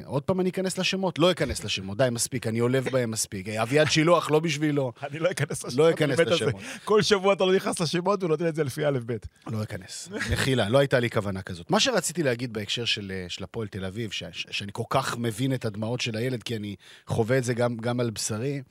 [0.04, 1.18] עוד פעם אני אכנס לשמות?
[1.18, 3.48] לא אכנס לשמות, די, מספיק, אני עולב בהם מספיק.
[3.48, 4.92] אה, אביעד שילוח, לא בשבילו.
[5.10, 5.78] אני לא אכנס לשמות.
[5.78, 6.18] לא אכנס.
[6.18, 6.62] לשמות.
[6.84, 9.16] כל שבוע אתה לא נכנס לשמות, הוא נותן את זה לפי א' ב'.
[9.46, 10.08] לא אכנס.
[10.32, 11.70] מחילה, לא הייתה לי כוונה כזאת.
[11.70, 16.00] מה שרציתי להגיד בהקשר של, של הפועל תל אביב, שאני כל כך מבין את הדמעות
[16.00, 16.76] של הילד, כי אני
[17.06, 18.62] חווה את זה גם, גם על בשרי,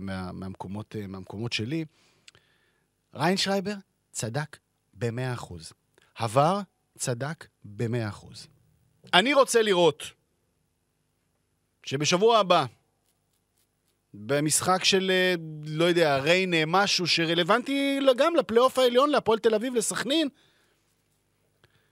[0.00, 1.84] מה, מהמקומות, מהמקומות שלי,
[3.14, 3.74] ריין שרייבר
[4.12, 4.56] צדק
[4.98, 5.72] במאה אחוז.
[6.14, 6.60] עבר
[6.98, 8.46] צדק במאה אחוז.
[9.14, 10.02] אני רוצה לראות
[11.82, 12.64] שבשבוע הבא,
[14.14, 15.34] במשחק של, אה,
[15.66, 20.28] לא יודע, ריינה, משהו שרלוונטי גם לפלייאוף העליון, להפועל תל אביב, לסכנין,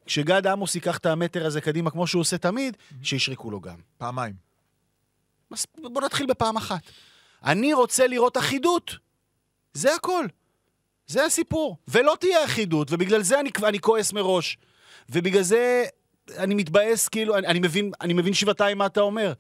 [0.07, 3.79] כשגד עמוס ייקח את המטר הזה קדימה כמו שהוא עושה תמיד, שישרקו לו גם.
[3.99, 4.35] פעמיים.
[5.51, 6.83] אז בוא נתחיל בפעם אחת.
[7.45, 8.97] אני רוצה לראות אחידות.
[9.73, 10.27] זה הכל.
[11.07, 11.77] זה הסיפור.
[11.89, 14.59] ולא תהיה אחידות, ובגלל זה אני, אני כועס מראש.
[15.09, 15.85] ובגלל זה
[16.39, 19.33] אני מתבאס, כאילו, אני, אני, מבין, אני מבין שבעתיים מה אתה אומר.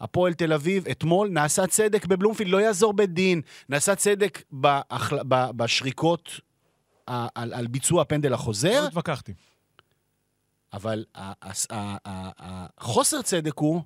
[0.00, 3.40] הפועל תל אביב, אתמול נעשה צדק בבלומפילד, לא יעזור בית דין.
[3.68, 5.18] נעשה צדק בהחל...
[5.28, 6.40] ב- בשריקות
[7.08, 9.32] ה- על, על ביצוע הפנדל החוזר, לא התווכחתי.
[10.72, 11.04] אבל
[12.78, 13.82] החוסר צדק הוא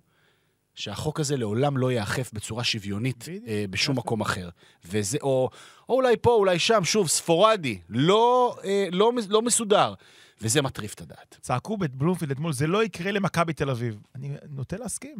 [0.74, 3.28] שהחוק הזה לעולם לא ייאכף בצורה שוויונית.
[3.46, 4.48] אה, בשום מקום אחר.
[4.84, 5.50] וזה, או,
[5.88, 9.94] או אולי פה, אולי שם, שוב, ספורדי, לא, אה, לא, לא מסודר.
[10.40, 11.38] וזה מטריף את הדעת.
[11.40, 14.00] צעקו בבלומפילד אתמול, זה לא יקרה למכבי תל אביב.
[14.14, 15.16] אני נוטה להסכים.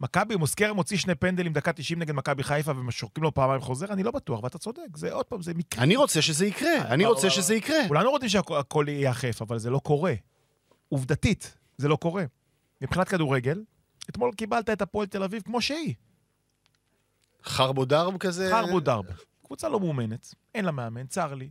[0.00, 4.02] מכבי, מוסקרה מוציא שני פנדלים דקה 90 נגד מכבי חיפה ומשורקים לו פעמיים חוזר, אני
[4.02, 4.96] לא בטוח, ואתה צודק.
[4.96, 5.84] זה עוד פעם, זה מקרה.
[5.84, 7.88] אני רוצה שזה יקרה, אני רוצה שזה ייקרה.
[7.88, 10.14] כולנו רוצים שהכל ייאכף, אבל זה לא קורה.
[10.88, 12.24] עובדתית, זה לא קורה.
[12.80, 13.62] מבחינת כדורגל,
[14.10, 15.94] אתמול קיבלת את הפועל תל אביב כמו שהיא.
[17.44, 18.50] חרבו דרבו כזה...
[18.50, 19.04] חרבו דרבו.
[19.46, 21.50] קבוצה לא מאומנת, אין לה מאמן, צר לי.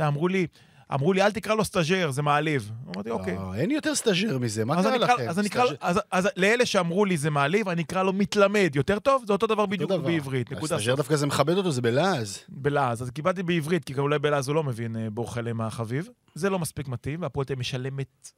[0.00, 0.46] אמרו לי,
[0.94, 2.70] אמרו לי, אל תקרא לו סטאז'ר, זה מעליב.
[2.86, 3.34] אמרתי, אוקיי.
[3.34, 5.28] לא, אין יותר סטאז'ר מזה, מה קרה לכם?
[5.28, 5.64] אז אני אקרא,
[6.10, 8.72] אז, לאלה שאמרו לי זה מעליב, אני אקרא לו מתלמד.
[8.74, 9.24] יותר טוב?
[9.26, 9.92] זה אותו דבר בדיוק.
[9.92, 10.52] בעברית.
[10.52, 10.96] הסטאז'ר סוף.
[10.96, 12.38] דווקא זה מכבד אותו, זה בלעז.
[12.48, 13.02] בלעז.
[13.02, 16.08] אז קיבלתי בעברית, כי אולי בלעז הוא לא מבין אה, בור חלם החביב.
[16.34, 18.30] זה לא מספיק מתאים, והפועל משלמת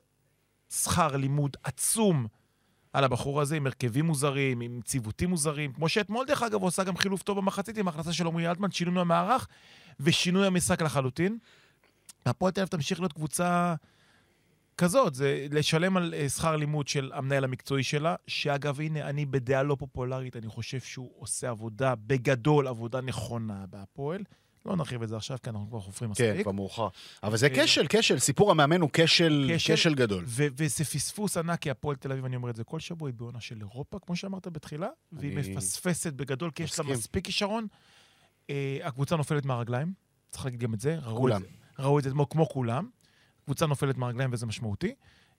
[0.71, 2.27] שכר לימוד עצום
[2.95, 5.73] על הבחור הזה, עם הרכבים מוזרים, עם ציוותים מוזרים.
[5.73, 8.71] כמו שאתמול, דרך אגב, הוא עשה גם חילוף טוב במחצית עם ההכנסה של עמרי אלטמן,
[8.71, 9.49] שינוי המערך
[10.01, 11.39] ושינוי המשחק לחלוטין.
[12.27, 13.75] והפועל תל אביב תמשיך להיות קבוצה
[14.79, 19.63] כזאת, זה לשלם על אה, שכר לימוד של המנהל המקצועי שלה, שאגב, הנה, אני בדעה
[19.63, 24.23] לא פופולרית, אני חושב שהוא עושה עבודה, בגדול, עבודה נכונה בהפועל.
[24.67, 26.37] לא נרחיב את זה עכשיו, כי אנחנו כבר חופרים מספיק.
[26.37, 26.89] כן, כבר מאוחר.
[27.23, 28.19] אבל זה אה, כשל, כשל.
[28.19, 29.95] סיפור המאמן הוא כשל, כשל.
[29.95, 30.25] גדול.
[30.27, 33.41] וזה פספוס ענק, כי הפועל תל אביב, אני אומר את זה כל שבוע, היא בעונה
[33.41, 36.85] של אירופה, כמו שאמרת בתחילה, והיא מפספסת בגדול, כי יש לה.
[36.85, 37.67] מספיק כישרון.
[38.51, 39.93] אה, הקבוצה נופלת מהרגליים,
[40.31, 40.99] צריך להגיד גם את זה.
[41.17, 41.43] כולם.
[41.79, 42.89] ראו את זה כמו, כולם.
[43.45, 44.95] קבוצה נופלת מהרגליים וזה משמעותי.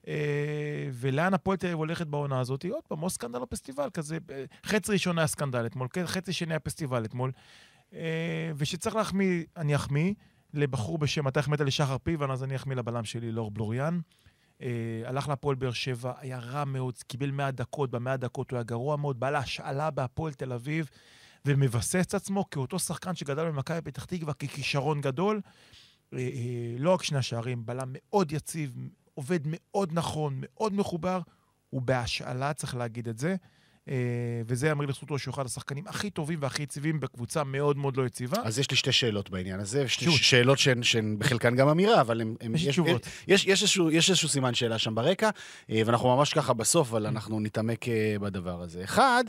[0.08, 2.64] אה, ולאן הפועל תל אביב הולכת בעונה הזאת?
[2.64, 4.18] עוד פעם, או סקנדל או פסטיבל כזה.
[4.66, 7.32] חצי ראשון היה סקנדל אתמול, כן, חצי שני היה פסטיבל אתמול.
[7.94, 10.12] אה, ושצריך להחמיא, אני אחמיא
[10.54, 14.00] לבחור בשם, אתה החמאת לשחר פיבן, אז אני אחמיא לבלם שלי, לאור בלוריאן.
[14.62, 18.64] אה, הלך להפועל באר שבע, היה רע מאוד, קיבל 100 דקות, ב-100 דקות הוא היה
[18.64, 20.88] גרוע מאוד, בא להשאלה בהפועל תל אביב,
[21.44, 25.40] ומבסס עצמו כאותו שחקן שגדל במכבי פתח תקווה ככישרון גדול.
[26.12, 28.76] אה, אה, לא רק שני השערים, בלם מאוד יציב,
[29.14, 31.20] עובד מאוד נכון, מאוד מחובר,
[31.70, 33.36] הוא בהשאלה, צריך להגיד את זה.
[33.88, 33.94] אה,
[34.46, 38.36] וזה יאמר לזכותו שהוא אחד השחקנים הכי טובים והכי יציבים בקבוצה מאוד מאוד לא יציבה.
[38.44, 40.10] אז יש לי שתי שאלות בעניין הזה, שתי.
[40.10, 42.54] שאלות שהן, שהן בחלקן גם אמירה, אבל הן...
[42.54, 43.06] יש לי תשובות.
[43.28, 45.30] יש, יש, איזשהו, יש איזשהו סימן שאלה שם ברקע,
[45.70, 48.84] אה, ואנחנו ממש ככה בסוף, אבל אנחנו נתעמק אה, בדבר הזה.
[48.84, 49.24] אחד,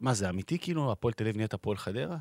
[0.00, 0.92] מה זה, אמיתי כאילו?
[0.92, 2.16] הפועל תל אביב נהיית הפועל חדרה?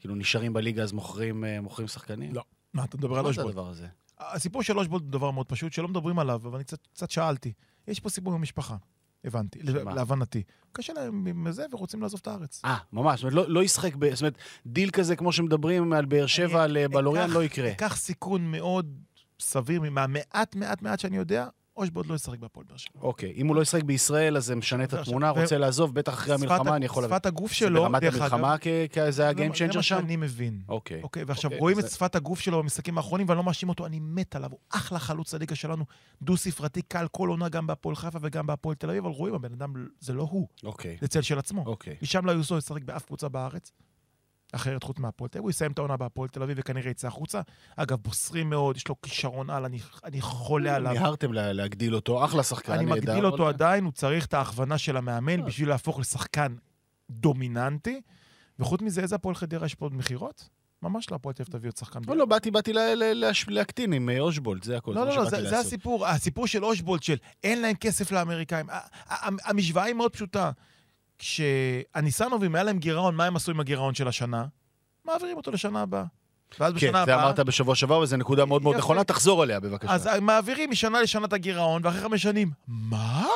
[0.00, 2.34] כאילו נשארים בליגה אז מוכרים, מוכרים שחקנים?
[2.34, 2.42] לא.
[2.74, 3.42] מה, אתה מדבר על מה זה?
[3.42, 3.86] הדבר הזה?
[4.20, 7.52] הסיפור של אושבולט הוא דבר מאוד פשוט, שלא מדברים עליו, אבל אני קצת, קצת שאלתי.
[7.88, 8.76] יש פה סיפור עם המשפחה,
[9.24, 9.94] הבנתי, שמה?
[9.94, 10.42] להבנתי.
[10.72, 12.60] קשה להם עם זה ורוצים לעזוב את הארץ.
[12.64, 16.04] אה, ממש, זאת אומרת, לא, לא ישחק, ב, זאת אומרת, דיל כזה כמו שמדברים על
[16.04, 17.70] באר שבע, אני על אה, בלוריאן, אקח- לא יקרה.
[17.70, 18.98] אקח סיכון מאוד
[19.40, 21.48] סביר מהמעט מעט מעט שאני יודע,
[21.78, 23.00] אושבולד לא ישחק בהפועל באר שבע.
[23.02, 26.34] אוקיי, אם הוא לא ישחק בישראל, אז זה משנה את התמונה, רוצה לעזוב, בטח אחרי
[26.34, 27.04] המלחמה, אני יכול.
[27.04, 28.02] שפת הגוף שלו, ברמת.
[28.02, 28.56] המלחמה,
[29.08, 30.00] זה ה game מה- changer זה מה שם?
[30.00, 30.62] שאני מבין.
[30.68, 31.02] אוקיי.
[31.02, 33.98] אוקיי, ועכשיו אוקיי, רואים את שפת הגוף שלו במשחקים האחרונים, ואני לא מאשים אותו, אני
[34.00, 35.84] מת עליו, הוא אחלה חלוץ הליגה שלנו,
[36.22, 39.72] דו-ספרתי, קל כל עונה גם בהפועל חיפה וגם בהפועל תל אביב, אבל רואים, הבן אדם,
[40.00, 41.64] זה לא הוא, אוקיי, זה צל של עצמו.
[41.66, 41.96] אוקיי.
[42.02, 43.72] משם לא יוסו ישחק באף קבוצה בארץ,
[44.52, 47.40] אחרת חוץ מהפועל תל אביב, הוא יסיים את העונה בהפועל תל אביב וכנראה יצא החוצה.
[47.76, 50.92] אגב, בוסרי מאוד, יש לו כישרון על, אני, אני חולה עליו.
[50.92, 54.34] מיהרתם לה- להגדיל אותו, אחלה שחקן, אני נהדר, מגדיל אותו אבל- עדיין, הוא צריך את
[54.34, 55.44] ההכוונה של המאמן.
[55.44, 56.54] בשביל להפוך לשחקן
[57.10, 58.00] דומיננטי.
[58.58, 60.48] וחוץ מזה, איזה הפועל חדרה יש פה עוד מכירות?
[60.82, 62.00] ממש לא, הפועל תל אביב תביא עוד שחקן.
[62.06, 62.72] לא, לא, באתי, באתי
[63.48, 64.92] להקטין עם אה, אושבולד, זה הכל.
[64.94, 65.58] לא, זה לא, לא, שבאתי זה.
[65.58, 66.06] הסיפור.
[66.06, 68.66] הסיפור של אושבולד, של אין להם כסף לאמריקאים.
[69.44, 70.50] המשוואה היא מאוד פשוטה.
[71.18, 74.44] כשהניסנובים היה להם גירעון, מה הם עשו עם הגירעון של השנה?
[75.04, 76.04] מעבירים אותו לשנה הבאה.
[76.60, 77.24] ואז כן, בשנה זה הבאה...
[77.24, 78.76] אמרת בשבוע שעבר, וזו נקודה מאוד מאוד.
[78.76, 79.92] נכונה, תחזור עליה בבקשה.
[79.92, 83.26] אז מעבירים משנה לשנה את הגירעון, ואחרי חמש שנים, מה?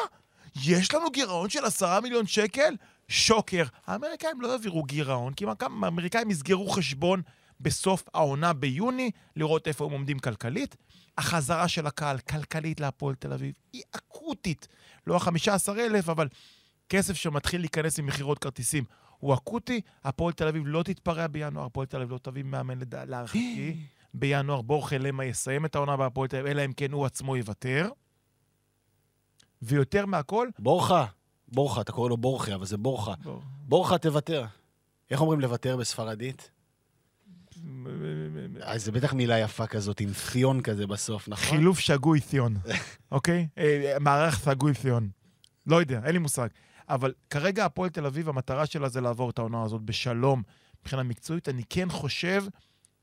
[0.64, 2.74] יש לנו גירעון של עשרה מיליון שקל?
[3.08, 3.64] שוקר.
[3.86, 5.44] האמריקאים לא העבירו גירעון, כי
[5.82, 7.22] האמריקאים יסגרו חשבון
[7.60, 10.76] בסוף העונה ביוני, לראות איפה הם עומדים כלכלית.
[11.18, 14.68] החזרה של הקהל כלכלית להפועל תל אביב היא אקוטית.
[15.06, 16.28] לא ה-15 אלף, אבל
[16.88, 18.84] כסף שמתחיל להיכנס עם מכירות כרטיסים
[19.18, 19.80] הוא אקוטי.
[20.04, 23.76] הפועל תל אביב לא תתפרע בינואר, הפועל תל אביב לא תביא מאמן להערכתי.
[24.14, 27.90] בינואר בורחה למה יסיים את העונה בהפועל תל אביב, אלא אם כן הוא עצמו יוותר.
[29.62, 31.06] ויותר מהכל, בורחה,
[31.48, 33.14] בורחה, אתה קורא לו בורחה, אבל זה בורחה.
[33.68, 34.44] בורחה תוותר.
[35.10, 36.50] איך אומרים לוותר בספרדית?
[38.62, 41.44] אה, זה בטח מילה יפה כזאת, עם פיון כזה בסוף, נכון?
[41.44, 42.56] חילוף שגוי תיון,
[43.12, 43.48] אוקיי?
[43.58, 45.08] אה, מערך שגוי תיון.
[45.66, 46.48] לא יודע, אין לי מושג.
[46.92, 50.42] אבל כרגע הפועל תל אביב, המטרה שלה זה לעבור את העונה הזאת בשלום
[50.80, 51.48] מבחינה מקצועית.
[51.48, 52.44] אני כן חושב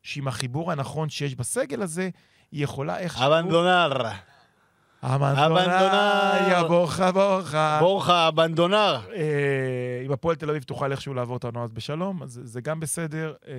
[0.04, 2.10] שעם החיבור הנכון שיש בסגל הזה,
[2.52, 3.28] היא יכולה איכשהו...
[3.28, 4.10] אבנדונר.
[6.52, 7.78] יא בורחה בורחה.
[7.82, 8.98] בורחה אבנדונר.
[9.16, 9.22] אה,
[10.06, 13.34] אם הפועל תל אביב תוכל איכשהו לעבור את העונה הזאת בשלום, אז זה- גם בסדר.
[13.48, 13.54] אה,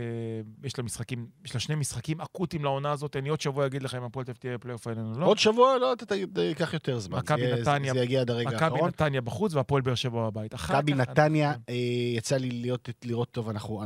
[0.64, 3.16] יש לה משחקים, יש לה שני משחקים אקוטיים לעונה הזאת.
[3.16, 5.26] אני עוד שבוע אגיד לך אם הפועל תל אביב תהיה בפלייאוף העליון או לא.
[5.26, 5.78] עוד שבוע?
[5.78, 7.18] לא, אתה ת- ייקח יותר זמן.
[7.18, 8.88] מכבי נתניה- זה יגיע עד הרגע מכבי האחרון.
[8.88, 10.54] נתניה בחוץ והפועל באר שבע בבית.
[10.54, 11.74] מכבי נתניה, אה,
[12.16, 12.72] יצא לי
[13.04, 13.82] לראות טוב, אנחנו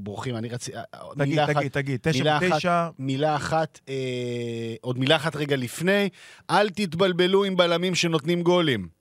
[0.00, 0.36] בורחים.
[0.36, 0.76] אני רציתי...
[1.18, 2.38] תגיד, תגיד, תגיד, תשע.
[2.54, 3.80] ותשע, מילה אחת,
[4.80, 6.08] עוד מילה אחת רגע לפני,
[6.50, 6.97] אל תתבלבלו
[7.46, 8.98] עם בלמים שנותנים גולים.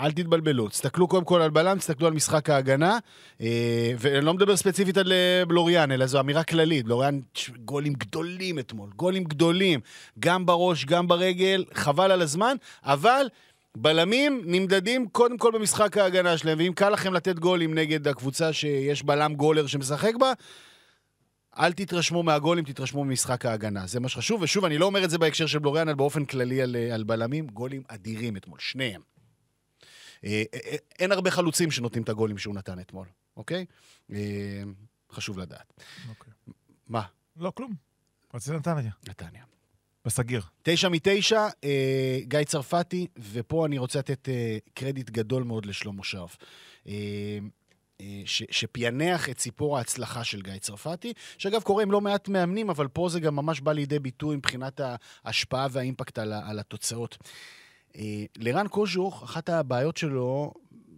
[0.00, 0.68] אל תתבלבלו.
[0.68, 2.98] תסתכלו קודם כל על בלם, תסתכלו על משחק ההגנה,
[3.40, 6.84] אה, ואני לא מדבר ספציפית על אה, בלוריאן, אלא זו אמירה כללית.
[6.84, 7.20] בלוריאן,
[7.64, 9.80] גולים גדולים אתמול, גולים גדולים,
[10.18, 13.26] גם בראש, גם ברגל, חבל על הזמן, אבל...
[13.76, 19.02] בלמים נמדדים קודם כל במשחק ההגנה שלהם, ואם קל לכם לתת גולים נגד הקבוצה שיש
[19.02, 20.32] בלם גולר שמשחק בה,
[21.58, 23.86] אל תתרשמו מהגולים, תתרשמו ממשחק ההגנה.
[23.86, 26.62] זה מה שחשוב, ושוב, אני לא אומר את זה בהקשר של בלוריאן, אלא באופן כללי
[26.62, 27.46] על, אה, על בלמים.
[27.46, 29.00] גולים אדירים אתמול, שניהם.
[30.24, 33.66] אה, אה, אין הרבה חלוצים שנותנים את הגולים שהוא נתן אתמול, אוקיי?
[34.12, 34.62] אה,
[35.12, 35.82] חשוב לדעת.
[36.08, 36.32] אוקיי.
[36.88, 37.02] מה?
[37.36, 37.72] לא, כלום.
[38.34, 39.44] רציתי נתניה, נתניה.
[40.04, 40.42] בסגיר.
[40.62, 46.36] תשע מתשע, אה, גיא צרפתי, ופה אני רוצה לתת אה, קרדיט גדול מאוד לשלמה שרף.
[46.86, 47.38] אה,
[48.24, 52.88] ש, שפענח את סיפור ההצלחה של גיא צרפתי, שאגב קורה עם לא מעט מאמנים, אבל
[52.88, 54.80] פה זה גם ממש בא לידי ביטוי מבחינת
[55.24, 57.18] ההשפעה והאימפקט על, על התוצאות.
[57.96, 60.52] אה, לרן קוז'וך, אחת הבעיות שלו,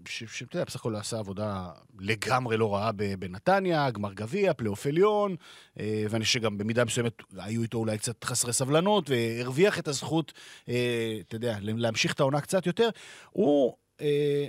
[0.08, 5.36] שאתה יודע, בסך הכל עשה עבודה לגמרי לא רעה בנתניה, גמר גביע, פלייאוף עליון,
[5.80, 10.32] אה, ואני חושב שגם במידה מסוימת היו איתו אולי קצת חסרי סבלנות, והרוויח את הזכות,
[10.68, 12.88] אה, אתה יודע, להמשיך את העונה קצת יותר.
[13.30, 14.46] הוא אה,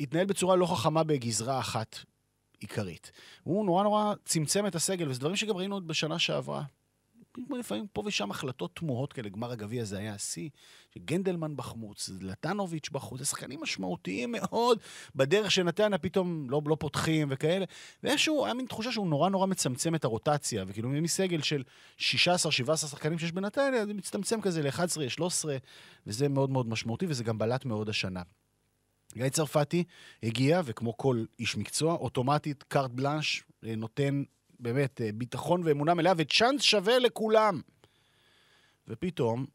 [0.00, 1.98] התנהל בצורה לא חכמה בגזרה אחת
[2.60, 3.12] עיקרית.
[3.42, 6.62] הוא נורא נורא צמצם את הסגל, וזה דברים שגם ראינו עוד בשנה שעברה.
[7.58, 10.48] לפעמים פה ושם החלטות תמוהות כאלה, גמר הגביע זה היה השיא,
[10.94, 14.78] שגנדלמן בחמוץ, לטנוביץ' בחוץ, זה שחקנים משמעותיים מאוד
[15.14, 17.64] בדרך שנתניה פתאום לא, לא פותחים וכאלה.
[18.02, 21.62] ואיכשהו, היה מין תחושה שהוא נורא נורא מצמצם את הרוטציה, וכאילו מסגל של
[21.98, 22.02] 16-17
[22.76, 25.56] שחקנים שיש בנתניה, זה מצטמצם כזה ל-11, 13,
[26.06, 28.22] וזה מאוד מאוד משמעותי, וזה גם בלט מאוד השנה.
[29.14, 29.84] גיא צרפתי
[30.22, 34.22] הגיע, וכמו כל איש מקצוע, אוטומטית קארט בלאנש אה, נותן
[34.60, 37.60] באמת אה, ביטחון ואמונה מלאה וצ'אנס שווה לכולם.
[38.88, 39.46] ופתאום,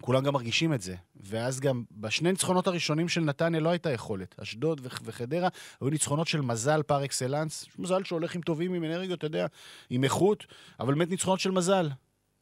[0.00, 0.94] כולם גם מרגישים את זה.
[1.16, 4.34] ואז גם בשני ניצחונות הראשונים של נתניה לא הייתה יכולת.
[4.42, 5.48] אשדוד וח- וחדרה
[5.80, 7.66] היו ניצחונות של מזל פר אקסלנס.
[7.78, 9.46] מזל שהולך עם טובים, עם אנרגיות, אתה יודע,
[9.90, 10.46] עם איכות,
[10.80, 11.88] אבל באמת ניצחונות של מזל.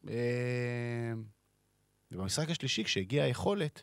[0.09, 0.15] אה,
[2.13, 3.83] ובמשחק השלישי, כשהגיעה היכולת,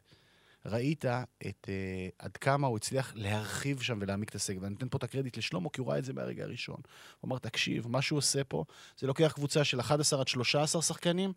[0.66, 1.06] ראית
[1.48, 4.60] את uh, עד כמה הוא הצליח להרחיב שם ולהעמיק את הסגל.
[4.62, 6.78] ואני נותן פה את הקרדיט לשלמה, כי הוא ראה את זה מהרגע הראשון.
[7.20, 8.64] הוא אמר, תקשיב, מה שהוא עושה פה,
[8.98, 11.34] זה לוקח קבוצה של 11 עד 13 שחקנים,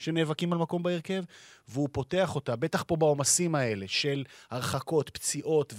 [0.00, 1.22] שנאבקים על מקום בהרכב,
[1.68, 5.74] והוא פותח אותה, בטח פה בעומסים האלה של הרחקות, פציעות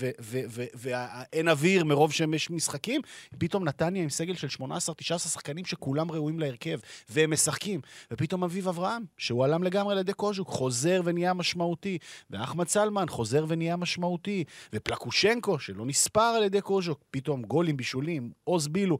[0.73, 3.01] ואין אוויר מרוב שיש משחקים,
[3.37, 6.79] פתאום נתניה עם סגל של 18-19 שחקנים שכולם ראויים להרכב,
[7.09, 7.81] והם משחקים.
[8.11, 11.97] ופתאום אביב אברהם, שהוא עלם לגמרי על ידי קוז'וק, חוזר ונהיה משמעותי,
[12.29, 14.43] ואחמד סלמן חוזר ונהיה משמעותי,
[14.73, 18.97] ופלקושנקו, שלא נספר על ידי קוז'וק, פתאום גולים, בישולים, עוז בילו.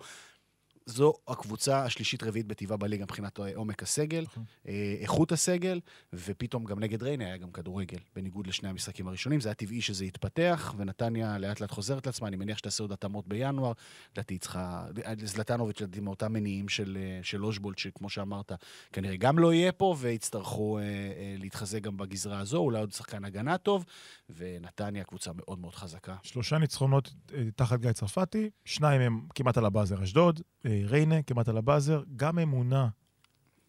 [0.92, 4.44] זו הקבוצה השלישית-רביעית בטבעה בליגה מבחינת עומק הסגל, נכון.
[4.68, 5.80] אה, איכות הסגל,
[6.14, 9.42] ופתאום גם נגד ריינה היה גם כדורגל, בניגוד לשני המשחקים הראשונים.
[9.42, 13.28] זה היה טבעי שזה יתפתח, ונתניה לאט לאט חוזרת לעצמה, אני מניח שתעשה עוד התאמות
[13.28, 13.72] בינואר.
[14.14, 14.86] לדעתי היא צריכה...
[15.24, 18.52] זלטנוביץ', לדעתי, מאותם מניעים של, אה, של אושבולט, שכמו שאמרת,
[18.94, 23.26] כנראה גם לא יהיה פה, ויצטרכו אה, אה, להתחזק גם בגזרה הזו, אולי עוד שחקן
[23.26, 23.86] הגנה טוב,
[24.30, 26.16] ונתניה קבוצה מאוד מאוד חזקה.
[26.24, 30.42] שלושה ניצחונות אה, תחת גיא צרפתי, שניים הם כמעט על הבאזר אשדוד.
[30.66, 32.88] אה, ריינה כמעט על הבאזר, גם אמונה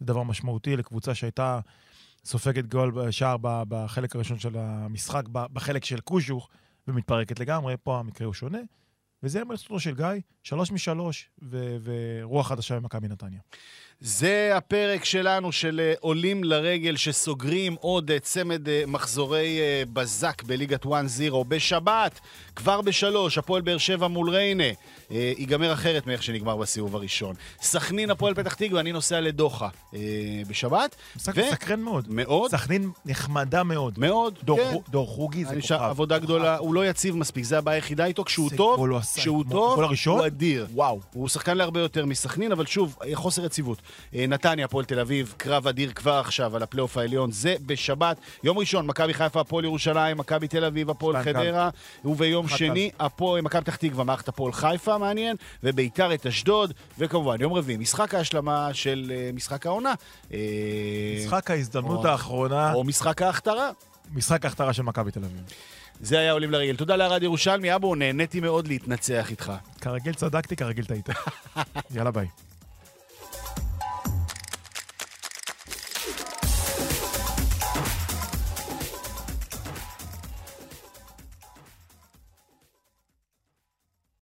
[0.00, 1.60] זה דבר משמעותי לקבוצה שהייתה
[2.24, 6.48] סופגת גול שער בחלק הראשון של המשחק, בחלק של קוז'וך,
[6.88, 8.58] ומתפרקת לגמרי, פה המקרה הוא שונה.
[9.22, 10.06] וזה המלצתו של גיא,
[10.42, 13.40] שלוש משלוש, ו- ורוח חדשה במכבי נתניה.
[14.04, 19.60] זה הפרק שלנו של אה, עולים לרגל שסוגרים עוד אה, צמד אה, מחזורי
[19.92, 20.88] בזק בליגת 1-0
[21.48, 22.20] בשבת,
[22.56, 24.64] כבר בשלוש, הפועל באר שבע מול ריינה.
[25.10, 27.34] ייגמר אחרת מאיך שנגמר בסיבוב הראשון.
[27.62, 29.68] סכנין, הפועל פתח תקווה, אני נוסע לדוחה
[30.48, 30.96] בשבת.
[31.16, 31.76] משחק ו...
[31.76, 32.06] מאוד.
[32.08, 32.50] מאוד.
[32.50, 33.98] סכנין נחמדה מאוד.
[33.98, 34.76] מאוד, דור, כן.
[34.90, 35.74] דור חוגי זה כוכב.
[35.74, 38.24] עבודה גדולה, הוא לא יציב מספיק, זה הבעיה היחידה איתו.
[38.24, 40.66] כשהוא טוב, כשהוא טוב, הוא אדיר.
[40.72, 41.00] וואו.
[41.12, 43.82] הוא שחקן להרבה יותר מסכנין, אבל שוב, חוסר יציבות.
[44.14, 48.16] אה, נתניה, הפועל תל אביב, קרב אדיר כבר עכשיו על הפלייאוף העליון, זה בשבת.
[48.44, 51.70] יום ראשון, מכבי חיפה, הפועל ירושלים, מכבי תל אביב, הפועל חדרה,
[52.04, 52.90] וביום שני,
[53.42, 58.74] מכבי פתח תקווה, מערכת הפועל חיפה, מעניין, וביתר את אשדוד, וכמובן, יום רביעי, משחק ההשלמה
[58.74, 59.94] של אה, משחק העונה.
[60.32, 60.38] אה,
[61.18, 62.72] משחק ההזדמנות האחרונה.
[62.72, 63.70] או משחק ההכתרה.
[64.14, 65.42] משחק ההכתרה של מכבי תל אביב.
[66.00, 66.76] זה היה עולים לרגל.
[66.76, 69.52] תודה לארד ירושלמי, אבו, נהניתי מאוד להתנצח איתך.
[69.80, 71.08] כרגיל צדקתי, כרגיל טעית.
[71.94, 72.26] יאללה ביי.